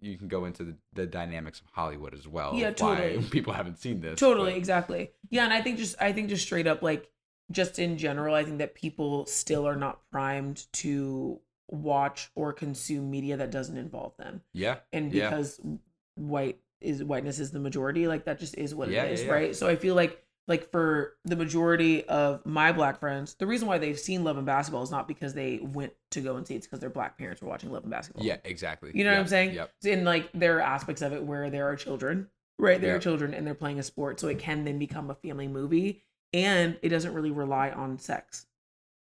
[0.00, 2.54] you can go into the, the dynamics of Hollywood as well.
[2.54, 3.20] Yeah, totally.
[3.30, 4.18] People haven't seen this.
[4.20, 5.10] Totally, but- exactly.
[5.30, 7.10] Yeah, and I think just I think just straight up like
[7.50, 13.10] just in general, I think that people still are not primed to watch or consume
[13.10, 14.42] media that doesn't involve them.
[14.52, 14.76] Yeah.
[14.92, 15.30] And Yeah.
[15.30, 15.60] because
[16.14, 19.26] white is whiteness is the majority, like that just is what Yeah, it is, yeah,
[19.26, 19.32] yeah.
[19.32, 19.56] right?
[19.56, 23.78] So I feel like like for the majority of my black friends, the reason why
[23.78, 26.58] they've seen Love and Basketball is not because they went to go and see it,
[26.58, 28.26] it's because their black parents were watching Love and Basketball.
[28.26, 28.36] Yeah.
[28.44, 28.90] Exactly.
[28.94, 29.54] You know what I'm saying?
[29.54, 29.70] Yep.
[29.84, 32.28] In like there are aspects of it where there are children,
[32.58, 32.78] right?
[32.78, 32.96] There Yeah.
[32.96, 36.02] are children and they're playing a sport, so it can then become a family movie,
[36.34, 38.46] and it doesn't really rely on sex.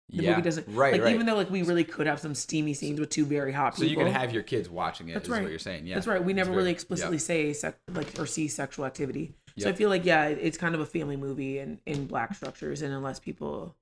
[0.09, 0.29] The yeah.
[0.31, 0.91] movie doesn't Right.
[0.93, 1.13] like right.
[1.15, 3.81] even though like we really could have some steamy scenes with two very hot so
[3.83, 4.03] people.
[4.03, 5.13] you can have your kids watching it.
[5.13, 5.41] That's is right.
[5.41, 5.87] what you're saying.
[5.87, 5.95] Yeah.
[5.95, 6.23] That's right.
[6.23, 6.75] We never very- really yep.
[6.75, 9.33] explicitly say sec- like or see sexual activity.
[9.57, 12.81] So I feel like yeah, it's kind of a family movie in in black structures,
[12.81, 13.75] and unless people,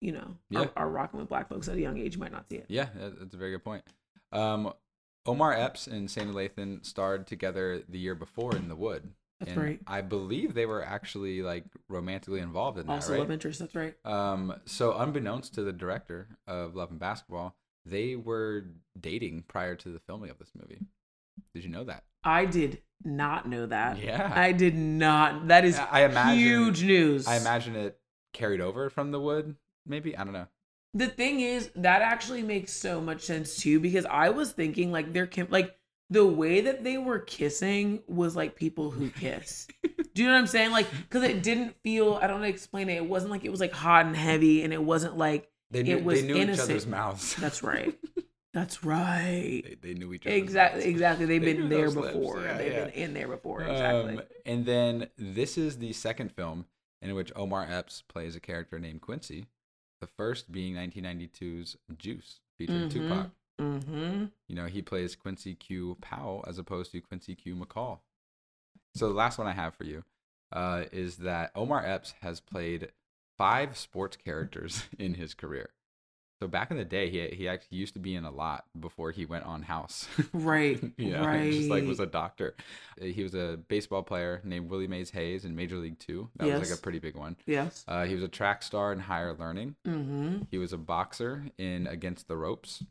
[0.00, 0.60] you know, Yeah.
[0.60, 2.66] are, are rocking with black folks at a young age, you might not see it.
[2.68, 3.84] Yeah, that's a very good point.
[4.32, 4.72] Um,
[5.26, 9.12] Omar Epps and Sanaa Lathan starred together the year before in The Wood.
[9.44, 9.80] That's and right.
[9.86, 13.20] I believe they were actually like romantically involved in that, Also right?
[13.20, 13.60] love interest.
[13.60, 13.94] That's right.
[14.04, 18.64] Um, so unbeknownst to the director of Love and Basketball, they were
[18.98, 20.80] dating prior to the filming of this movie.
[21.54, 22.04] Did you know that?
[22.22, 23.98] I did not know that.
[23.98, 24.32] Yeah.
[24.34, 25.48] I did not.
[25.48, 27.26] That is I imagine huge news.
[27.26, 27.98] I imagine it
[28.32, 29.56] carried over from The Wood.
[29.86, 30.46] Maybe I don't know.
[30.94, 35.12] The thing is, that actually makes so much sense too, because I was thinking like
[35.12, 35.76] they're like
[36.10, 39.66] the way that they were kissing was like people who kiss.
[40.14, 40.70] Do you know what I'm saying?
[40.70, 42.14] Like, because it didn't feel.
[42.14, 42.96] I don't know how to explain it.
[42.96, 45.96] It wasn't like it was like hot and heavy, and it wasn't like They knew,
[45.96, 46.68] it was they knew innocent.
[46.68, 47.34] each other's mouths.
[47.36, 47.94] That's right.
[48.54, 49.62] That's right.
[49.64, 50.36] they, they knew each other.
[50.36, 50.78] Exactly.
[50.82, 50.86] mouths.
[50.90, 51.26] Exactly.
[51.26, 52.40] They've They been there before.
[52.42, 52.84] Yeah, They've yeah.
[52.84, 53.62] been in there before.
[53.62, 54.18] Exactly.
[54.18, 56.66] Um, and then this is the second film
[57.02, 59.46] in which Omar Epps plays a character named Quincy.
[60.00, 62.92] The first being 1992's Juice, featuring Mhm.
[62.92, 63.30] Tupac.
[63.60, 64.24] Mm-hmm.
[64.48, 67.98] You know, he plays Quincy Q Powell as opposed to Quincy Q McCall.
[68.94, 70.04] So the last one I have for you
[70.52, 72.90] uh, is that Omar Epps has played
[73.36, 75.70] five sports characters in his career.
[76.42, 79.12] So back in the day, he he actually used to be in a lot before
[79.12, 80.08] he went on House.
[80.32, 80.80] Right.
[80.98, 81.52] yeah, right.
[81.52, 82.54] just like was a doctor.
[83.00, 86.28] Uh, He was a baseball player named Willie Mays Hayes in Major League Two.
[86.36, 87.36] That was like a pretty big one.
[87.46, 87.84] yes.
[87.86, 89.76] Uh, he was a track star in Higher Learning.
[89.86, 90.38] Mm-hmm.
[90.50, 92.82] He was a boxer in Against the Ropes.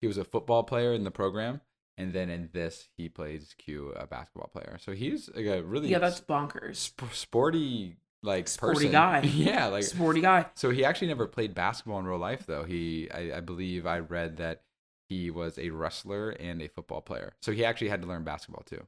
[0.00, 1.60] He was a football player in the program,
[1.98, 4.78] and then in this, he plays Q, a basketball player.
[4.80, 6.76] So he's like a really Yeah, that's bonkers.
[6.80, 8.92] sp- sporty like Sporty person.
[8.92, 9.20] guy.
[9.24, 10.46] yeah, like Sporty guy.
[10.54, 10.70] so.
[10.70, 12.64] He actually never played basketball in real life, though.
[12.64, 14.62] He, I, I believe, I read that
[15.08, 17.32] he was a wrestler and a football player.
[17.42, 18.86] So he actually had to learn basketball too.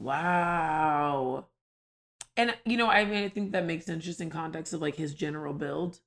[0.00, 1.46] Wow.
[2.36, 4.96] And you know, I mean, I think that makes sense just in context of like
[4.96, 6.00] his general build.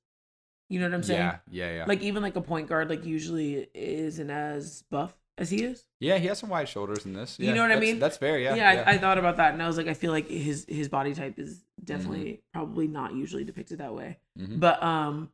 [0.68, 1.20] You know what I'm saying?
[1.20, 1.84] Yeah, yeah, yeah.
[1.86, 5.84] Like even like a point guard, like usually isn't as buff as he is.
[6.00, 7.38] yeah, he has some wide shoulders in this.
[7.38, 7.98] You know what I mean?
[8.00, 8.38] That's fair.
[8.38, 10.66] Yeah, Yeah, I, I thought about that, and I was like, I feel like his
[10.68, 12.40] his body type is definitely Mm-hmm.
[12.52, 14.18] probably not usually depicted that way.
[14.38, 14.58] Mhm.
[14.60, 15.30] But um,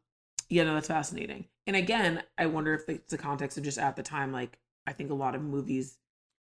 [0.51, 1.47] yeah, no, that's fascinating.
[1.67, 4.93] And again, I wonder if it's the context of just at the time, like I
[4.93, 5.97] think a lot of movies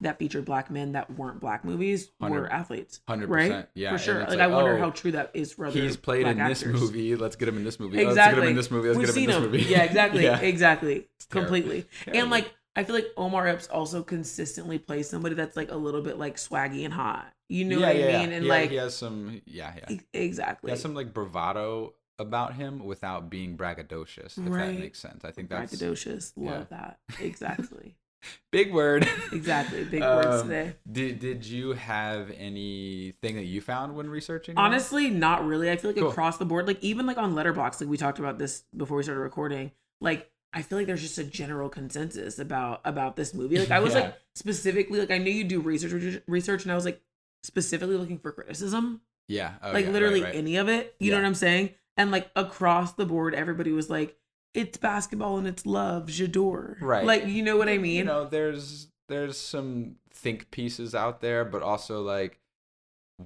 [0.02, 3.66] that featured black men that weren't black movies were athletes, 100%, right?
[3.74, 4.20] yeah, for sure.
[4.20, 5.78] Like, like, I wonder oh, how true that is for other.
[5.80, 7.16] He's played in this movie.
[7.16, 7.96] Let's get him in this movie.
[7.98, 8.42] Let's get Exactly.
[8.42, 8.88] him in this movie.
[8.88, 9.50] Let's We've get him seen in this him.
[9.52, 9.62] movie.
[9.64, 10.40] Yeah, exactly, Yeah.
[10.40, 11.08] exactly, terrible.
[11.30, 11.86] completely.
[12.04, 12.20] Terrible.
[12.22, 16.02] And like, I feel like Omar Epps also consistently plays somebody that's like a little
[16.02, 17.26] bit like swaggy and hot.
[17.48, 18.32] You know yeah, what yeah, I mean?
[18.32, 19.98] And like, he has some, yeah, yeah.
[20.14, 20.68] exactly.
[20.68, 24.38] He has some like bravado about him without being braggadocious.
[24.38, 24.66] If Right.
[24.66, 25.24] that makes sense.
[25.24, 26.32] I think that's braggadocious.
[26.36, 26.98] Love that.
[27.20, 27.96] Exactly.
[28.52, 29.08] big word.
[29.32, 29.84] exactly.
[29.84, 30.74] Big words Um, today.
[30.90, 34.56] Did Did you have anything that you found when researching?
[34.56, 35.70] Honestly, not really.
[35.70, 36.10] I feel like Cool.
[36.10, 39.02] across the board, like even like on Letterboxd, like we talked about this before we
[39.02, 39.72] started recording.
[40.00, 43.58] Like I feel like there's just a general consensus about about this movie.
[43.58, 44.00] Like I was Yeah.
[44.00, 47.00] like specifically like I knew you do research research, and I was like
[47.42, 49.00] specifically looking for criticism.
[49.28, 50.38] yeah, oh, like yeah, literally right, right.
[50.38, 50.94] any of it.
[50.98, 51.70] You know what I'm saying?
[51.96, 54.16] And like across the board, everybody was like,
[54.54, 57.04] "It's basketball and it's love, j'adore." Right.
[57.04, 57.96] Like you know what I mean?
[57.96, 62.40] You know, there's there's some think pieces out there, but also like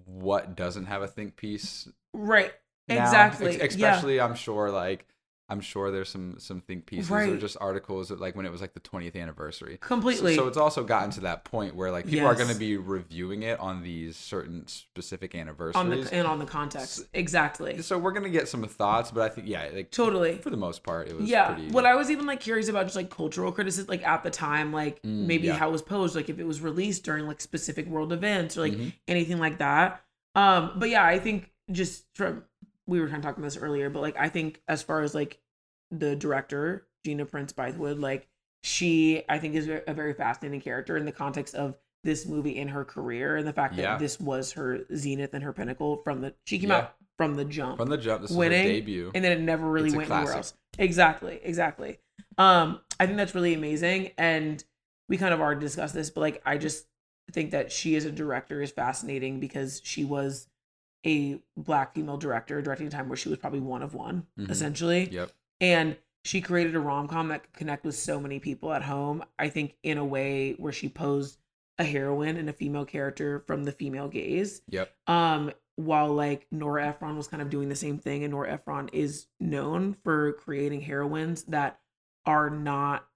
[0.06, 2.52] what doesn't have a think piece right.
[2.88, 3.04] now.
[3.04, 3.60] Exactly.
[3.60, 3.90] Ex- yeah.
[3.90, 5.06] especially I'm sure like
[5.54, 8.60] I'm sure there's some some think pieces or just articles that like when it was
[8.60, 9.78] like the 20th anniversary.
[9.80, 10.34] Completely.
[10.34, 13.44] so it's also gotten to that point where like people are going to be reviewing
[13.44, 15.76] it on these certain specific anniversaries.
[15.76, 17.06] on the and on the context.
[17.14, 17.80] Exactly.
[17.82, 20.38] so we're going to get some thoughts, but I think yeah, like Totally.
[20.38, 22.84] for the most part it was yeah pretty what i was even like curious about
[22.84, 25.54] just like cultural criticism like at the time like Mm, maybe yeah.
[25.54, 28.62] how it was posed like if it was released during like specific world events or
[28.62, 28.92] like Mhm.
[29.06, 30.02] anything like that
[30.34, 32.42] um but yeah i think just from
[32.86, 35.14] we were kind of talking about this earlier but like i think as far as
[35.14, 35.38] like
[35.98, 38.28] the director gina prince bythewood like
[38.62, 42.68] she i think is a very fascinating character in the context of this movie in
[42.68, 43.96] her career and the fact that Yeah.
[43.98, 46.76] this was her zenith and her pinnacle from the she came Yeah.
[46.78, 49.10] out from the jump from the jump this winning, her debut.
[49.14, 50.54] and then it never really went anywhere else.
[50.78, 51.98] Exactly, exactly.
[52.38, 54.62] Um, I think that's really amazing, and
[55.08, 56.86] we kind of already discussed this, but like I just
[57.30, 60.48] think that she as a director is fascinating because she was
[61.06, 64.50] a black female director directing a time where she was probably one of one, Mhm.
[64.50, 65.30] essentially, Yep.
[65.60, 69.24] And she created a rom com that could connect with so many people at home.
[69.38, 71.38] I think in a way where she posed
[71.78, 74.94] a heroine and a female character from the female gaze Yep.
[75.08, 78.90] um while like Nora Ephron was kind of doing the same thing and Nora Ephron
[78.92, 81.80] is known for creating heroines that
[82.26, 83.06] are not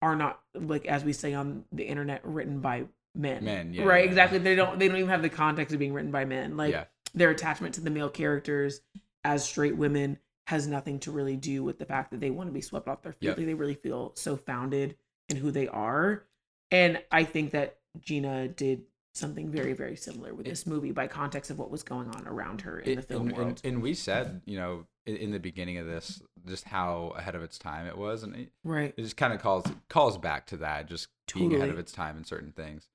[0.00, 2.84] are not like as we say on the internet written by
[3.14, 5.78] men Men, yeah, right yeah, exactly they don't they don't even have the context of
[5.78, 6.84] being written by men like yeah.
[7.14, 8.80] their attachment to the male characters
[9.22, 12.52] as straight women has nothing to really do with the fact that they want to
[12.52, 13.38] be swept off their feet Yep.
[13.38, 14.96] Like, they really feel so founded
[15.28, 16.24] in who they are
[16.70, 18.82] and i think that gina did
[19.16, 22.60] something very very similar with this movie by context of what was going on around
[22.60, 25.38] her in the film and, world and, and we said, you know, in, in the
[25.38, 29.02] beginning of this, just how ahead of its time it was, and it, right it
[29.02, 32.24] just kind of calls calls back to that, just being ahead of its time in
[32.24, 32.88] certain things.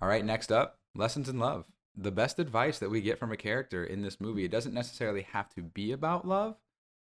[0.00, 1.66] All right, next up, lessons in love.
[2.00, 5.22] The best advice that we get from a character in this movie, it doesn't necessarily
[5.32, 6.56] have to be about love.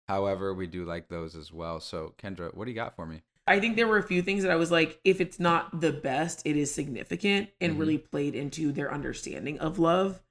[0.07, 1.80] However, we do like those as well.
[1.80, 3.22] So, Kendra, what do you got for me?
[3.48, 5.91] I think there were a few things that I was like, if it's not the
[5.91, 7.80] best, it is significant and Mhm.
[7.80, 10.22] really played into their understanding of love.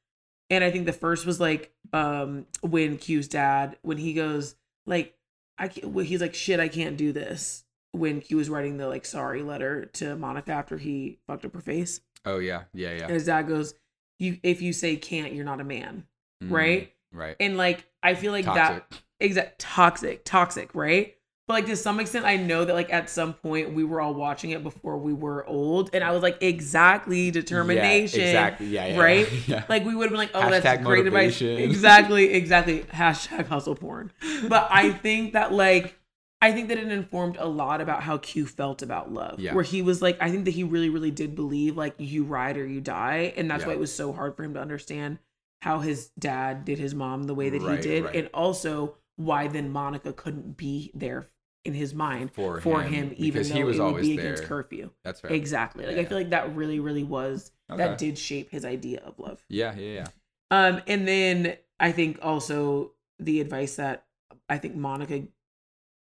[0.48, 4.54] And I think the first was like um when Q's dad, when he goes
[4.86, 5.16] like,
[5.58, 7.64] I can't, he's like, shit, I can't do this.
[7.92, 11.60] When Q was writing the like sorry letter to Monica after he fucked up her
[11.60, 13.04] face, Oh yeah, yeah, yeah.
[13.04, 13.74] and his dad goes,
[14.22, 16.04] "You if you say can't, you're not a man."
[16.42, 16.92] Mm, right?
[17.12, 17.36] Right.
[17.40, 18.88] And like I feel like Toxic.
[18.90, 21.14] that exact toxic, toxic, right?
[21.48, 24.14] But like to some extent, I know that like at some point we were all
[24.14, 28.66] watching it before we were old, and I was like, exactly determination, Yeah, exactly.
[28.68, 29.32] Yeah, yeah, right?
[29.48, 29.64] yeah.
[29.68, 31.40] Like we would have been like, oh, that's Hashtag great advice.
[31.40, 31.58] motivation.
[31.70, 32.80] Exactly, exactly.
[32.84, 34.12] Hashtag hustle porn.
[34.48, 35.98] But I think that like
[36.42, 39.38] I think that it informed a lot about how Q felt about love.
[39.40, 39.54] Yeah.
[39.54, 42.56] Where he was like, I think that he really, really did believe like you ride
[42.58, 43.32] or you die.
[43.36, 43.68] And that's Yeah.
[43.68, 45.18] why it was so hard for him to understand
[45.62, 48.04] how his dad did his mom the way that Right, he did.
[48.04, 48.16] right.
[48.16, 51.28] And also why then Monica couldn't be there
[51.64, 54.18] in his mind For for him, him, even though he was it would always be
[54.18, 54.48] against there.
[54.48, 54.90] curfew.
[55.04, 55.30] That's fair.
[55.30, 55.86] Exactly.
[55.86, 57.78] Like I feel like that really, really was Okay.
[57.78, 59.44] that did shape his idea of love.
[59.48, 60.06] Yeah, yeah, yeah.
[60.50, 62.90] Um, and then I think also
[63.20, 64.04] the advice that
[64.48, 65.22] I think Monica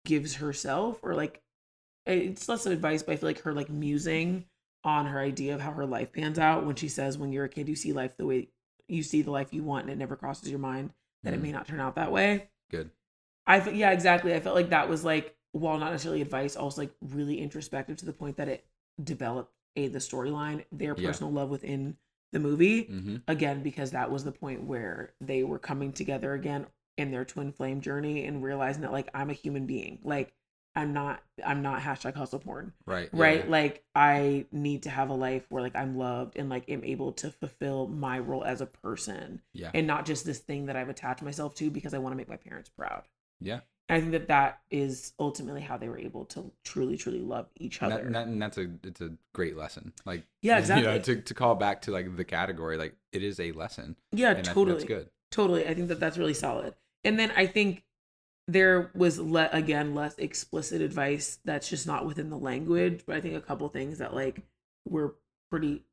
[0.05, 1.41] gives herself, or like
[2.05, 4.45] it's less of advice, but I feel like her like musing
[4.83, 7.49] on her idea of how her life pans out when she says, "When you're a
[7.49, 8.49] kid, you see life the way
[8.87, 11.37] you see the life you want, and it never crosses your mind that Mhm.
[11.37, 12.91] it may not turn out that way." Good.
[13.45, 14.33] I fe- yeah, exactly.
[14.33, 18.05] I felt like that was like, while not necessarily advice, also like really introspective to
[18.05, 18.65] the point that it
[19.03, 21.07] developed a the storyline, their Yeah.
[21.07, 21.97] personal love within
[22.31, 23.17] the movie Mm-hmm.
[23.27, 26.65] again because that was the point where they were coming together again
[27.01, 29.99] in their twin flame journey and realizing that like I'm a human being.
[30.03, 30.33] Like
[30.73, 32.71] I'm not I'm not hashtag hustle porn.
[32.85, 33.09] Right.
[33.11, 33.43] Right.
[33.43, 33.51] yeah.
[33.51, 37.11] Like I need to have a life where like I'm loved and like am able
[37.13, 39.71] to fulfill my role as a person Yeah.
[39.73, 42.29] and not just this thing that I've attached myself to because I want to make
[42.29, 43.03] my parents proud.
[43.41, 43.59] Yeah.
[43.89, 47.47] And I think that that is ultimately how they were able to truly, truly love
[47.57, 47.97] each other.
[47.99, 49.91] and, that- and that's a it's a great lesson.
[50.05, 51.15] Like Yeah, You know, exactly.
[51.15, 53.97] to, to call back to like the category, like it is a lesson.
[54.13, 54.71] yeah, and totally.
[54.77, 55.09] that's good.
[55.31, 55.65] Totally.
[55.67, 56.75] I think that that's really solid.
[57.03, 57.83] And then I think
[58.47, 63.21] there was le- again less explicit advice that's just not within the language, but I
[63.21, 64.41] think a couple things that like
[64.87, 65.15] were
[65.49, 65.83] pretty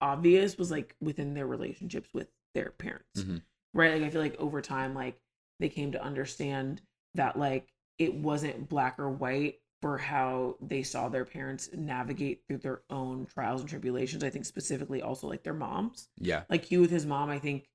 [0.00, 3.22] obvious was like within their relationships with their parents.
[3.22, 3.42] Mhm.
[3.74, 3.94] Right?
[3.94, 5.18] Like I feel like over time like
[5.60, 6.82] they came to understand
[7.14, 12.58] that like it wasn't black or white for how they saw their parents navigate through
[12.58, 14.24] their own trials and tribulations.
[14.24, 16.44] I think specifically also like their moms Yeah.
[16.48, 17.68] like Q with his mom, I think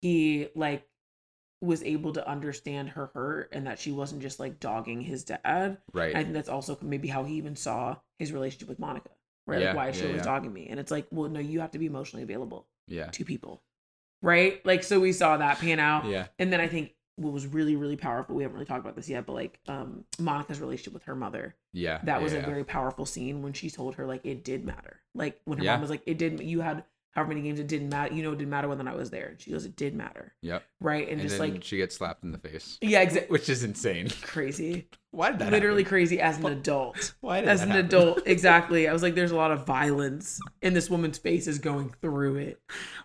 [0.00, 0.86] he like
[1.60, 5.78] was able to understand her hurt and that she wasn't just like dogging his dad.
[5.92, 6.10] Right.
[6.10, 9.10] And I think that's also maybe how he even saw his relationship with Monica.
[9.46, 9.60] Right?
[9.60, 10.22] Yeah, like why she yeah, yeah.
[10.22, 10.66] dogging me?
[10.68, 13.06] And it's like, well, no, you have to be emotionally available yeah.
[13.06, 13.62] to people.
[14.22, 14.64] Right?
[14.66, 16.06] Like so we saw that pan out.
[16.06, 16.26] Yeah.
[16.38, 19.08] And then I think what was really, really powerful, we haven't really talked about this
[19.08, 22.00] yet, but like um Monica's relationship with her mother Yeah.
[22.04, 25.00] that was a very powerful scene when she told her like it did matter.
[25.14, 26.42] Like when her mom was like, it didn't.
[26.42, 26.84] You had
[27.16, 28.14] however many games, it didn't matter.
[28.14, 29.28] You know, it didn't matter whether or not I was there.
[29.30, 30.62] And she goes, it did matter, Yep.
[30.80, 31.08] right?
[31.08, 33.28] And, And, just then like, she gets slapped in the face, yeah, exactly.
[33.32, 34.10] which is insane.
[34.22, 35.88] Crazy, Why did that literally happen?
[35.88, 37.14] crazy as an adult.
[37.22, 37.86] Why did As an happen?
[37.86, 38.86] adult, exactly.
[38.86, 42.36] I was like, there's a lot of violence, and this woman's face is going through
[42.36, 42.60] it.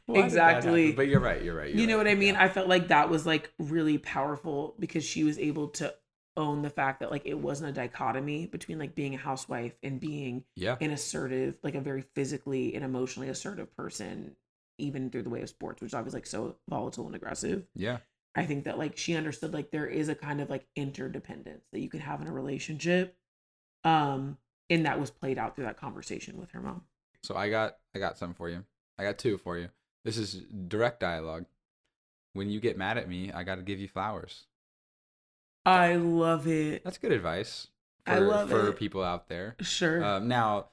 [0.08, 0.92] Why exactly.
[0.92, 1.42] But you're right.
[1.42, 1.70] You're right.
[1.74, 2.08] you you're know right.
[2.08, 2.34] what I mean?
[2.34, 2.44] Yeah.
[2.44, 5.94] I felt like that was like really powerful because she was able to
[6.38, 9.99] own the fact that like it wasn't a dichotomy between like being a housewife and
[9.99, 10.78] being yeah.
[10.80, 14.36] an assertive, like a very physically and emotionally assertive person,
[14.78, 17.64] even through the way of sports, which is obviously like so volatile and aggressive.
[17.76, 17.98] Yeah.
[18.36, 21.82] I think that like she understood like there is a kind of like interdependence that
[21.82, 23.16] you can have in a relationship.
[23.84, 24.38] Um,
[24.70, 26.84] and that was played out through that conversation with her mom.
[27.24, 28.64] So I got I got some for you.
[28.98, 29.70] I got two for you.
[30.06, 31.45] This is direct dialogue.
[32.34, 34.45] When you get mad at me, I got to give you flowers.
[35.66, 36.84] I love it.
[36.84, 37.68] That's good advice
[38.06, 38.78] for, I love for it.
[38.78, 39.56] people out there.
[39.62, 40.04] Sure.
[40.04, 40.68] Um, now,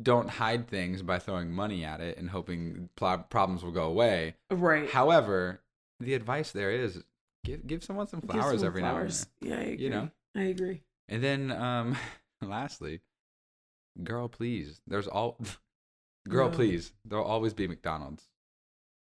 [0.00, 4.36] don't hide things by throwing money at it and hoping pl- problems will go away.
[4.50, 4.88] right.
[4.88, 5.60] However,
[5.98, 7.02] the advice there is
[7.44, 9.26] give give someone some flowers someone every flowers.
[9.42, 9.84] now Yeah, I agree.
[9.84, 10.10] You know?
[10.36, 10.82] I agree.
[11.08, 11.40] and then.
[11.42, 11.96] And then, um,
[12.42, 13.00] lastly,
[14.02, 14.80] girl, please.
[14.86, 15.38] There's all,
[16.28, 16.54] girl, No.
[16.56, 16.92] please.
[17.04, 18.24] There'll always be McDonald's.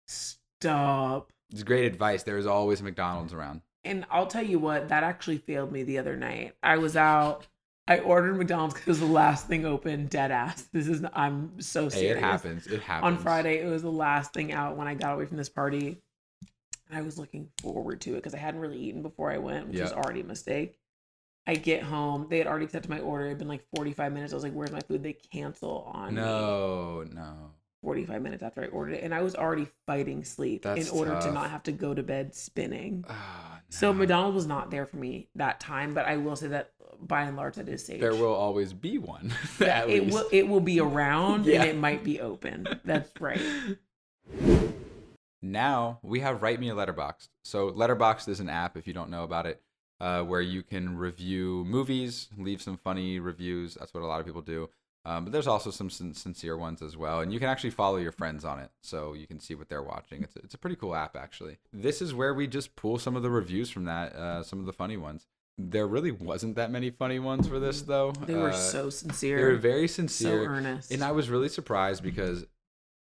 [0.08, 1.32] Stop.
[1.52, 2.24] It's great advice.
[2.24, 3.62] There is always McDonald's around.
[3.88, 6.56] And I'll tell you what, that actually failed me the other night.
[6.62, 7.48] I was out.
[7.88, 10.08] I ordered McDonald's because it was the last thing open.
[10.08, 10.64] Dead ass.
[10.74, 11.06] This is.
[11.14, 12.16] I'm so serious.
[12.16, 12.68] Hey, it happens.
[12.68, 13.06] It happens.
[13.06, 16.02] On Friday, it was the last thing out when I got away from this party.
[16.92, 19.80] I was looking forward to it because I hadn't really eaten before I went, which
[19.80, 20.78] was already a mistake.
[21.46, 22.28] I get home.
[22.30, 23.26] They had already accepted my order.
[23.26, 24.34] It had been like 45 minutes.
[24.34, 26.22] I was like, "Where's my food?" They cancel on me.
[26.22, 27.52] No, no.
[27.84, 31.20] 45 minutes after I ordered it, and I was already fighting sleep That's in order
[31.22, 33.06] to not have to go to bed spinning.
[33.08, 33.94] Ah, So.
[33.94, 37.38] McDonald's was not there for me that time, but I will say that by and
[37.38, 38.02] large that is safe.
[38.02, 39.32] There will always be one.
[39.62, 40.14] At it least.
[40.14, 41.62] will it will be around Yeah.
[41.62, 42.68] and it might be open.
[42.84, 43.40] That's right.
[45.42, 47.30] Now we have Write Me a Letterboxd.
[47.44, 49.62] So Letterboxd is an app, if you don't know about it,
[50.02, 53.76] uh, where you can review movies, leave some funny reviews.
[53.76, 54.70] That's what a lot of people do.
[55.08, 57.96] Um, but there's also some sin- sincere ones as well, and you can actually follow
[57.98, 60.22] your friends on it, so you can see what they're watching.
[60.24, 61.58] It's a, it's a pretty cool app actually.
[61.72, 64.66] This is where we just pull some of the reviews from that, uh, some of
[64.66, 65.26] the funny ones.
[65.58, 68.12] There really wasn't that many funny ones for this though.
[68.12, 69.38] They were Uh, so sincere.
[69.38, 70.92] they were very sincere, so earnest.
[70.92, 72.46] and I was really surprised because,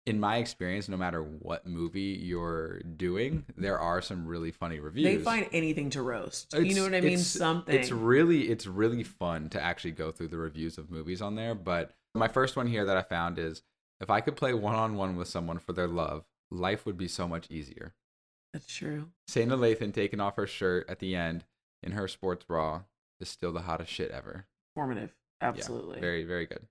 [0.06, 5.04] in my experience, no matter what movie you're doing, there are some really funny reviews.
[5.04, 6.54] they find anything to roast.
[6.54, 7.18] you know what I mean?
[7.18, 7.74] Something.
[7.74, 11.54] It's really it's really fun to actually go through the reviews of movies on there.
[11.54, 13.62] But my first one here that I found is
[14.00, 17.08] if I could play one on one with someone for their love, life would be
[17.08, 17.94] so much easier.
[18.52, 19.10] That's true.
[19.30, 21.44] Sanaa Lathan taking off her shirt at the end
[21.82, 22.82] in her sports bra
[23.20, 24.46] is still the hottest shit ever.
[24.74, 25.14] Formative.
[25.40, 26.00] Yeah, Absolutely.
[26.00, 26.66] very, very good.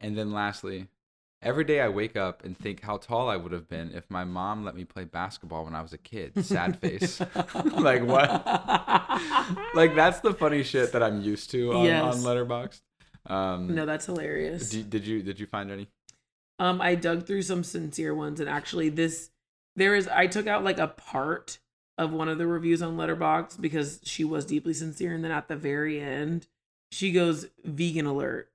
[0.00, 0.88] And then lastly,
[1.42, 4.24] every day I wake up and think how tall I would have been if my
[4.24, 6.44] mom let me play basketball when I was a kid.
[6.44, 7.20] Sad face.
[7.64, 8.30] like what?
[9.74, 12.14] like that's the funny shit that I'm used to on, Yes.
[12.14, 12.80] on Letterboxd.
[13.26, 14.70] Um, no, that's hilarious.
[14.70, 15.88] did, did you did you find any?
[16.58, 19.30] Um, I dug through some sincere ones, and actually, this
[19.76, 20.08] there is.
[20.08, 21.58] I took out like a part
[21.96, 25.48] of one of the reviews on Letterboxd because she was deeply sincere, and then at
[25.48, 26.46] the very end,
[26.90, 28.49] she goes vegan alert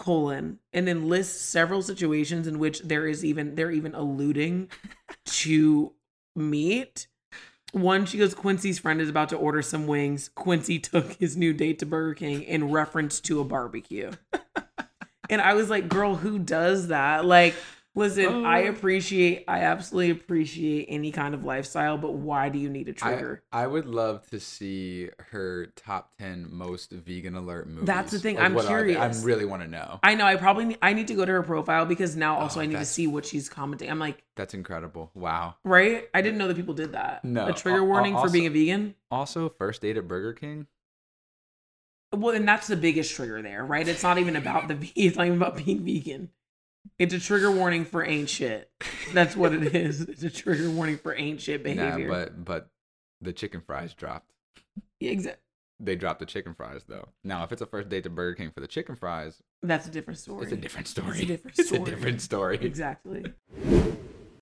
[0.00, 4.70] colon and then lists several situations in which there is even they're even alluding
[5.26, 5.92] to
[6.34, 7.06] meat.
[7.72, 10.28] One she goes quincy's friend is about to order some wings.
[10.34, 14.10] Quincy took his new date to burger king in reference to a barbecue.
[15.30, 17.24] And I was like, girl, who does that?
[17.24, 17.54] Like,
[17.94, 18.70] listen, I Oh.
[18.70, 23.42] appreciate, I absolutely appreciate any kind of lifestyle, but why do you need a trigger?
[23.52, 27.86] I would love to see her top ten most vegan alert movies.
[27.86, 29.22] That's the thing, Like, I'm curious.
[29.22, 29.98] I really want to know.
[30.02, 32.42] I know, I probably need, I need to go to her profile because now oh,
[32.42, 33.90] also Oh, I need to see what she's commenting.
[33.90, 35.10] I'm like, That's incredible.
[35.14, 35.56] Wow.
[35.64, 36.08] right?
[36.14, 37.24] I didn't know that people did that.
[37.24, 38.94] No, A trigger warning for being a vegan?
[39.10, 40.66] Also, first date at Burger King.
[42.12, 43.86] Well, and that's the biggest trigger there, right?
[43.86, 46.30] It's not even about the, it's not even about being vegan.
[46.98, 48.70] It's a trigger warning for ain't shit.
[49.14, 50.02] That's what it is.
[50.02, 52.08] It's a trigger warning for ain't shit Nah, behavior.
[52.08, 52.70] but but
[53.20, 54.32] the chicken fries dropped.
[54.98, 55.36] Yeah, exa-
[55.78, 57.08] They dropped the chicken fries though.
[57.24, 59.90] Now, if it's a first date to Burger King for the chicken fries, That's a
[59.90, 60.42] different story.
[60.44, 61.10] it's a different story.
[61.10, 61.82] It's a different It's story.
[61.82, 62.58] a different story.
[62.60, 63.24] Exactly.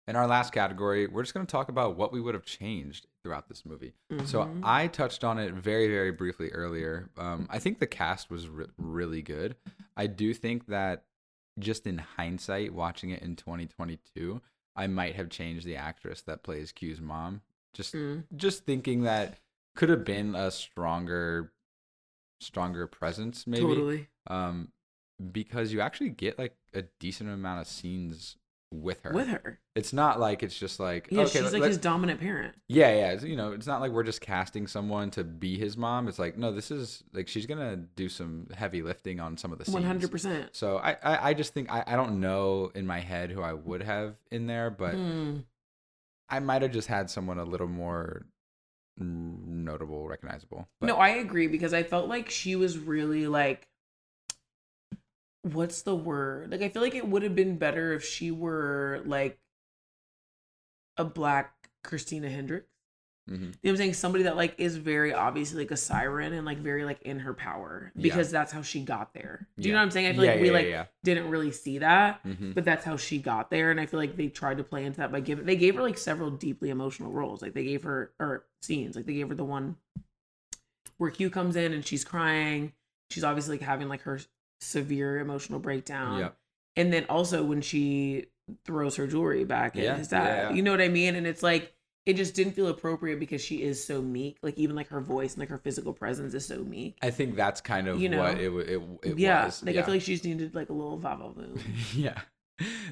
[0.06, 3.06] In our last category, we're just going to talk about what we would have changed
[3.22, 3.92] throughout this movie.
[4.24, 4.60] So Mhm.
[4.62, 7.10] I touched on it very, very briefly earlier.
[7.18, 9.56] Um, I think the cast was re- really good.
[9.98, 11.04] I do think that
[11.58, 14.40] just in hindsight, watching it in 2022,
[14.76, 17.42] I might have changed the actress that plays Q's mom.
[17.74, 18.24] Just, Mm.
[18.36, 19.38] just thinking that
[19.74, 21.52] could have been a stronger,
[22.40, 23.62] stronger presence, maybe.
[23.64, 24.08] Totally.
[24.26, 24.72] Um,
[25.32, 28.36] because you actually get like a decent amount of scenes
[28.70, 29.12] with her.
[29.12, 29.58] With her.
[29.74, 32.54] It's not like it's just like Yeah, okay, she's let- like let- his dominant parent.
[32.68, 33.20] yeah, yeah.
[33.24, 36.06] You know, it's not like we're just casting someone to be his mom.
[36.08, 39.58] It's like no, this is like she's gonna do some heavy lifting on some of
[39.58, 39.74] the scenes.
[39.74, 40.50] One hundred percent.
[40.52, 43.52] So I, I, I just think I, I don't know in my head who I
[43.54, 45.36] would have in there, but Hmm.
[46.28, 48.26] I might have just had someone a little more
[49.00, 50.68] mm, notable, recognizable.
[50.80, 53.66] But No, I agree because I felt like she was really like
[55.54, 56.50] what's the word?
[56.50, 59.38] Like I feel like it would have been better if she were like
[60.96, 62.66] a black Christina Hendricks.
[63.30, 63.32] Mhm.
[63.32, 63.94] You know what I'm saying?
[63.94, 67.34] Somebody that like is very obviously like a siren and like very like in her
[67.34, 68.02] power Yeah.
[68.02, 69.46] because that's how she got there.
[69.58, 70.06] Do you know what I'm saying?
[70.06, 72.54] I feel Yeah, like we like yeah, didn't really see that, Mhm.
[72.54, 73.70] but that's how she got there.
[73.70, 75.82] And I feel like they tried to play into that by giving they gave her
[75.82, 77.42] like several deeply emotional roles.
[77.42, 78.96] Like they gave her or scenes.
[78.96, 79.76] Like they gave her the one
[80.96, 82.72] where Q comes in and she's crying.
[83.10, 84.20] She's obviously like having like her
[84.60, 86.18] severe emotional breakdown.
[86.20, 86.36] Yep.
[86.76, 88.26] And then also when she
[88.64, 90.50] throws her jewelry back at Yeah, his dad.
[90.50, 90.56] yeah.
[90.56, 91.16] You know what I mean?
[91.16, 91.74] And it's like
[92.06, 94.38] it just didn't feel appropriate because she is so meek.
[94.42, 96.96] Like even like her voice and like her physical presence is so meek.
[97.02, 98.22] I think that's kind of You know?
[98.22, 99.46] what it it, it yeah.
[99.46, 99.62] was.
[99.62, 99.82] Like yeah.
[99.82, 101.60] I feel like she just needed like a little vava voom.
[101.94, 102.20] yeah.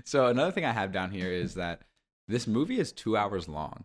[0.05, 1.83] So another thing I have down here is that
[2.29, 3.85] this movie is two hours long,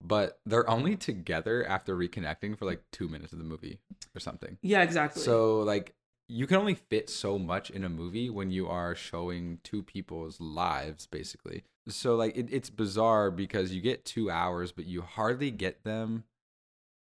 [0.00, 3.80] but they're only together after reconnecting for like two minutes of the movie
[4.14, 4.58] or something.
[4.62, 5.22] Yeah, exactly.
[5.22, 5.94] So like
[6.28, 10.40] you can only fit so much in a movie when you are showing two people's
[10.40, 11.64] lives basically.
[11.88, 16.24] So like it, it's bizarre because you get two hours, but you hardly get them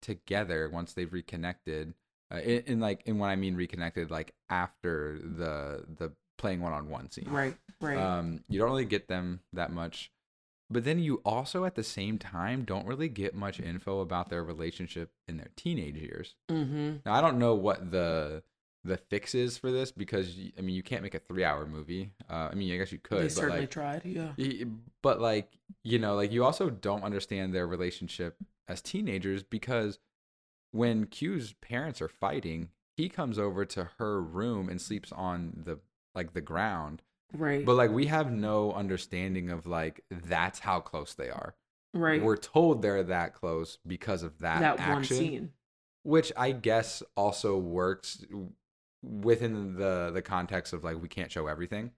[0.01, 1.95] together once they've reconnected.
[2.33, 6.73] Uh, in, in like in what I mean reconnected, like after the the playing one
[6.73, 7.29] on one scene.
[7.29, 7.99] right, right.
[7.99, 10.11] Um, you don't really get them that much.
[10.73, 14.45] But then you also at the same time don't really get much info about their
[14.45, 16.37] relationship in their teenage years.
[16.49, 16.99] mm-hmm.
[17.05, 18.45] Now I don't know what the
[18.85, 22.13] the fixes for this because I mean you can't make a three hour movie.
[22.31, 24.03] Uh, I mean I guess you could, They but certainly like, tried.
[24.05, 24.33] Yeah.
[25.03, 25.51] but like
[25.85, 28.37] you know like you also don't understand their relationship
[28.69, 29.99] as teenagers because
[30.73, 35.79] when Q's parents are fighting, he comes over to her room and sleeps on the
[36.15, 37.03] like the ground.
[37.33, 37.65] Right.
[37.65, 41.55] But like we have no understanding of like that's how close they are.
[41.93, 42.23] right.
[42.23, 45.51] We're told they're that close because of that, that action, one scene.
[46.03, 48.25] which I guess also works
[49.03, 51.91] within the the context of like we can't show everything.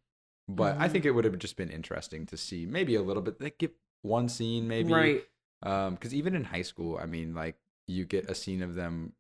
[0.48, 0.92] But I Mhm.
[0.92, 3.74] think it would have just been interesting to see maybe a little bit like get
[4.02, 5.24] one scene maybe Right.
[5.62, 7.54] um because even in high school i mean like
[7.86, 9.12] you get a scene of them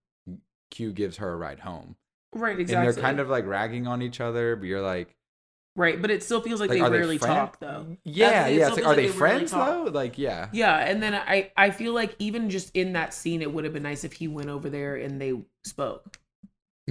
[0.72, 1.94] q gives her a ride home
[2.34, 2.58] Right.
[2.58, 2.74] Exactly.
[2.88, 5.14] and they're kind of like ragging on each other but you're like,
[5.76, 7.96] right, but it still feels like, like they are rarely they talk though.
[8.04, 11.14] yeah yeah it's like, are like they, they friends though like yeah Yeah, and then
[11.14, 14.14] I I feel like even just in that scene, it would have been nice if
[14.14, 15.32] he went over there and they
[15.64, 16.18] spoke.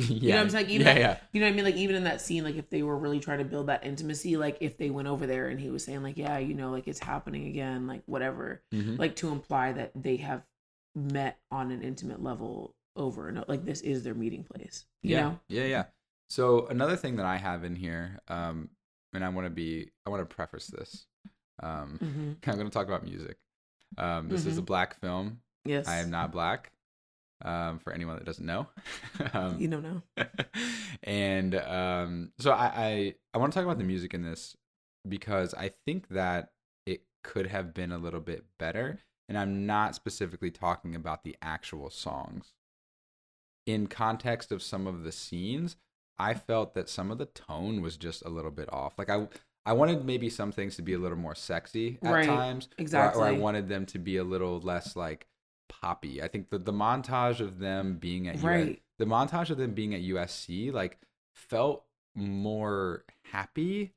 [0.02, 0.70] Yeah You know what I'm saying?
[0.70, 1.66] Even yeah yeah You know what I mean?
[1.66, 4.38] Like even in that scene, like if they were really trying to build that intimacy,
[4.38, 6.88] like if they went over there and he was saying like, yeah, you know, like
[6.88, 8.98] it's happening again, like whatever, Mhm.
[9.00, 10.44] like to imply that they have
[10.96, 14.86] met on an intimate level over and like this is their meeting place.
[15.02, 15.40] You yeah know?
[15.48, 15.84] yeah yeah
[16.30, 18.70] so another thing that i have in here um
[19.14, 21.08] and i want to be i want to preface this
[21.64, 22.32] um Mm-hmm.
[22.50, 23.38] i'm going to talk about music
[23.98, 24.66] um this is a Mhm.
[24.66, 25.88] black film Yes.
[25.88, 26.72] i am not black
[27.44, 28.68] um for anyone that doesn't know
[29.34, 30.02] um, You don't know.
[31.04, 34.56] and um, so I I, I want to talk about the music in this
[35.08, 36.52] because I think that
[36.86, 41.36] it could have been a little bit better, and I'm not specifically talking about the
[41.42, 42.54] actual songs.
[43.68, 45.76] In context of some of the scenes,
[46.18, 48.94] I felt that some of the tone was just a little bit off.
[48.98, 49.28] Like I
[49.66, 53.14] I wanted maybe some things to be a little more sexy at Right, times, or-
[53.16, 55.28] or, I wanted them to be a little less like
[55.72, 56.22] poppy.
[56.22, 58.82] I think the the montage of them being at US Right.
[59.00, 61.00] the montage of them being at USC like
[61.34, 63.94] felt more happy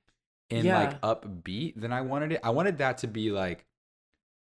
[0.51, 0.79] and Yeah.
[0.79, 2.41] like upbeat than I wanted it.
[2.45, 3.67] I wanted that to be like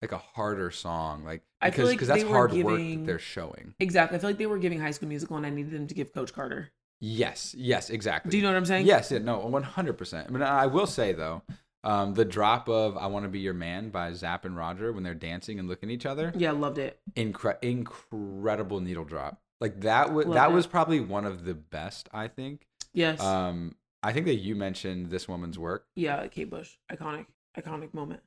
[0.02, 3.74] like a harder song, like I because like because that's hard work that they're showing.
[3.78, 4.16] Exactly.
[4.16, 6.12] I feel like they were giving High School Musical, and I needed them to give
[6.12, 6.70] Coach Carter.
[7.00, 8.30] Yes, yes, exactly.
[8.30, 8.86] Do you know what I'm saying?
[8.86, 10.28] Yes, yeah, no, one hundred percent.
[10.28, 11.42] I mean, I will say though,
[11.82, 15.02] um, the drop of "I Want to Be Your Man" by Zapp and Roger when
[15.02, 17.00] they're dancing and looking at each other, Yeah, loved it.
[17.16, 19.40] incre- incredible needle drop.
[19.60, 20.54] Like that was that it.
[20.54, 22.08] was probably one of the best.
[22.12, 22.66] I think.
[22.92, 23.20] Yes.
[23.20, 25.86] Um, I think that you mentioned this woman's work.
[25.94, 27.26] yeah, Kate Bush, iconic,
[27.58, 28.20] iconic moment.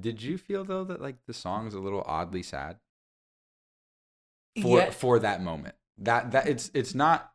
[0.00, 2.78] Did you feel though that like the song is a little oddly sad
[4.62, 5.74] for Yeah, for that moment?
[5.98, 7.32] That that it's it's not.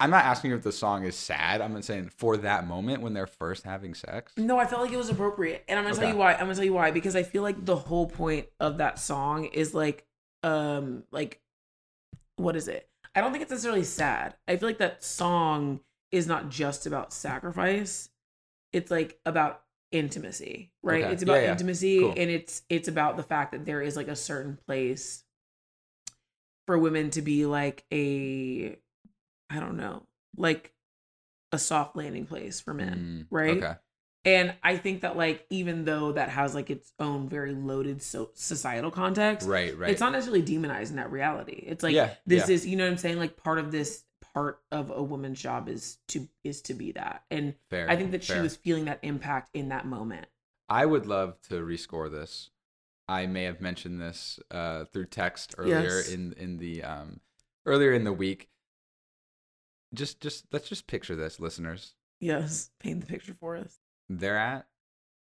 [0.00, 1.60] I'm not asking if the song is sad.
[1.60, 4.32] I'm saying for that moment when they're first having sex.
[4.36, 5.64] No, I felt like it was appropriate.
[5.68, 6.34] And I'm gonna tell you why.
[6.34, 6.90] I'm gonna tell you why.
[6.92, 10.06] Because I feel like the whole point of that song is like
[10.44, 11.40] um like
[12.36, 12.88] what is it?
[13.14, 14.36] I don't think it's necessarily sad.
[14.46, 15.80] I feel like that song
[16.12, 18.10] is not just about sacrifice.
[18.72, 21.02] It's like about intimacy, right?
[21.02, 21.12] Okay.
[21.12, 21.50] It's about Yeah, yeah.
[21.52, 22.10] intimacy Cool.
[22.10, 25.24] and it's it's about the fact that there is like a certain place
[26.66, 28.76] for women to be like a
[29.50, 30.02] I don't know,
[30.36, 30.72] like
[31.52, 33.56] a soft landing place for men, Mm, right?
[33.56, 33.74] Okay.
[34.24, 38.30] And I think that like even though that has like its own very loaded so
[38.34, 39.76] societal context, Right.
[39.76, 39.90] Right.
[39.90, 41.64] it's not necessarily demonized in that reality.
[41.66, 42.54] It's like Yeah, this yeah.
[42.54, 43.18] is you know what I'm saying?
[43.18, 44.04] Like part of this
[44.34, 47.22] part of a woman's job is to is to be that.
[47.30, 47.88] And fair.
[47.88, 50.26] I think that she was feeling that impact in that moment.
[50.68, 52.50] I would love to rescore this.
[53.08, 56.12] I may have mentioned this uh, through text earlier Yes.
[56.12, 57.20] in in the um,
[57.64, 58.50] earlier in the week.
[59.94, 61.94] Just just let's just picture this, listeners.
[62.20, 62.70] Yes.
[62.80, 63.78] Paint the picture for us.
[64.08, 64.66] They're at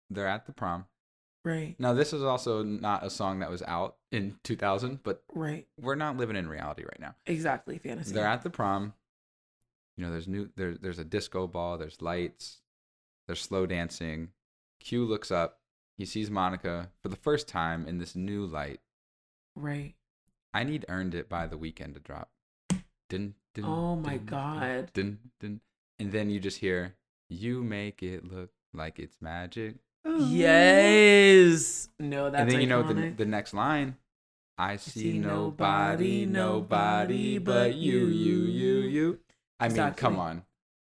[0.10, 0.86] they're at the prom.
[1.46, 1.76] Right.
[1.80, 5.68] Now this is also not a song that was out in 2000, but Right.
[5.80, 7.16] we're not living in reality right now.
[7.26, 7.78] Exactly.
[7.78, 8.14] Fantasy.
[8.14, 8.94] They're at the prom.
[9.96, 12.62] You know, there's new there, there's a disco ball, there's lights,
[13.28, 14.30] there's slow dancing.
[14.80, 15.62] Q looks up,
[15.98, 18.82] he sees Monica for the first time in this new light.
[19.56, 19.94] right.
[20.54, 22.32] I need earned it by the Weeknd to drop.
[23.10, 24.92] Dun, dun, Oh my dun, God.
[24.94, 25.62] Dun, dun.
[26.00, 26.96] And then you just hear,
[27.30, 29.76] you make it look like it's magic.
[30.06, 31.90] Yes.
[32.00, 33.96] No, that's and then you know the, the next line.
[34.58, 39.20] I see, see nobody, nobody but you, you, you, you.
[39.60, 40.44] I mean, come on.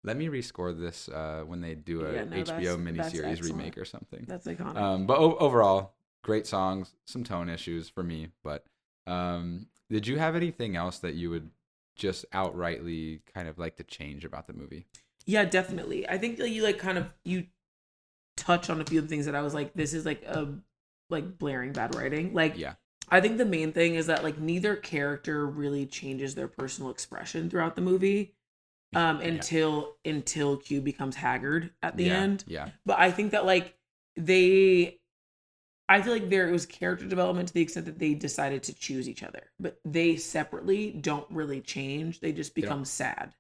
[0.05, 3.43] Let me rescore this uh, when they do a Yeah, no, HBO that's miniseries excellent.
[3.59, 4.25] remake or something.
[4.29, 4.77] That's iconic.
[4.77, 6.95] Um, but o- overall, great songs.
[7.07, 8.65] Some tone issues for me, but
[9.09, 11.51] um, did you have anything else that you would
[11.97, 14.87] just outrightly kind of like to change about the movie?
[15.25, 16.09] Yeah, definitely.
[16.09, 17.47] I think that you like kind of you
[18.37, 20.49] touch on a few of the things that I was like, this is like a
[21.11, 22.33] like blaring bad writing.
[22.35, 22.75] Like Yeah.
[23.09, 27.49] I think the main thing is that like neither character really changes their personal expression
[27.51, 28.35] throughout the movie.
[28.95, 29.29] Um Yeah.
[29.29, 32.45] until until Q becomes haggard at the yeah, end.
[32.47, 32.71] Yeah.
[32.85, 33.77] But I think that like
[34.17, 35.01] they
[35.89, 39.09] I feel like there was character development to the extent that they decided to choose
[39.09, 39.51] each other.
[39.61, 42.21] But they separately don't really change.
[42.21, 43.35] They just become sad.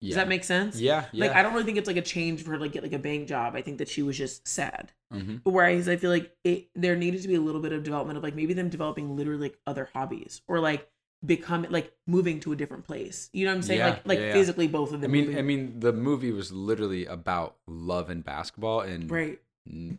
[0.00, 0.10] Yeah.
[0.10, 0.80] Does that make sense?
[0.80, 1.26] Yeah, yeah.
[1.26, 2.92] Like I don't really think it's like a change for her to like get like
[2.92, 3.56] a bank job.
[3.56, 4.92] I think that she was just sad.
[5.12, 8.16] hmm Whereas I feel like it there needed to be a little bit of development
[8.16, 10.88] of like maybe them developing literally like other hobbies or like
[11.26, 13.28] becoming like moving to a different place.
[13.32, 13.78] You know what I'm saying?
[13.80, 14.32] Yeah, like like yeah, yeah.
[14.32, 15.10] physically both of them.
[15.10, 15.38] I mean, moving.
[15.38, 19.40] I mean, the movie was literally about love and basketball and right.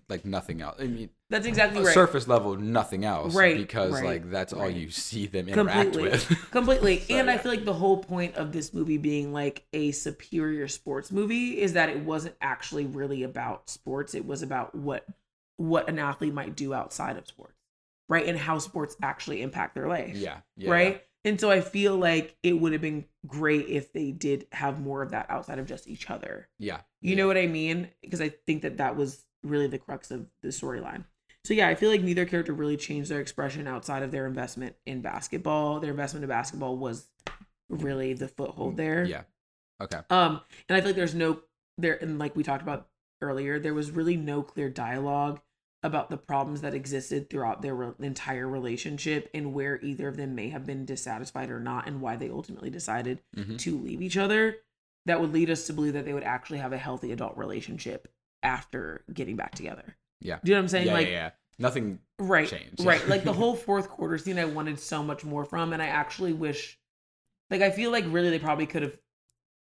[0.09, 0.77] Like nothing else.
[0.79, 1.93] I mean, That's exactly right.
[1.93, 3.35] surface level, nothing else.
[3.35, 6.49] Right, Because right, like that's all you see them interact completely with.
[6.51, 9.91] completely So, and i feel like the whole point of this movie being like a
[9.91, 15.05] superior sports movie is that it wasn't actually really about sports it was about what
[15.57, 17.57] what an athlete might do outside of sports
[18.07, 20.71] right and how sports actually impact their life yeah, yeah.
[20.71, 24.79] right and so i feel like it would have been great if they did have
[24.79, 26.79] more of that outside of just each other Yeah.
[27.01, 27.89] you know what I mean?
[28.01, 31.05] Because I think that that was really the crux of the storyline.
[31.45, 34.75] So yeah, I feel like neither character really changed their expression outside of their investment
[34.85, 35.79] in basketball.
[35.79, 37.07] Their investment in basketball was
[37.69, 39.05] really the foothold there.
[39.05, 39.21] Yeah.
[39.81, 39.99] Okay.
[40.09, 41.39] Um, and I feel like there's no
[41.77, 42.87] there, and like we talked about
[43.21, 45.39] earlier, there was really no clear dialogue
[45.81, 50.35] about the problems that existed throughout their re- entire relationship and where either of them
[50.35, 53.57] may have been dissatisfied or not, and why they ultimately decided Mhm.
[53.59, 54.57] to leave each other.
[55.05, 58.09] That would lead us to believe that they would actually have a healthy adult relationship
[58.43, 59.95] after getting back together.
[60.21, 60.39] Yeah.
[60.43, 60.87] Do you know what I'm saying?
[60.87, 61.29] yeah, like, yeah, yeah.
[61.61, 61.99] Nothing.
[62.19, 62.85] right changed.
[62.85, 65.87] right like the whole fourth quarter scene i wanted so much more from and i
[65.87, 66.77] actually wish
[67.49, 68.97] like i feel like really they probably could have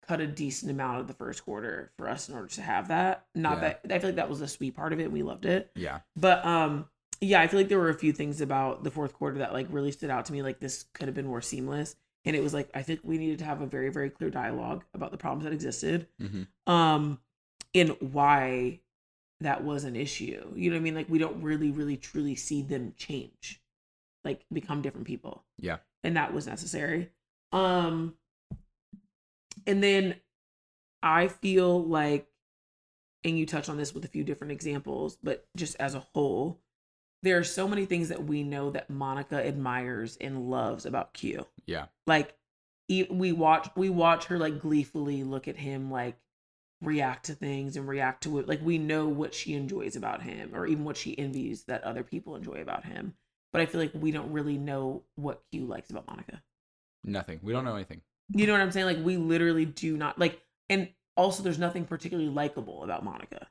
[0.07, 3.25] cut a decent amount of the first quarter for us in order to have that
[3.35, 3.73] not Yeah.
[3.83, 5.99] that i feel like that was the sweet part of it we loved it Yeah.
[6.15, 6.87] but um
[7.19, 9.67] yeah i feel like there were a few things about the fourth quarter that like
[9.69, 11.95] really stood out to me like this could have been more seamless
[12.25, 14.83] and it was like i think we needed to have a very very clear dialogue
[14.93, 17.19] about the problems that existed hmm um
[17.73, 18.79] and why
[19.39, 22.35] that was an issue you know what i mean like we don't really really truly
[22.35, 23.61] see them change
[24.23, 25.77] like become different people Yeah.
[26.03, 27.09] and that was necessary
[27.51, 28.15] um
[29.65, 30.15] and then
[31.01, 32.27] i feel like
[33.23, 36.59] and you touch on this with a few different examples but just as a whole
[37.23, 41.45] there are so many things that we know that monica admires and loves about q
[41.65, 41.85] Yeah.
[42.05, 42.35] like
[43.09, 46.17] we watch we watch her like gleefully look at him like
[46.81, 50.51] react to things and react to it like we know what she enjoys about him
[50.55, 53.13] or even what she envies that other people enjoy about him
[53.53, 56.41] but i feel like we don't really know what q likes about monica
[57.03, 57.39] Nothing.
[57.41, 58.01] We don't know anything.
[58.29, 61.85] you know what i'm saying like we literally do not like and also there's nothing
[61.85, 63.47] particularly likable about monica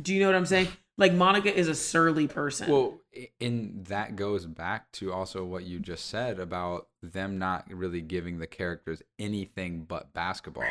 [0.00, 0.68] do you know what i'm saying
[0.98, 3.00] like monica is a surly person Well,
[3.40, 8.38] and that goes back to also what you just said about them not really giving
[8.38, 10.64] the characters anything but basketball.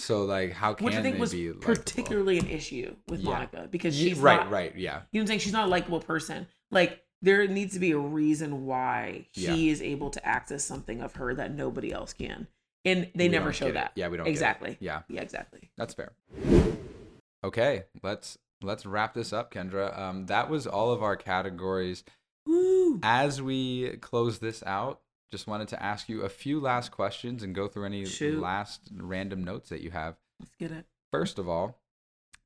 [0.00, 1.62] So like, how can which i think they was be likable?
[1.74, 3.30] particularly an issue with Yeah.
[3.30, 5.40] monica because she's right, not, right, yeah, You know what I'm saying?
[5.40, 6.46] She's not a likable person.
[6.70, 9.52] Like there needs to be a reason why Yeah.
[9.52, 12.46] he is able to access something of her that nobody else can.
[12.84, 13.74] And they We never show get it.
[13.74, 13.92] that.
[13.94, 14.78] Yeah, we don't exactly.
[14.80, 15.70] Yeah, Yeah, exactly.
[15.76, 16.12] that's fair.
[17.44, 19.96] Okay, let's let's wrap this up, Kendra.
[19.98, 22.04] Um, that was all of our categories.
[22.46, 23.00] Woo!
[23.02, 25.00] As we close this out,
[25.30, 28.40] just wanted to ask you a few last questions and go through any Shoot.
[28.40, 30.16] last random notes that you have.
[30.40, 30.86] Let's get it.
[31.12, 31.78] First of all,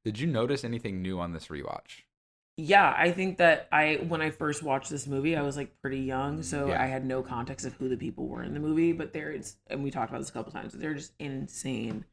[0.05, 2.03] did you notice anything new on this rewatch?
[2.57, 6.01] Yeah, I think that I when I first watched this movie, I was like pretty
[6.01, 6.81] young, mm, so Yeah.
[6.83, 8.93] I had no context of who the people were in the movie.
[8.93, 10.73] But there is, and we talked about this a couple times.
[10.73, 12.05] They're just insane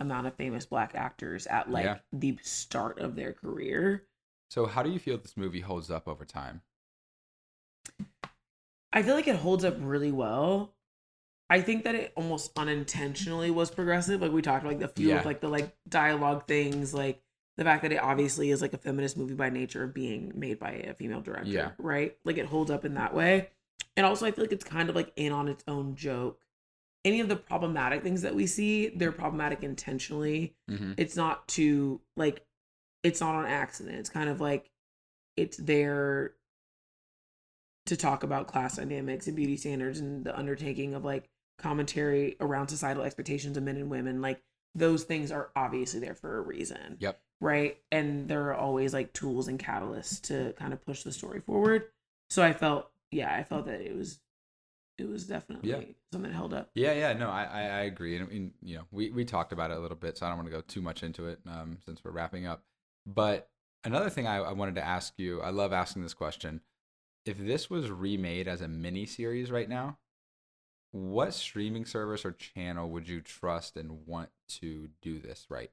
[0.00, 1.98] amount of famous black actors at like Yeah.
[2.12, 4.06] the start of their career.
[4.50, 6.62] So, how do you feel this movie holds up over time?
[8.92, 10.74] I feel like it holds up really well.
[11.50, 14.20] I think that it almost unintentionally was progressive.
[14.22, 15.20] Like we talked about, like the few Yeah.
[15.20, 17.20] of like the like dialogue things, like
[17.58, 20.58] the fact that it obviously is like a feminist movie by nature of being made
[20.58, 21.50] by a female director.
[21.50, 21.70] Yeah.
[21.78, 22.16] Right?
[22.24, 23.50] Like it holds up in that way.
[23.96, 26.38] And also I feel like it's kind of like in on its own joke.
[27.04, 30.92] Any of the problematic things that we see, they're problematic intentionally Mm-hmm.
[30.96, 32.44] it's not to like
[33.02, 34.70] it's not on accident it's kind of like
[35.36, 36.32] it's there
[37.86, 41.28] to talk about class dynamics and beauty standards and the undertaking of like
[41.58, 44.42] commentary around societal expectations of men and women like
[44.74, 47.20] those things are obviously there for a reason Yep.
[47.40, 51.40] right and there are always like tools and catalysts to kind of push the story
[51.40, 51.84] forward
[52.30, 54.18] so i felt yeah i felt that it was
[54.98, 55.80] it was definitely Yeah.
[56.12, 58.16] something that held up Yeah, yeah, no, I, I, I agree.
[58.18, 60.36] And, and, you know, we, we talked about it a little bit, so I don't
[60.38, 62.62] want to go too much into it um, since we're wrapping up.
[63.06, 63.48] But
[63.84, 66.60] another thing I, I wanted to ask you, I love asking this question.
[67.24, 69.98] If this was remade as a mini series right now,
[70.92, 75.70] what streaming service or channel would you trust and want to do this right?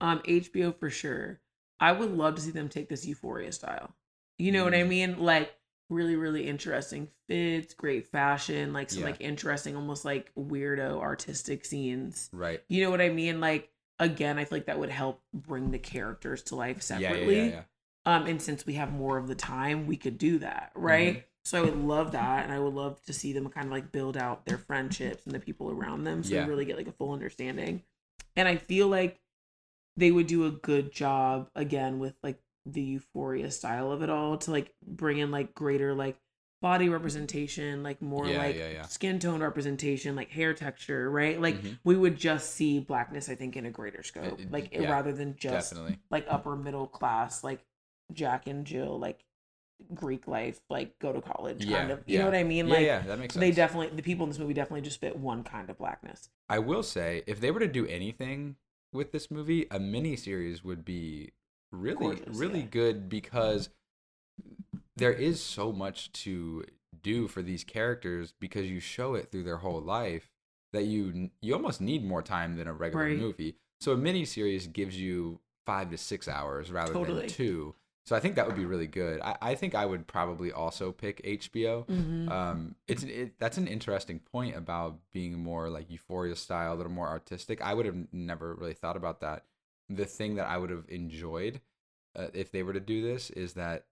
[0.00, 1.40] um HBO for sure.
[1.80, 3.94] I would love to see them take this Euphoria style.
[4.38, 4.88] You know what I Mm.
[4.88, 5.18] mean?
[5.18, 5.54] Like
[5.90, 9.08] really really interesting fits, great fashion, like some Yeah.
[9.10, 12.30] like interesting, almost like weirdo artistic scenes.
[12.32, 12.62] Right.
[12.68, 13.40] You know what I mean?
[13.40, 17.36] Like again, I feel like that would help bring the characters to life separately.
[17.36, 17.62] yeah, yeah.
[18.08, 21.16] Um, and since we have more of the time, we could do that, right?
[21.16, 21.22] Mm-hmm.
[21.44, 23.92] So I would love that, and I would love to see them kind of like
[23.92, 26.44] build out their friendships and the people around them, so Yeah.
[26.44, 27.82] we really get like a full understanding.
[28.34, 29.20] And I feel like
[29.94, 34.38] they would do a good job again with like the euphoria style of it all
[34.38, 36.16] to like bring in like greater like
[36.62, 38.82] body representation, like more Yeah, like yeah, yeah.
[38.84, 41.38] skin tone representation, like hair texture, right?
[41.40, 41.78] Like Mhm.
[41.84, 45.72] we would just see blackness, I think, in a greater scope, like rather than just
[45.72, 45.98] Definitely.
[46.10, 47.64] like upper middle class, like
[48.12, 49.24] Jack and Jill, like
[49.94, 51.78] Greek life, like go to college Yeah.
[51.78, 52.02] kind of.
[52.06, 52.20] You yeah.
[52.20, 52.66] know what I mean?
[52.68, 53.40] Yeah, like yeah, that makes sense.
[53.40, 56.30] they definitely the people in this movie definitely just fit one kind of blackness.
[56.48, 58.56] I will say, if they were to do anything
[58.92, 61.32] with this movie, a mini series would be
[61.70, 62.66] really, Gorgeous, really yeah.
[62.70, 63.68] good because
[64.96, 66.64] there is so much to
[67.02, 70.30] do for these characters because you show it through their whole life
[70.72, 73.16] that you you almost need more time than a regular Right.
[73.16, 73.56] movie.
[73.80, 77.20] So a mini series gives you five to six hours rather Totally.
[77.20, 77.74] than two.
[78.08, 79.20] So I think that would be really good.
[79.20, 82.28] I, I think I would probably also pick HBO Mm-hmm.
[82.28, 86.92] um it's it, that's an interesting point about being more like euphoria style a little
[86.92, 89.44] more artistic i would have never really thought about that
[89.88, 91.60] the thing that i would have enjoyed
[92.16, 93.86] uh, if they were to do this is that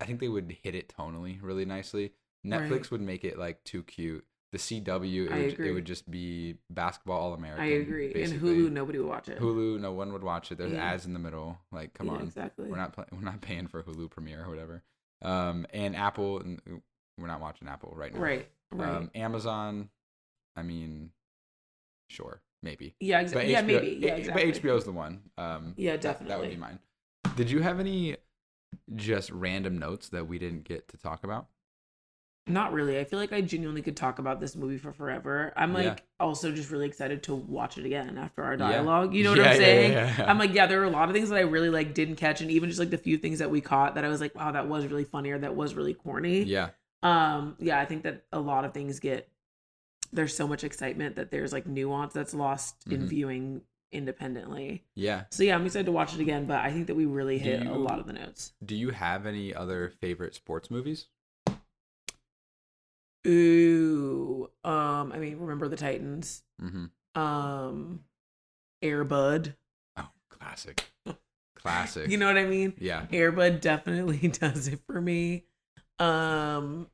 [0.00, 2.12] i think they would hit it tonally really nicely
[2.46, 2.90] netflix Right.
[2.90, 7.20] would make it like too cute the cw it, would, it would just be basketball
[7.20, 8.06] all american I agree.
[8.06, 8.54] And basically.
[8.56, 9.38] Hulu, nobody would watch it.
[9.38, 10.84] hulu no one would watch it there's Yeah.
[10.92, 12.68] ads in the middle like come Yeah, on exactly.
[12.68, 14.82] we're not we're not paying for hulu premiere or whatever
[15.22, 16.42] um and apple
[17.18, 18.88] we're not watching apple right now right, right.
[18.88, 19.90] um, Amazon,
[20.56, 21.10] I mean,
[22.08, 22.94] sure, maybe.
[22.98, 23.52] yeah, exactly.
[23.52, 23.98] Yeah, maybe.
[24.00, 24.50] Yeah, exactly.
[24.52, 25.20] But HBO's the one.
[25.38, 26.78] Um, Yeah, that- That, would be mine.
[27.36, 28.16] Did you have any
[28.96, 31.48] just random notes that we didn't get to talk about?
[32.46, 32.98] Not really.
[32.98, 35.52] I feel like I genuinely could talk about this movie for forever.
[35.56, 35.96] I'm like Yeah.
[36.18, 38.58] also just really excited to watch it again after our Yeah.
[38.58, 39.14] dialogue.
[39.14, 39.92] You know what Yeah, I'm saying?
[39.92, 40.30] yeah, yeah.
[40.30, 42.40] I'm like, yeah, there are a lot of things that I really like didn't catch,
[42.40, 44.50] and even just like the few things that we caught that I was like, wow,
[44.52, 46.42] that was really funny or that was really corny.
[46.42, 46.70] Yeah,
[47.02, 49.28] Um, yeah, I think that a lot of things get
[50.12, 53.06] there's so much excitement that there's like nuance that's lost in Mhm.
[53.08, 53.62] viewing
[53.92, 54.84] independently.
[54.96, 55.24] yeah.
[55.30, 57.64] So yeah, I'm excited to watch it again, but I think that we really hit
[57.66, 58.52] a lot of the notes.
[58.64, 61.06] Do you have any other favorite sports movies?
[63.26, 67.20] Ooh, um, I mean, remember the Titans, Mm-hmm.
[67.20, 68.00] um,
[68.82, 69.54] Air Bud.
[69.96, 70.90] Oh, classic,
[71.54, 72.10] classic.
[72.10, 72.74] You know what I mean?
[72.78, 73.06] Yeah.
[73.12, 75.44] Air Bud definitely does it for me.
[75.98, 76.88] Um,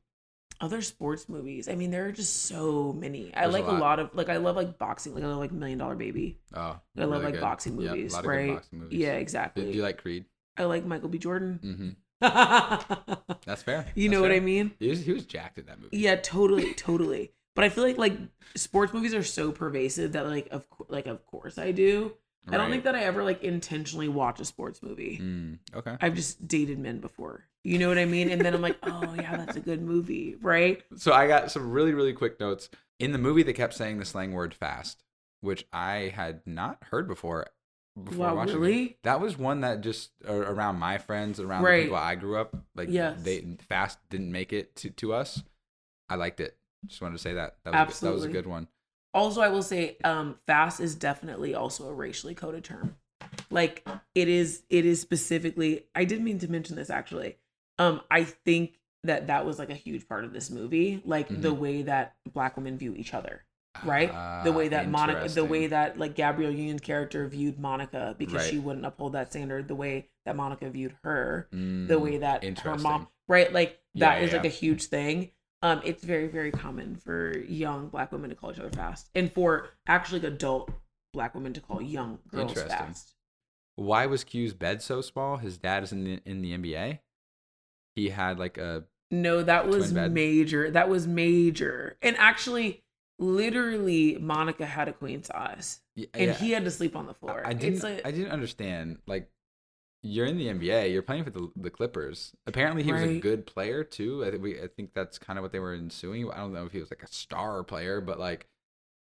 [0.59, 1.69] other sports movies.
[1.69, 3.33] I mean, there are just so many.
[3.33, 3.79] I There's a like a lot.
[3.79, 3.99] lot.
[3.99, 4.27] of like.
[4.29, 5.13] I love like boxing.
[5.13, 6.39] Like I love like Million Dollar Baby.
[6.53, 7.41] Oh, I love really like good.
[7.41, 8.53] boxing movies, a right?
[8.55, 8.99] boxing movies.
[8.99, 9.71] Yeah, exactly.
[9.71, 10.25] do you like Creed?
[10.57, 11.19] I like Michael B.
[11.19, 11.59] Jordan.
[11.63, 11.89] Mm-hmm.
[13.45, 13.85] That's fair.
[13.95, 14.71] You know what I mean?
[14.79, 15.97] He was, he was jacked in that movie.
[15.97, 17.31] Yeah, totally, totally.
[17.55, 18.17] But I feel like like
[18.55, 22.13] sports movies are so pervasive that like of like of course I do.
[22.49, 25.19] I don't think that I ever like intentionally watch a sports movie.
[25.21, 25.97] Mm, okay.
[25.99, 27.43] I've just dated men before.
[27.63, 28.29] You know what I mean?
[28.29, 30.81] And then I'm like, oh yeah, that's a good movie, right?
[30.95, 32.69] So I got some really, really quick notes.
[32.99, 35.03] In the movie, they kept saying the slang word fast,
[35.41, 37.47] which I had not heard before.
[38.03, 38.59] Before Wow, watching it.
[38.59, 38.97] really?
[39.03, 42.55] That was one that just uh, around my friends, around the people I grew up,
[42.75, 43.21] like Yes.
[43.23, 45.41] they fast didn't make it to, to us.
[46.09, 46.55] I liked it.
[46.85, 47.57] Just wanted to say that.
[47.63, 48.67] That was, a, good- that was a good one.
[49.13, 52.95] Also, I will say, um, fast is definitely also a racially coded term.
[53.49, 55.85] Like it is, it is specifically.
[55.95, 57.37] I didn't mean to mention this actually.
[57.79, 61.53] Um, I think that that was like a huge part of this movie, like the
[61.53, 63.43] way that black women view each other,
[63.83, 64.13] right?
[64.43, 68.49] the way that Monica, the way that like Gabrielle Union's character viewed Monica because Right.
[68.51, 71.57] she wouldn't uphold that standard, the way that Monica viewed her, the
[71.95, 73.51] Mm, way that her mom, right?
[73.51, 75.31] Like Yeah, that is yeah, like a huge thing.
[75.63, 79.31] Um, it's very very common for young black women to call each other fast, and
[79.31, 80.69] for actually adult
[81.13, 83.15] black women to call young girls fast.
[83.75, 85.37] Why was Q's bed so small?
[85.37, 86.99] His dad is in the, in the NBA.
[87.95, 90.11] He had like a No, that was bed.
[90.13, 90.69] major.
[90.69, 92.83] That was major, and actually,
[93.19, 96.33] literally, Monica had a queen size, y- and yeah.
[96.33, 97.41] he had to sleep on the floor.
[97.45, 97.83] I didn't.
[97.83, 98.99] Like, I didn't understand.
[99.07, 99.29] Like,
[100.03, 100.91] you're in the NBA.
[100.91, 102.33] You're playing for the the Clippers.
[102.45, 104.23] Apparently, he was a good player too.
[104.25, 104.61] I think we.
[104.61, 106.29] I think that's kind of what they were ensuing.
[106.31, 108.47] I don't know if he was like a star player, but like,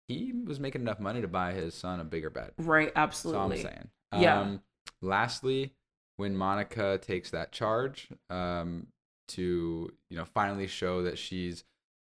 [0.08, 2.52] he was making enough money to buy his son a bigger bed.
[2.58, 3.62] right, That's all I'm absolutely.
[3.62, 3.88] saying.
[4.16, 4.40] Yeah.
[4.40, 4.62] Um,
[5.00, 5.72] lastly,
[6.16, 8.88] when Monica takes that charge, um,
[9.28, 11.64] to you know finally show that she's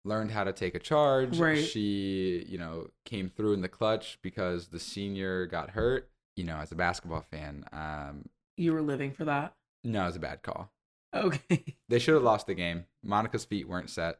[0.06, 1.40] learned how to take a charge.
[1.40, 1.64] Right.
[1.64, 6.10] She, you know, came through in the clutch because the senior got hurt.
[6.36, 8.26] You know, as a basketball fan, um,
[8.58, 9.56] You were living for that.
[9.84, 10.72] no, it was a bad call.
[11.14, 11.76] Okay.
[11.90, 12.86] They should have lost the game.
[13.04, 14.20] Monica's feet weren't set.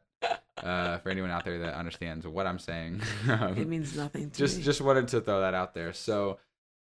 [0.62, 4.38] Uh, for anyone out there that understands what I'm saying, Um, It means nothing to
[4.38, 4.62] just me.
[4.62, 5.92] just wanted to throw that out there.
[5.92, 6.38] So,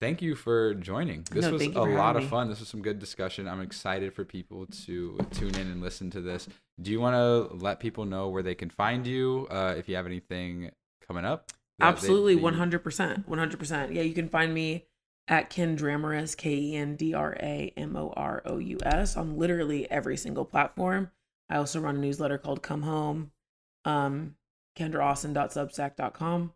[0.04, 1.24] thank you for joining.
[1.32, 2.30] This No, was a lot of me.
[2.30, 2.50] fun.
[2.50, 3.48] This was some good discussion.
[3.48, 6.50] I'm excited for people to tune in and listen to this.
[6.82, 9.48] Do you want to let people know where they can find you?
[9.50, 10.72] Uh, if you have anything
[11.08, 11.52] coming up?
[11.80, 13.94] Absolutely, one hundred percent, one hundred percent.
[13.94, 14.86] Yeah, you can find me
[15.28, 19.38] at Kendramorous, K E N D R A M O R O U S, on
[19.38, 21.12] literally every single platform.
[21.50, 23.32] I also run a newsletter called Come Home,
[23.86, 24.36] um,
[24.78, 26.54] kendraaustin.substack.com,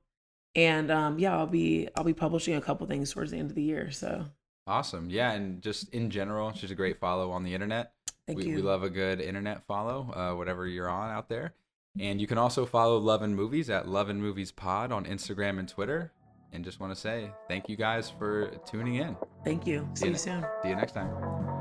[0.57, 3.55] and um, yeah, I'll be I'll be publishing a couple things towards the end of
[3.55, 3.89] the year.
[3.91, 4.25] So
[4.65, 5.09] Awesome.
[5.09, 7.93] Yeah, and just in general, she's a great follow on the internet.
[8.25, 8.55] thank we, you.
[8.55, 11.53] we love a good internet follow, uh, whatever you're on out there.
[11.97, 15.57] And you can also follow Love and Movies at Love and Movies Pod on Instagram
[15.57, 16.11] and Twitter.
[16.51, 19.15] And just want to say thank you guys for tuning in.
[19.45, 19.87] thank you.
[19.93, 20.11] See Yeah.
[20.11, 20.45] you soon.
[20.63, 21.56] See you next time.